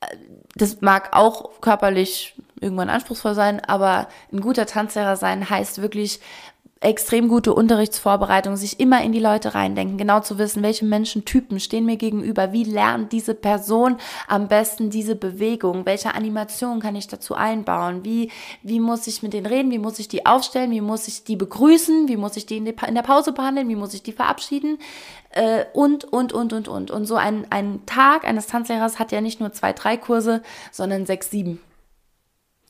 Äh, 0.00 0.16
das 0.56 0.80
mag 0.80 1.10
auch 1.12 1.60
körperlich 1.60 2.34
irgendwann 2.60 2.90
anspruchsvoll 2.90 3.34
sein, 3.34 3.60
aber 3.60 4.08
ein 4.32 4.40
guter 4.40 4.66
Tanzlehrer 4.66 5.16
sein 5.16 5.48
heißt 5.48 5.80
wirklich 5.80 6.20
extrem 6.82 7.28
gute 7.28 7.52
Unterrichtsvorbereitung, 7.52 8.56
sich 8.56 8.80
immer 8.80 9.02
in 9.02 9.12
die 9.12 9.20
Leute 9.20 9.54
reindenken, 9.54 9.98
genau 9.98 10.20
zu 10.20 10.38
wissen, 10.38 10.62
welche 10.62 10.86
Menschentypen 10.86 11.60
stehen 11.60 11.84
mir 11.84 11.98
gegenüber, 11.98 12.52
wie 12.52 12.64
lernt 12.64 13.12
diese 13.12 13.34
Person 13.34 13.98
am 14.26 14.48
besten 14.48 14.88
diese 14.88 15.14
Bewegung, 15.14 15.84
welche 15.84 16.14
Animation 16.14 16.80
kann 16.80 16.96
ich 16.96 17.06
dazu 17.06 17.34
einbauen, 17.34 18.02
wie, 18.02 18.30
wie 18.62 18.80
muss 18.80 19.06
ich 19.06 19.22
mit 19.22 19.34
denen 19.34 19.44
reden, 19.44 19.70
wie 19.70 19.78
muss 19.78 19.98
ich 19.98 20.08
die 20.08 20.24
aufstellen, 20.24 20.70
wie 20.70 20.80
muss 20.80 21.06
ich 21.06 21.24
die 21.24 21.36
begrüßen, 21.36 22.08
wie 22.08 22.16
muss 22.16 22.36
ich 22.36 22.46
die 22.46 22.56
in, 22.56 22.64
der 22.64 23.02
Pause 23.02 23.32
behandeln, 23.32 23.68
wie 23.68 23.76
muss 23.76 23.92
ich 23.92 24.02
die 24.02 24.12
verabschieden 24.12 24.78
äh, 25.32 25.66
und, 25.74 26.04
und, 26.04 26.32
und, 26.32 26.54
und, 26.54 26.66
und. 26.66 26.90
Und 26.90 27.04
so 27.04 27.16
ein, 27.16 27.46
ein 27.50 27.84
Tag 27.84 28.26
eines 28.26 28.46
Tanzlehrers 28.46 28.98
hat 28.98 29.12
ja 29.12 29.20
nicht 29.20 29.38
nur 29.38 29.52
zwei, 29.52 29.74
drei 29.74 29.98
Kurse, 29.98 30.42
sondern 30.72 31.04
sechs, 31.04 31.30
sieben. 31.30 31.60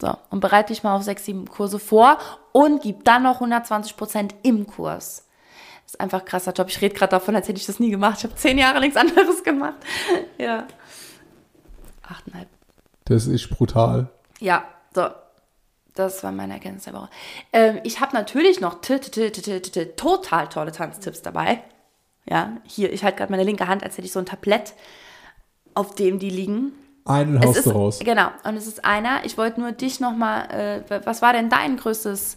So, 0.01 0.17
und 0.31 0.41
bereite 0.41 0.73
dich 0.73 0.83
mal 0.83 0.97
auf 0.97 1.03
sechs, 1.03 1.27
sieben 1.27 1.47
Kurse 1.47 1.79
vor 1.79 2.19
und 2.53 2.83
gib 2.83 3.05
dann 3.05 3.23
noch 3.23 3.37
120 3.37 3.97
Prozent 3.97 4.35
im 4.43 4.67
Kurs. 4.67 5.27
Das 5.85 5.95
ist 5.95 6.01
einfach 6.01 6.21
ein 6.21 6.25
krasser 6.25 6.53
Job. 6.53 6.69
Ich 6.71 6.81
rede 6.81 6.95
gerade 6.95 7.11
davon, 7.11 7.37
als 7.37 7.49
hätte 7.49 7.59
ich 7.59 7.67
das 7.67 7.81
nie 7.81 7.91
gemacht. 7.91 8.19
Ich 8.19 8.25
habe 8.25 8.35
zehn 8.35 8.57
Jahre 8.57 8.81
nichts 8.81 8.97
anderes 8.97 9.45
gemacht. 9.45 9.77
ja. 10.39 10.67
Achteinhalb. 12.03 12.49
Das 13.05 13.27
ist 13.27 13.51
brutal. 13.51 14.09
Ja, 14.39 14.65
so. 14.95 15.09
Das 15.95 16.23
war 16.23 16.33
meine 16.33 16.55
Erkenntnis 16.55 16.85
der 16.85 16.95
Woche. 16.95 17.11
Ähm, 17.53 17.81
ich 17.83 18.01
habe 18.01 18.15
natürlich 18.15 18.61
noch 18.61 18.81
total 19.97 20.49
tolle 20.49 20.73
Tanztipps 20.73 21.21
dabei. 21.21 21.63
Ja, 22.27 22.57
hier, 22.65 22.93
ich 22.93 23.03
halte 23.03 23.19
gerade 23.19 23.33
meine 23.33 23.45
linke 23.45 23.67
Hand, 23.67 23.83
als 23.83 23.99
hätte 23.99 24.07
ich 24.07 24.13
so 24.13 24.21
ein 24.21 24.27
Tablett, 24.27 24.75
auf 25.75 25.95
dem 25.97 26.19
die 26.19 26.31
liegen. 26.31 26.73
Einen 27.05 27.41
haust 27.41 27.67
du 27.67 27.71
raus. 27.71 27.99
Genau, 28.05 28.29
und 28.45 28.57
es 28.57 28.67
ist 28.67 28.85
einer. 28.85 29.25
Ich 29.25 29.39
wollte 29.39 29.61
nur 29.61 29.73
dich 29.73 30.01
nochmal, 30.01 30.85
äh, 30.89 31.01
was 31.05 31.23
war 31.23 31.33
denn 31.33 31.49
dein 31.49 31.77
größtes, 31.77 32.37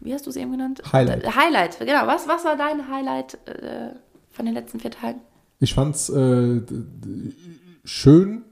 wie 0.00 0.12
hast 0.12 0.26
du 0.26 0.30
es 0.30 0.36
eben 0.36 0.50
genannt? 0.52 0.82
Highlight. 0.92 1.24
Äh, 1.24 1.30
Highlight, 1.30 1.78
genau. 1.78 2.06
Was, 2.06 2.28
was 2.28 2.44
war 2.44 2.56
dein 2.56 2.88
Highlight 2.88 3.34
äh, 3.46 3.94
von 4.30 4.46
den 4.46 4.54
letzten 4.54 4.80
vier 4.80 4.90
Tagen? 4.90 5.20
Ich 5.60 5.74
fand 5.74 5.94
es 5.94 6.08
äh, 6.08 6.60
schön, 7.84 8.42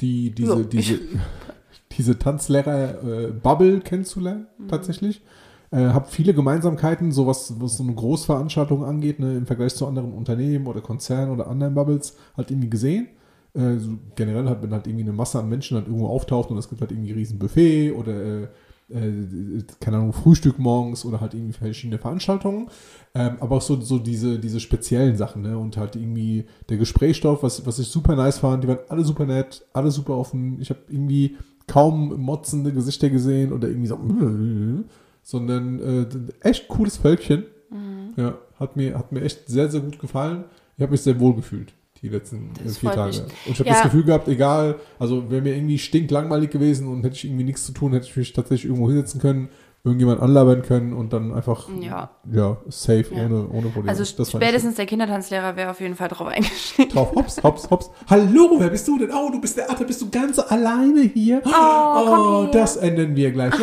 die, 0.00 0.30
diese, 0.30 0.52
so. 0.52 0.62
diese, 0.62 0.98
diese 1.92 2.18
Tanzlehrer-Bubble 2.18 3.80
kennenzulernen, 3.80 4.46
mhm. 4.58 4.68
tatsächlich. 4.68 5.22
Äh, 5.70 5.88
habe 5.88 6.06
viele 6.08 6.34
Gemeinsamkeiten, 6.34 7.10
so 7.10 7.26
was, 7.26 7.60
was 7.60 7.76
so 7.76 7.82
eine 7.82 7.94
Großveranstaltung 7.94 8.84
angeht, 8.84 9.18
ne, 9.18 9.36
im 9.36 9.46
Vergleich 9.46 9.74
zu 9.74 9.86
anderen 9.86 10.12
Unternehmen 10.12 10.66
oder 10.66 10.80
Konzernen 10.80 11.32
oder 11.32 11.48
anderen 11.48 11.74
Bubbles, 11.74 12.16
halt 12.36 12.50
irgendwie 12.50 12.70
gesehen. 12.70 13.08
Äh, 13.54 13.78
so 13.78 13.98
generell 14.16 14.46
halt, 14.48 14.62
wenn 14.62 14.72
halt 14.72 14.86
irgendwie 14.86 15.04
eine 15.04 15.12
Masse 15.12 15.38
an 15.38 15.48
Menschen 15.48 15.76
halt 15.76 15.86
irgendwo 15.86 16.08
auftaucht 16.08 16.50
und 16.50 16.58
es 16.58 16.68
gibt 16.68 16.80
halt 16.80 16.90
irgendwie 16.90 17.12
ein 17.12 17.16
riesen 17.16 17.38
Buffet 17.38 17.92
oder 17.92 18.12
äh, 18.12 18.48
äh, 18.90 19.62
keine 19.80 19.98
Ahnung, 19.98 20.12
Frühstück 20.12 20.58
morgens 20.58 21.04
oder 21.04 21.20
halt 21.20 21.34
irgendwie 21.34 21.52
verschiedene 21.52 21.98
Veranstaltungen. 21.98 22.68
Ähm, 23.14 23.36
aber 23.40 23.56
auch 23.56 23.62
so, 23.62 23.80
so 23.80 23.98
diese, 23.98 24.38
diese 24.38 24.60
speziellen 24.60 25.16
Sachen, 25.16 25.42
ne? 25.42 25.56
Und 25.56 25.76
halt 25.76 25.96
irgendwie 25.96 26.46
der 26.68 26.76
Gesprächsstoff, 26.76 27.42
was, 27.42 27.64
was 27.64 27.78
ich 27.78 27.88
super 27.88 28.16
nice 28.16 28.38
fand, 28.38 28.64
die 28.64 28.68
waren 28.68 28.80
alle 28.88 29.04
super 29.04 29.24
nett, 29.24 29.64
alle 29.72 29.90
super 29.90 30.16
offen. 30.16 30.60
Ich 30.60 30.70
habe 30.70 30.80
irgendwie 30.88 31.36
kaum 31.66 32.20
motzende 32.20 32.72
Gesichter 32.72 33.08
gesehen 33.08 33.52
oder 33.52 33.68
irgendwie 33.68 33.86
so, 33.86 33.98
sondern 35.22 35.80
äh, 35.80 36.06
echt 36.46 36.68
cooles 36.68 36.96
Völkchen. 36.96 37.44
Mhm. 37.70 38.14
Ja, 38.16 38.36
hat 38.58 38.76
mir, 38.76 38.98
hat 38.98 39.12
mir 39.12 39.22
echt 39.22 39.48
sehr, 39.48 39.70
sehr 39.70 39.80
gut 39.80 39.98
gefallen. 39.98 40.44
Ich 40.76 40.82
habe 40.82 40.92
mich 40.92 41.02
sehr 41.02 41.18
wohl 41.20 41.34
gefühlt 41.34 41.72
die 42.04 42.10
letzten 42.10 42.50
das 42.62 42.78
vier 42.78 42.92
Tage. 42.92 43.12
Mich. 43.12 43.20
Und 43.46 43.52
ich 43.52 43.58
habe 43.58 43.68
ja. 43.68 43.74
das 43.76 43.82
Gefühl 43.84 44.04
gehabt, 44.04 44.28
egal, 44.28 44.76
also 44.98 45.30
wäre 45.30 45.40
mir 45.40 45.56
irgendwie 45.56 45.78
stinklangweilig 45.78 46.50
gewesen 46.50 46.86
und 46.86 47.02
hätte 47.02 47.16
ich 47.16 47.24
irgendwie 47.24 47.44
nichts 47.44 47.64
zu 47.64 47.72
tun, 47.72 47.94
hätte 47.94 48.06
ich 48.06 48.14
mich 48.14 48.34
tatsächlich 48.34 48.66
irgendwo 48.66 48.88
hinsetzen 48.88 49.22
können, 49.22 49.48
irgendjemand 49.84 50.20
anlabern 50.20 50.60
können 50.60 50.92
und 50.92 51.14
dann 51.14 51.32
einfach, 51.32 51.66
ja, 51.80 52.10
ja 52.30 52.58
safe, 52.68 53.06
ja. 53.10 53.24
Ohne, 53.24 53.48
ohne 53.48 53.68
Probleme. 53.68 53.88
Also 53.88 54.04
das 54.16 54.30
spätestens 54.30 54.74
der 54.74 54.84
Kindertanzlehrer 54.84 55.56
wäre 55.56 55.70
auf 55.70 55.80
jeden 55.80 55.96
Fall 55.96 56.08
drauf 56.08 56.26
eingestiegen. 56.28 56.90
Drauf, 56.90 57.14
hops, 57.14 57.42
hops, 57.42 57.70
hops. 57.70 57.90
Hallo, 58.10 58.56
wer 58.58 58.68
bist 58.68 58.86
du 58.86 58.98
denn? 58.98 59.10
Oh, 59.10 59.30
du 59.32 59.40
bist 59.40 59.56
der 59.56 59.70
Atte, 59.70 59.86
bist 59.86 60.02
du 60.02 60.10
ganz 60.10 60.38
alleine 60.38 61.00
hier? 61.00 61.40
Oh, 61.46 61.50
oh 61.50 62.50
das 62.52 62.76
ändern 62.76 63.16
wir 63.16 63.32
gleich. 63.32 63.54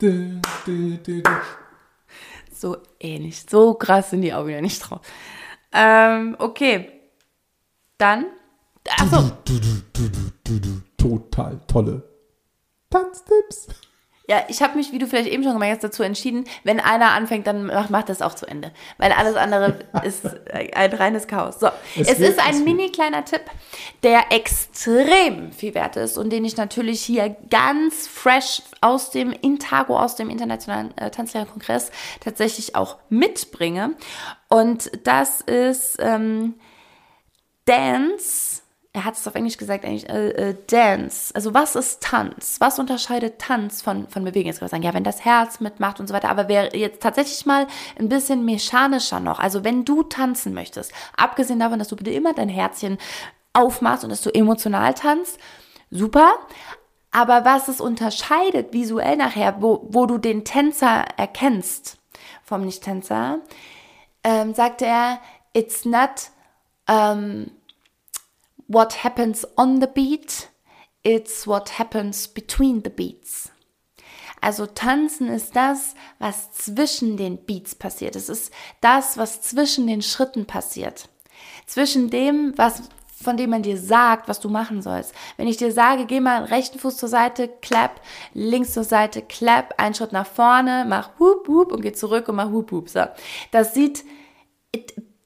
so 2.50 2.78
ähnlich, 2.98 3.44
so 3.46 3.74
krass 3.74 4.08
sind 4.08 4.22
die 4.22 4.32
auch 4.32 4.46
wieder 4.46 4.62
nicht 4.62 4.78
drauf. 4.78 5.00
Ähm, 5.70 6.34
okay, 6.38 6.97
dann. 7.98 8.26
Achso. 8.98 9.30
Total 10.96 11.60
tolle 11.66 12.02
Tanztipps. 12.90 13.68
Ja, 14.30 14.44
ich 14.48 14.60
habe 14.60 14.76
mich, 14.76 14.92
wie 14.92 14.98
du 14.98 15.06
vielleicht 15.06 15.30
eben 15.30 15.42
schon 15.42 15.54
gemerkt 15.54 15.76
hast, 15.76 15.84
dazu 15.84 16.02
entschieden, 16.02 16.44
wenn 16.62 16.80
einer 16.80 17.12
anfängt, 17.12 17.46
dann 17.46 17.64
macht, 17.64 17.88
macht 17.88 18.10
das 18.10 18.20
auch 18.20 18.34
zu 18.34 18.44
Ende. 18.44 18.72
Weil 18.98 19.10
alles 19.12 19.36
andere 19.36 19.78
ist 20.04 20.26
ein 20.52 20.92
reines 20.92 21.26
Chaos. 21.28 21.58
So, 21.60 21.68
es, 21.98 22.08
es 22.08 22.20
ist 22.20 22.38
ein 22.38 22.62
mini 22.62 22.90
kleiner 22.90 23.24
Tipp, 23.24 23.40
der 24.02 24.30
extrem 24.30 25.50
viel 25.52 25.74
wert 25.74 25.96
ist 25.96 26.18
und 26.18 26.28
den 26.28 26.44
ich 26.44 26.58
natürlich 26.58 27.00
hier 27.00 27.34
ganz 27.48 28.06
fresh 28.06 28.60
aus 28.82 29.10
dem 29.10 29.32
Intago, 29.32 29.98
aus 29.98 30.14
dem 30.14 30.28
Internationalen 30.28 30.94
äh, 30.98 31.10
Tanzlehrerkongress 31.10 31.90
tatsächlich 32.20 32.76
auch 32.76 32.98
mitbringe. 33.08 33.94
Und 34.48 34.90
das 35.04 35.40
ist 35.40 35.96
ähm, 36.00 36.54
Dance, 37.68 38.62
er 38.94 39.04
hat 39.04 39.14
es 39.14 39.28
auf 39.28 39.34
Englisch 39.34 39.58
gesagt, 39.58 39.84
eigentlich 39.84 40.08
äh, 40.08 40.30
äh, 40.30 40.56
Dance. 40.66 41.34
Also 41.34 41.52
was 41.52 41.76
ist 41.76 42.02
Tanz? 42.02 42.56
Was 42.60 42.78
unterscheidet 42.78 43.38
Tanz 43.38 43.82
von, 43.82 44.08
von 44.08 44.24
Bewegung? 44.24 44.46
Jetzt 44.46 44.60
kann 44.60 44.66
man 44.66 44.70
sagen, 44.70 44.82
ja, 44.82 44.94
wenn 44.94 45.04
das 45.04 45.24
Herz 45.24 45.60
mitmacht 45.60 46.00
und 46.00 46.06
so 46.06 46.14
weiter, 46.14 46.30
aber 46.30 46.48
wäre 46.48 46.74
jetzt 46.74 47.02
tatsächlich 47.02 47.44
mal 47.44 47.66
ein 47.98 48.08
bisschen 48.08 48.44
mechanischer 48.46 49.20
noch. 49.20 49.38
Also 49.38 49.64
wenn 49.64 49.84
du 49.84 50.02
tanzen 50.02 50.54
möchtest, 50.54 50.92
abgesehen 51.16 51.60
davon, 51.60 51.78
dass 51.78 51.88
du 51.88 51.96
bitte 51.96 52.10
immer 52.10 52.32
dein 52.32 52.48
Herzchen 52.48 52.96
aufmachst 53.52 54.04
und 54.04 54.10
dass 54.10 54.22
du 54.22 54.30
emotional 54.30 54.94
tanzt, 54.94 55.38
super. 55.90 56.32
Aber 57.10 57.44
was 57.44 57.68
es 57.68 57.80
unterscheidet 57.82 58.72
visuell 58.72 59.16
nachher, 59.16 59.60
wo, 59.60 59.86
wo 59.90 60.06
du 60.06 60.16
den 60.16 60.44
Tänzer 60.44 61.04
erkennst 61.16 61.98
vom 62.44 62.64
Nicht-Tänzer, 62.64 63.40
ähm, 64.24 64.54
sagte 64.54 64.86
er, 64.86 65.20
it's 65.52 65.84
not 65.84 66.30
um, 66.88 67.50
what 68.68 69.02
happens 69.02 69.44
on 69.56 69.80
the 69.80 69.86
beat, 69.86 70.50
it's 71.02 71.46
what 71.46 71.78
happens 71.78 72.28
between 72.28 72.82
the 72.84 72.90
beats. 72.90 73.50
Also 74.40 74.66
tanzen 74.66 75.28
ist 75.28 75.56
das, 75.56 75.94
was 76.20 76.52
zwischen 76.52 77.16
den 77.16 77.38
Beats 77.44 77.74
passiert. 77.74 78.14
Es 78.14 78.28
ist 78.28 78.52
das, 78.80 79.18
was 79.18 79.42
zwischen 79.42 79.86
den 79.88 80.00
Schritten 80.00 80.46
passiert. 80.46 81.08
Zwischen 81.66 82.08
dem, 82.10 82.52
was 82.56 82.82
von 83.20 83.36
dem 83.36 83.50
man 83.50 83.62
dir 83.62 83.76
sagt, 83.76 84.28
was 84.28 84.38
du 84.38 84.48
machen 84.48 84.80
sollst. 84.80 85.12
Wenn 85.36 85.48
ich 85.48 85.56
dir 85.56 85.72
sage, 85.72 86.06
geh 86.06 86.20
mal 86.20 86.44
rechten 86.44 86.78
Fuß 86.78 86.96
zur 86.96 87.08
Seite, 87.08 87.48
clap, 87.48 88.00
links 88.32 88.72
zur 88.72 88.84
Seite, 88.84 89.22
clap, 89.22 89.74
einen 89.76 89.94
Schritt 89.94 90.12
nach 90.12 90.26
vorne, 90.26 90.84
mach 90.88 91.10
whoop 91.18 91.48
whoop 91.48 91.72
und 91.72 91.80
geh 91.80 91.92
zurück 91.92 92.28
und 92.28 92.36
mach 92.36 92.52
whoop 92.52 92.70
whoop. 92.70 92.88
So. 92.88 93.06
Das 93.50 93.74
sieht 93.74 94.04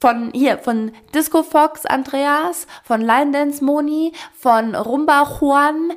von 0.02 0.32
hier, 0.34 0.58
von 0.58 0.90
Disco 1.14 1.44
Fox 1.44 1.86
Andreas, 1.86 2.66
von 2.82 3.00
Line 3.02 3.30
Dance 3.30 3.64
Moni, 3.64 4.12
von 4.34 4.74
Rumba 4.74 5.38
Juan, 5.38 5.92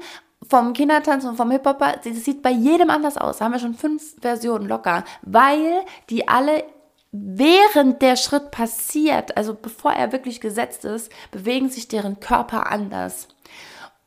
vom 0.47 0.73
Kindertanz 0.73 1.25
und 1.25 1.37
vom 1.37 1.49
Hip-Hop, 1.49 1.79
das 1.79 2.03
sieht 2.23 2.43
bei 2.43 2.51
jedem 2.51 2.91
anders 2.91 3.17
aus. 3.17 3.37
Da 3.37 3.45
haben 3.45 3.53
wir 3.53 3.59
schon 3.59 3.73
fünf 3.73 4.13
Versionen 4.21 4.67
locker, 4.67 5.05
weil 5.23 5.81
die 6.11 6.27
alle 6.27 6.65
während 7.11 8.03
der 8.03 8.15
Schritt 8.15 8.51
passiert, 8.51 9.35
also 9.37 9.55
bevor 9.55 9.93
er 9.93 10.11
wirklich 10.11 10.39
gesetzt 10.39 10.85
ist, 10.85 11.11
bewegen 11.31 11.69
sich 11.69 11.87
deren 11.87 12.19
Körper 12.19 12.71
anders. 12.71 13.27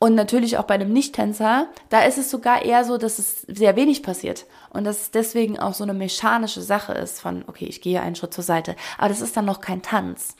Und 0.01 0.15
natürlich 0.15 0.57
auch 0.57 0.63
bei 0.63 0.75
einem 0.75 0.93
Nicht-Tänzer, 0.93 1.67
da 1.89 2.01
ist 2.03 2.17
es 2.17 2.31
sogar 2.31 2.63
eher 2.63 2.85
so, 2.85 2.97
dass 2.97 3.19
es 3.19 3.41
sehr 3.41 3.75
wenig 3.75 4.01
passiert. 4.01 4.45
Und 4.69 4.85
dass 4.85 5.01
es 5.01 5.11
deswegen 5.11 5.59
auch 5.59 5.73
so 5.73 5.83
eine 5.83 5.93
mechanische 5.93 6.61
Sache 6.61 6.93
ist 6.93 7.19
von, 7.19 7.43
okay, 7.47 7.65
ich 7.65 7.81
gehe 7.81 8.01
einen 8.01 8.15
Schritt 8.15 8.33
zur 8.33 8.45
Seite. 8.45 8.77
Aber 8.97 9.09
das 9.09 9.19
ist 9.19 9.35
dann 9.35 9.43
noch 9.43 9.59
kein 9.59 9.81
Tanz. 9.81 10.37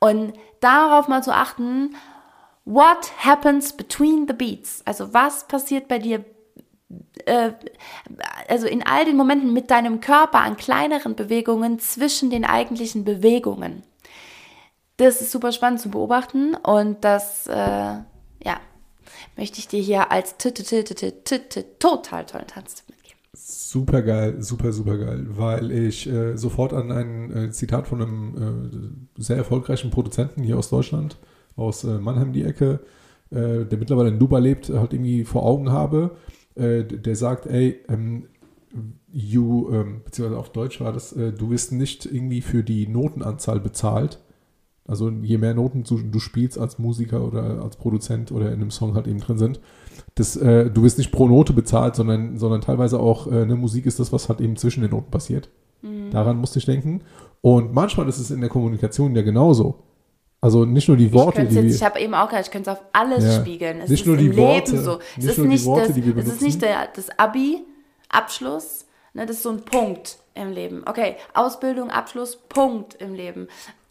Und 0.00 0.32
darauf 0.60 1.06
mal 1.06 1.22
zu 1.22 1.32
achten, 1.32 1.94
what 2.64 3.12
happens 3.18 3.72
between 3.74 4.26
the 4.26 4.34
beats? 4.34 4.82
Also 4.84 5.14
was 5.14 5.46
passiert 5.46 5.86
bei 5.86 6.00
dir 6.00 6.24
äh, 7.26 7.52
also 8.48 8.66
in 8.66 8.84
all 8.84 9.04
den 9.04 9.16
Momenten 9.16 9.52
mit 9.52 9.70
deinem 9.70 10.00
Körper 10.00 10.40
an 10.40 10.56
kleineren 10.56 11.16
Bewegungen 11.16 11.78
zwischen 11.78 12.30
den 12.30 12.44
eigentlichen 12.44 13.04
Bewegungen. 13.04 13.82
Das 14.96 15.20
ist 15.20 15.30
super 15.30 15.52
spannend 15.52 15.80
zu 15.80 15.90
beobachten 15.90 16.54
und 16.54 17.04
das, 17.04 17.46
äh, 17.46 17.98
möchte 19.36 19.58
ich 19.58 19.68
dir 19.68 19.80
hier 19.80 20.10
als 20.10 20.36
total 20.38 20.84
tollen 20.84 22.46
Tanztipp 22.46 22.88
mitgeben. 22.88 23.20
Super 23.34 24.02
geil, 24.02 24.42
super, 24.42 24.72
super 24.72 24.96
geil, 24.96 25.26
weil 25.28 25.70
ich 25.70 26.08
äh, 26.08 26.36
sofort 26.36 26.72
an 26.72 26.90
ein 26.90 27.30
äh, 27.36 27.50
Zitat 27.50 27.86
von 27.86 28.02
einem 28.02 29.04
äh, 29.16 29.22
sehr 29.22 29.36
erfolgreichen 29.36 29.90
Produzenten 29.90 30.42
hier 30.42 30.58
aus 30.58 30.70
Deutschland, 30.70 31.18
aus 31.54 31.84
äh, 31.84 31.98
Mannheim 31.98 32.32
die 32.32 32.44
Ecke, 32.44 32.80
äh, 33.30 33.64
der 33.66 33.78
mittlerweile 33.78 34.08
in 34.08 34.18
Dubai 34.18 34.40
lebt, 34.40 34.70
halt 34.70 34.94
irgendwie 34.94 35.24
vor 35.24 35.44
Augen 35.44 35.70
habe. 35.70 36.16
Äh, 36.54 36.84
der 36.84 37.14
sagt, 37.14 37.46
ey, 37.46 37.80
ähm, 37.88 38.28
you, 39.12 39.70
ähm, 39.70 40.00
beziehungsweise 40.04 40.40
auf 40.40 40.50
Deutsch 40.52 40.80
war 40.80 40.92
das, 40.92 41.10
du 41.10 41.50
wirst 41.50 41.72
nicht 41.72 42.04
irgendwie 42.04 42.42
für 42.42 42.62
die 42.62 42.86
Notenanzahl 42.86 43.60
bezahlt, 43.60 44.18
also 44.86 45.10
je 45.10 45.38
mehr 45.38 45.54
Noten 45.54 45.84
du, 45.84 45.98
du, 45.98 46.18
spielst 46.20 46.58
als 46.58 46.78
Musiker 46.78 47.22
oder 47.24 47.62
als 47.62 47.76
Produzent 47.76 48.30
oder 48.30 48.46
in 48.48 48.60
einem 48.60 48.70
Song 48.70 48.94
halt 48.94 49.06
eben 49.06 49.20
drin 49.20 49.38
sind, 49.38 49.60
das, 50.14 50.36
äh, 50.36 50.70
du 50.70 50.82
wirst 50.82 50.98
nicht 50.98 51.12
pro 51.12 51.26
Note 51.26 51.52
bezahlt, 51.52 51.96
sondern, 51.96 52.38
sondern 52.38 52.60
teilweise 52.60 53.00
auch 53.00 53.26
äh, 53.26 53.42
eine 53.42 53.56
Musik 53.56 53.86
ist 53.86 53.98
das, 53.98 54.12
was 54.12 54.28
halt 54.28 54.40
eben 54.40 54.56
zwischen 54.56 54.82
den 54.82 54.90
Noten 54.90 55.10
passiert. 55.10 55.48
Mhm. 55.82 56.10
Daran 56.10 56.38
musste 56.38 56.58
ich 56.58 56.66
denken. 56.66 57.02
Und 57.40 57.74
manchmal 57.74 58.08
ist 58.08 58.18
es 58.18 58.30
in 58.30 58.40
der 58.40 58.48
Kommunikation 58.48 59.14
ja 59.14 59.22
genauso. 59.22 59.82
Also 60.40 60.64
nicht 60.64 60.86
nur 60.86 60.96
die 60.96 61.12
Worte, 61.12 61.42
ich 61.42 61.48
die 61.48 61.54
jetzt, 61.56 61.76
Ich 61.76 61.82
habe 61.82 61.98
eben 61.98 62.14
auch 62.14 62.28
gesagt, 62.28 62.46
ich 62.46 62.52
könnte 62.52 62.70
es 62.70 62.76
auf 62.76 62.84
alles 62.92 63.24
ja. 63.24 63.40
spiegeln. 63.40 63.80
Es 63.80 63.90
nicht 63.90 64.00
ist 64.00 64.06
nur 64.06 64.16
die 64.16 64.36
Worte, 64.36 64.72
Leben 64.72 64.84
so. 64.84 64.98
Es 65.16 65.24
ist 65.24 65.38
nicht, 65.38 65.64
Worte, 65.64 65.92
das, 65.92 66.26
es 66.26 66.32
ist 66.34 66.42
nicht 66.42 66.62
der, 66.62 66.88
das 66.94 67.18
Abi, 67.18 67.64
Abschluss, 68.08 68.86
ne, 69.14 69.26
das 69.26 69.36
ist 69.36 69.42
so 69.42 69.50
ein 69.50 69.62
Punkt 69.62 70.18
im 70.34 70.52
Leben. 70.52 70.82
Okay, 70.86 71.16
Ausbildung, 71.34 71.90
Abschluss, 71.90 72.36
Punkt 72.48 72.94
im 72.94 73.14
Leben. 73.14 73.48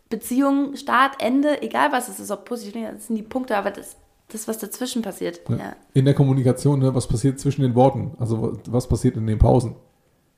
Beziehung, 0.09 0.75
Start, 0.75 1.15
Ende, 1.19 1.61
egal 1.61 1.91
was 1.91 2.09
es 2.09 2.19
ist, 2.19 2.31
ob 2.31 2.45
positiv, 2.45 2.75
das 2.91 3.07
sind 3.07 3.15
die 3.15 3.23
Punkte, 3.23 3.57
aber 3.57 3.71
das, 3.71 3.97
das 4.29 4.47
was 4.47 4.59
dazwischen 4.59 5.01
passiert. 5.01 5.41
Ja. 5.49 5.57
Ja. 5.57 5.75
In 5.93 6.05
der 6.05 6.13
Kommunikation, 6.13 6.79
ne, 6.79 6.93
was 6.93 7.07
passiert 7.07 7.39
zwischen 7.39 7.61
den 7.61 7.75
Worten? 7.75 8.11
Also 8.19 8.59
was 8.67 8.87
passiert 8.87 9.17
in 9.17 9.25
den 9.25 9.39
Pausen? 9.39 9.75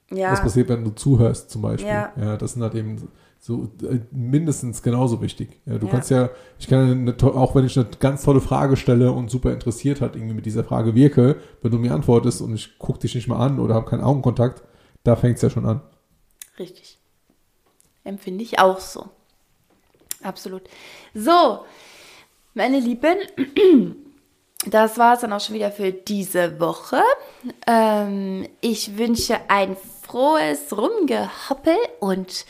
Ja. 0.10 0.32
Was 0.32 0.42
passiert, 0.42 0.70
wenn 0.70 0.86
du 0.86 0.92
zuhörst 0.92 1.52
zum 1.52 1.62
Beispiel? 1.62 1.90
Ja, 1.90 2.38
das 2.38 2.54
sind 2.54 2.64
halt 2.64 2.76
eben 2.76 3.10
so 3.40 3.70
äh, 3.84 4.00
mindestens 4.12 4.82
genauso 4.82 5.22
wichtig. 5.22 5.60
Du 5.66 5.86
kannst 5.88 6.10
ja, 6.10 6.30
ich 6.60 6.68
kann 6.68 6.90
eine, 6.90 7.36
auch 7.36 7.56
wenn 7.56 7.66
ich 7.66 7.78
eine 7.78 7.90
ganz 8.00 8.24
tolle 8.24 8.40
Frage 8.40 8.78
stelle 8.78 9.12
und 9.12 9.30
super 9.30 9.52
interessiert 9.52 10.00
hat 10.00 10.16
irgendwie 10.16 10.34
mit 10.34 10.46
dieser 10.46 10.64
Frage 10.64 10.96
wirke, 10.96 11.36
wenn 11.62 11.72
du 11.72 11.78
mir 11.78 11.94
antwortest 11.94 12.42
und 12.42 12.56
ich 12.56 12.80
gucke 12.80 13.00
dich 13.00 13.16
nicht 13.16 13.28
mal 13.28 13.46
an 13.46 13.60
oder 13.60 13.76
habe 13.76 13.90
keinen 13.90 14.02
Augenkontakt, 14.02 14.64
da 15.04 15.18
fängt 15.18 15.36
es 15.36 15.42
ja 15.42 15.50
schon 15.50 15.66
an. 15.66 15.82
Richtig. 16.58 17.00
Empfinde 18.06 18.44
ich 18.44 18.60
auch 18.60 18.80
so. 18.80 19.10
Absolut. 20.28 20.64
So, 21.14 21.66
meine 22.54 22.80
Lieben, 22.80 23.18
das 24.66 24.98
war 24.98 25.14
es 25.14 25.22
dann 25.22 25.32
auch 25.32 25.40
schon 25.40 25.56
wieder 25.56 25.72
für 25.72 25.92
diese 25.92 26.60
Woche. 26.60 27.02
Ähm, 27.66 28.46
ich 28.60 28.98
wünsche 28.98 29.38
ein 29.48 29.78
frohes 30.02 30.76
Rumgehoppel 30.76 31.78
und 32.02 32.46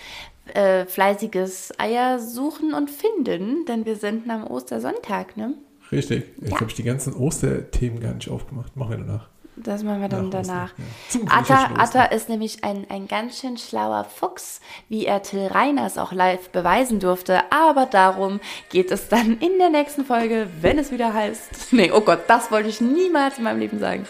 äh, 0.54 0.86
fleißiges 0.86 1.80
Eier 1.80 2.20
suchen 2.20 2.74
und 2.74 2.90
finden, 2.90 3.66
denn 3.66 3.86
wir 3.86 3.96
sind 3.96 4.30
am 4.30 4.48
Ostersonntag, 4.48 5.38
ne? 5.38 5.54
Richtig. 5.92 6.26
Ja. 6.42 6.48
Ich 6.48 6.54
habe 6.56 6.74
die 6.74 6.84
ganzen 6.84 7.14
Osterthemen 7.14 8.00
gar 8.00 8.14
nicht 8.14 8.30
aufgemacht. 8.30 8.76
Machen 8.76 8.90
wir 8.92 8.98
danach. 8.98 9.30
Das 9.64 9.84
machen 9.84 10.02
wir 10.02 10.10
dann 10.10 10.30
danach. 10.30 10.72
Ja. 11.14 11.20
Atta, 11.30 11.72
Atta 11.78 12.06
ist 12.06 12.30
nämlich 12.30 12.64
ein, 12.64 12.86
ein 12.90 13.08
ganz 13.08 13.40
schön 13.40 13.58
schlauer 13.58 14.04
Fuchs, 14.04 14.62
wie 14.88 15.06
er 15.06 15.24
Till 15.24 15.48
Reiners 15.48 15.98
auch 15.98 16.12
live 16.12 16.50
beweisen 16.50 17.00
durfte. 17.00 17.42
Aber 17.52 17.88
darum 17.88 18.40
geht 18.70 18.92
es 18.92 19.10
dann 19.10 19.38
in 19.40 19.58
der 19.58 19.70
nächsten 19.70 20.06
Folge, 20.06 20.48
wenn 20.62 20.78
es 20.78 20.92
wieder 20.92 21.14
heißt. 21.14 21.74
Nee, 21.74 21.92
oh 21.92 22.02
Gott, 22.02 22.22
das 22.28 22.52
wollte 22.52 22.70
ich 22.70 22.82
niemals 22.82 23.38
in 23.40 23.46
meinem 23.46 23.60
Leben 23.60 23.80
sagen. 23.80 24.06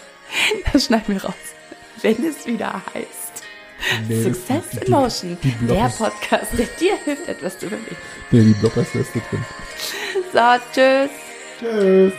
Das 0.72 0.84
schneiden 0.84 1.14
wir 1.14 1.24
raus. 1.24 1.34
Wenn 2.02 2.24
es 2.24 2.46
wieder 2.46 2.82
heißt. 2.94 3.42
Nee, 4.08 4.22
Success 4.22 4.82
in 4.84 4.90
Motion, 4.90 5.38
die, 5.42 5.50
die 5.52 5.66
der 5.66 5.88
Podcast, 5.88 6.58
der 6.58 6.66
dir 6.78 6.96
hilft, 7.04 7.28
etwas 7.28 7.58
zu 7.58 7.66
bewegen. 7.66 7.96
Nee, 8.30 8.42
die 8.42 8.52
Blockers 8.54 8.94
ist 8.94 9.14
drin. 9.14 9.44
So, 10.32 10.40
tschüss. 10.72 11.10
Tschüss. 11.60 12.12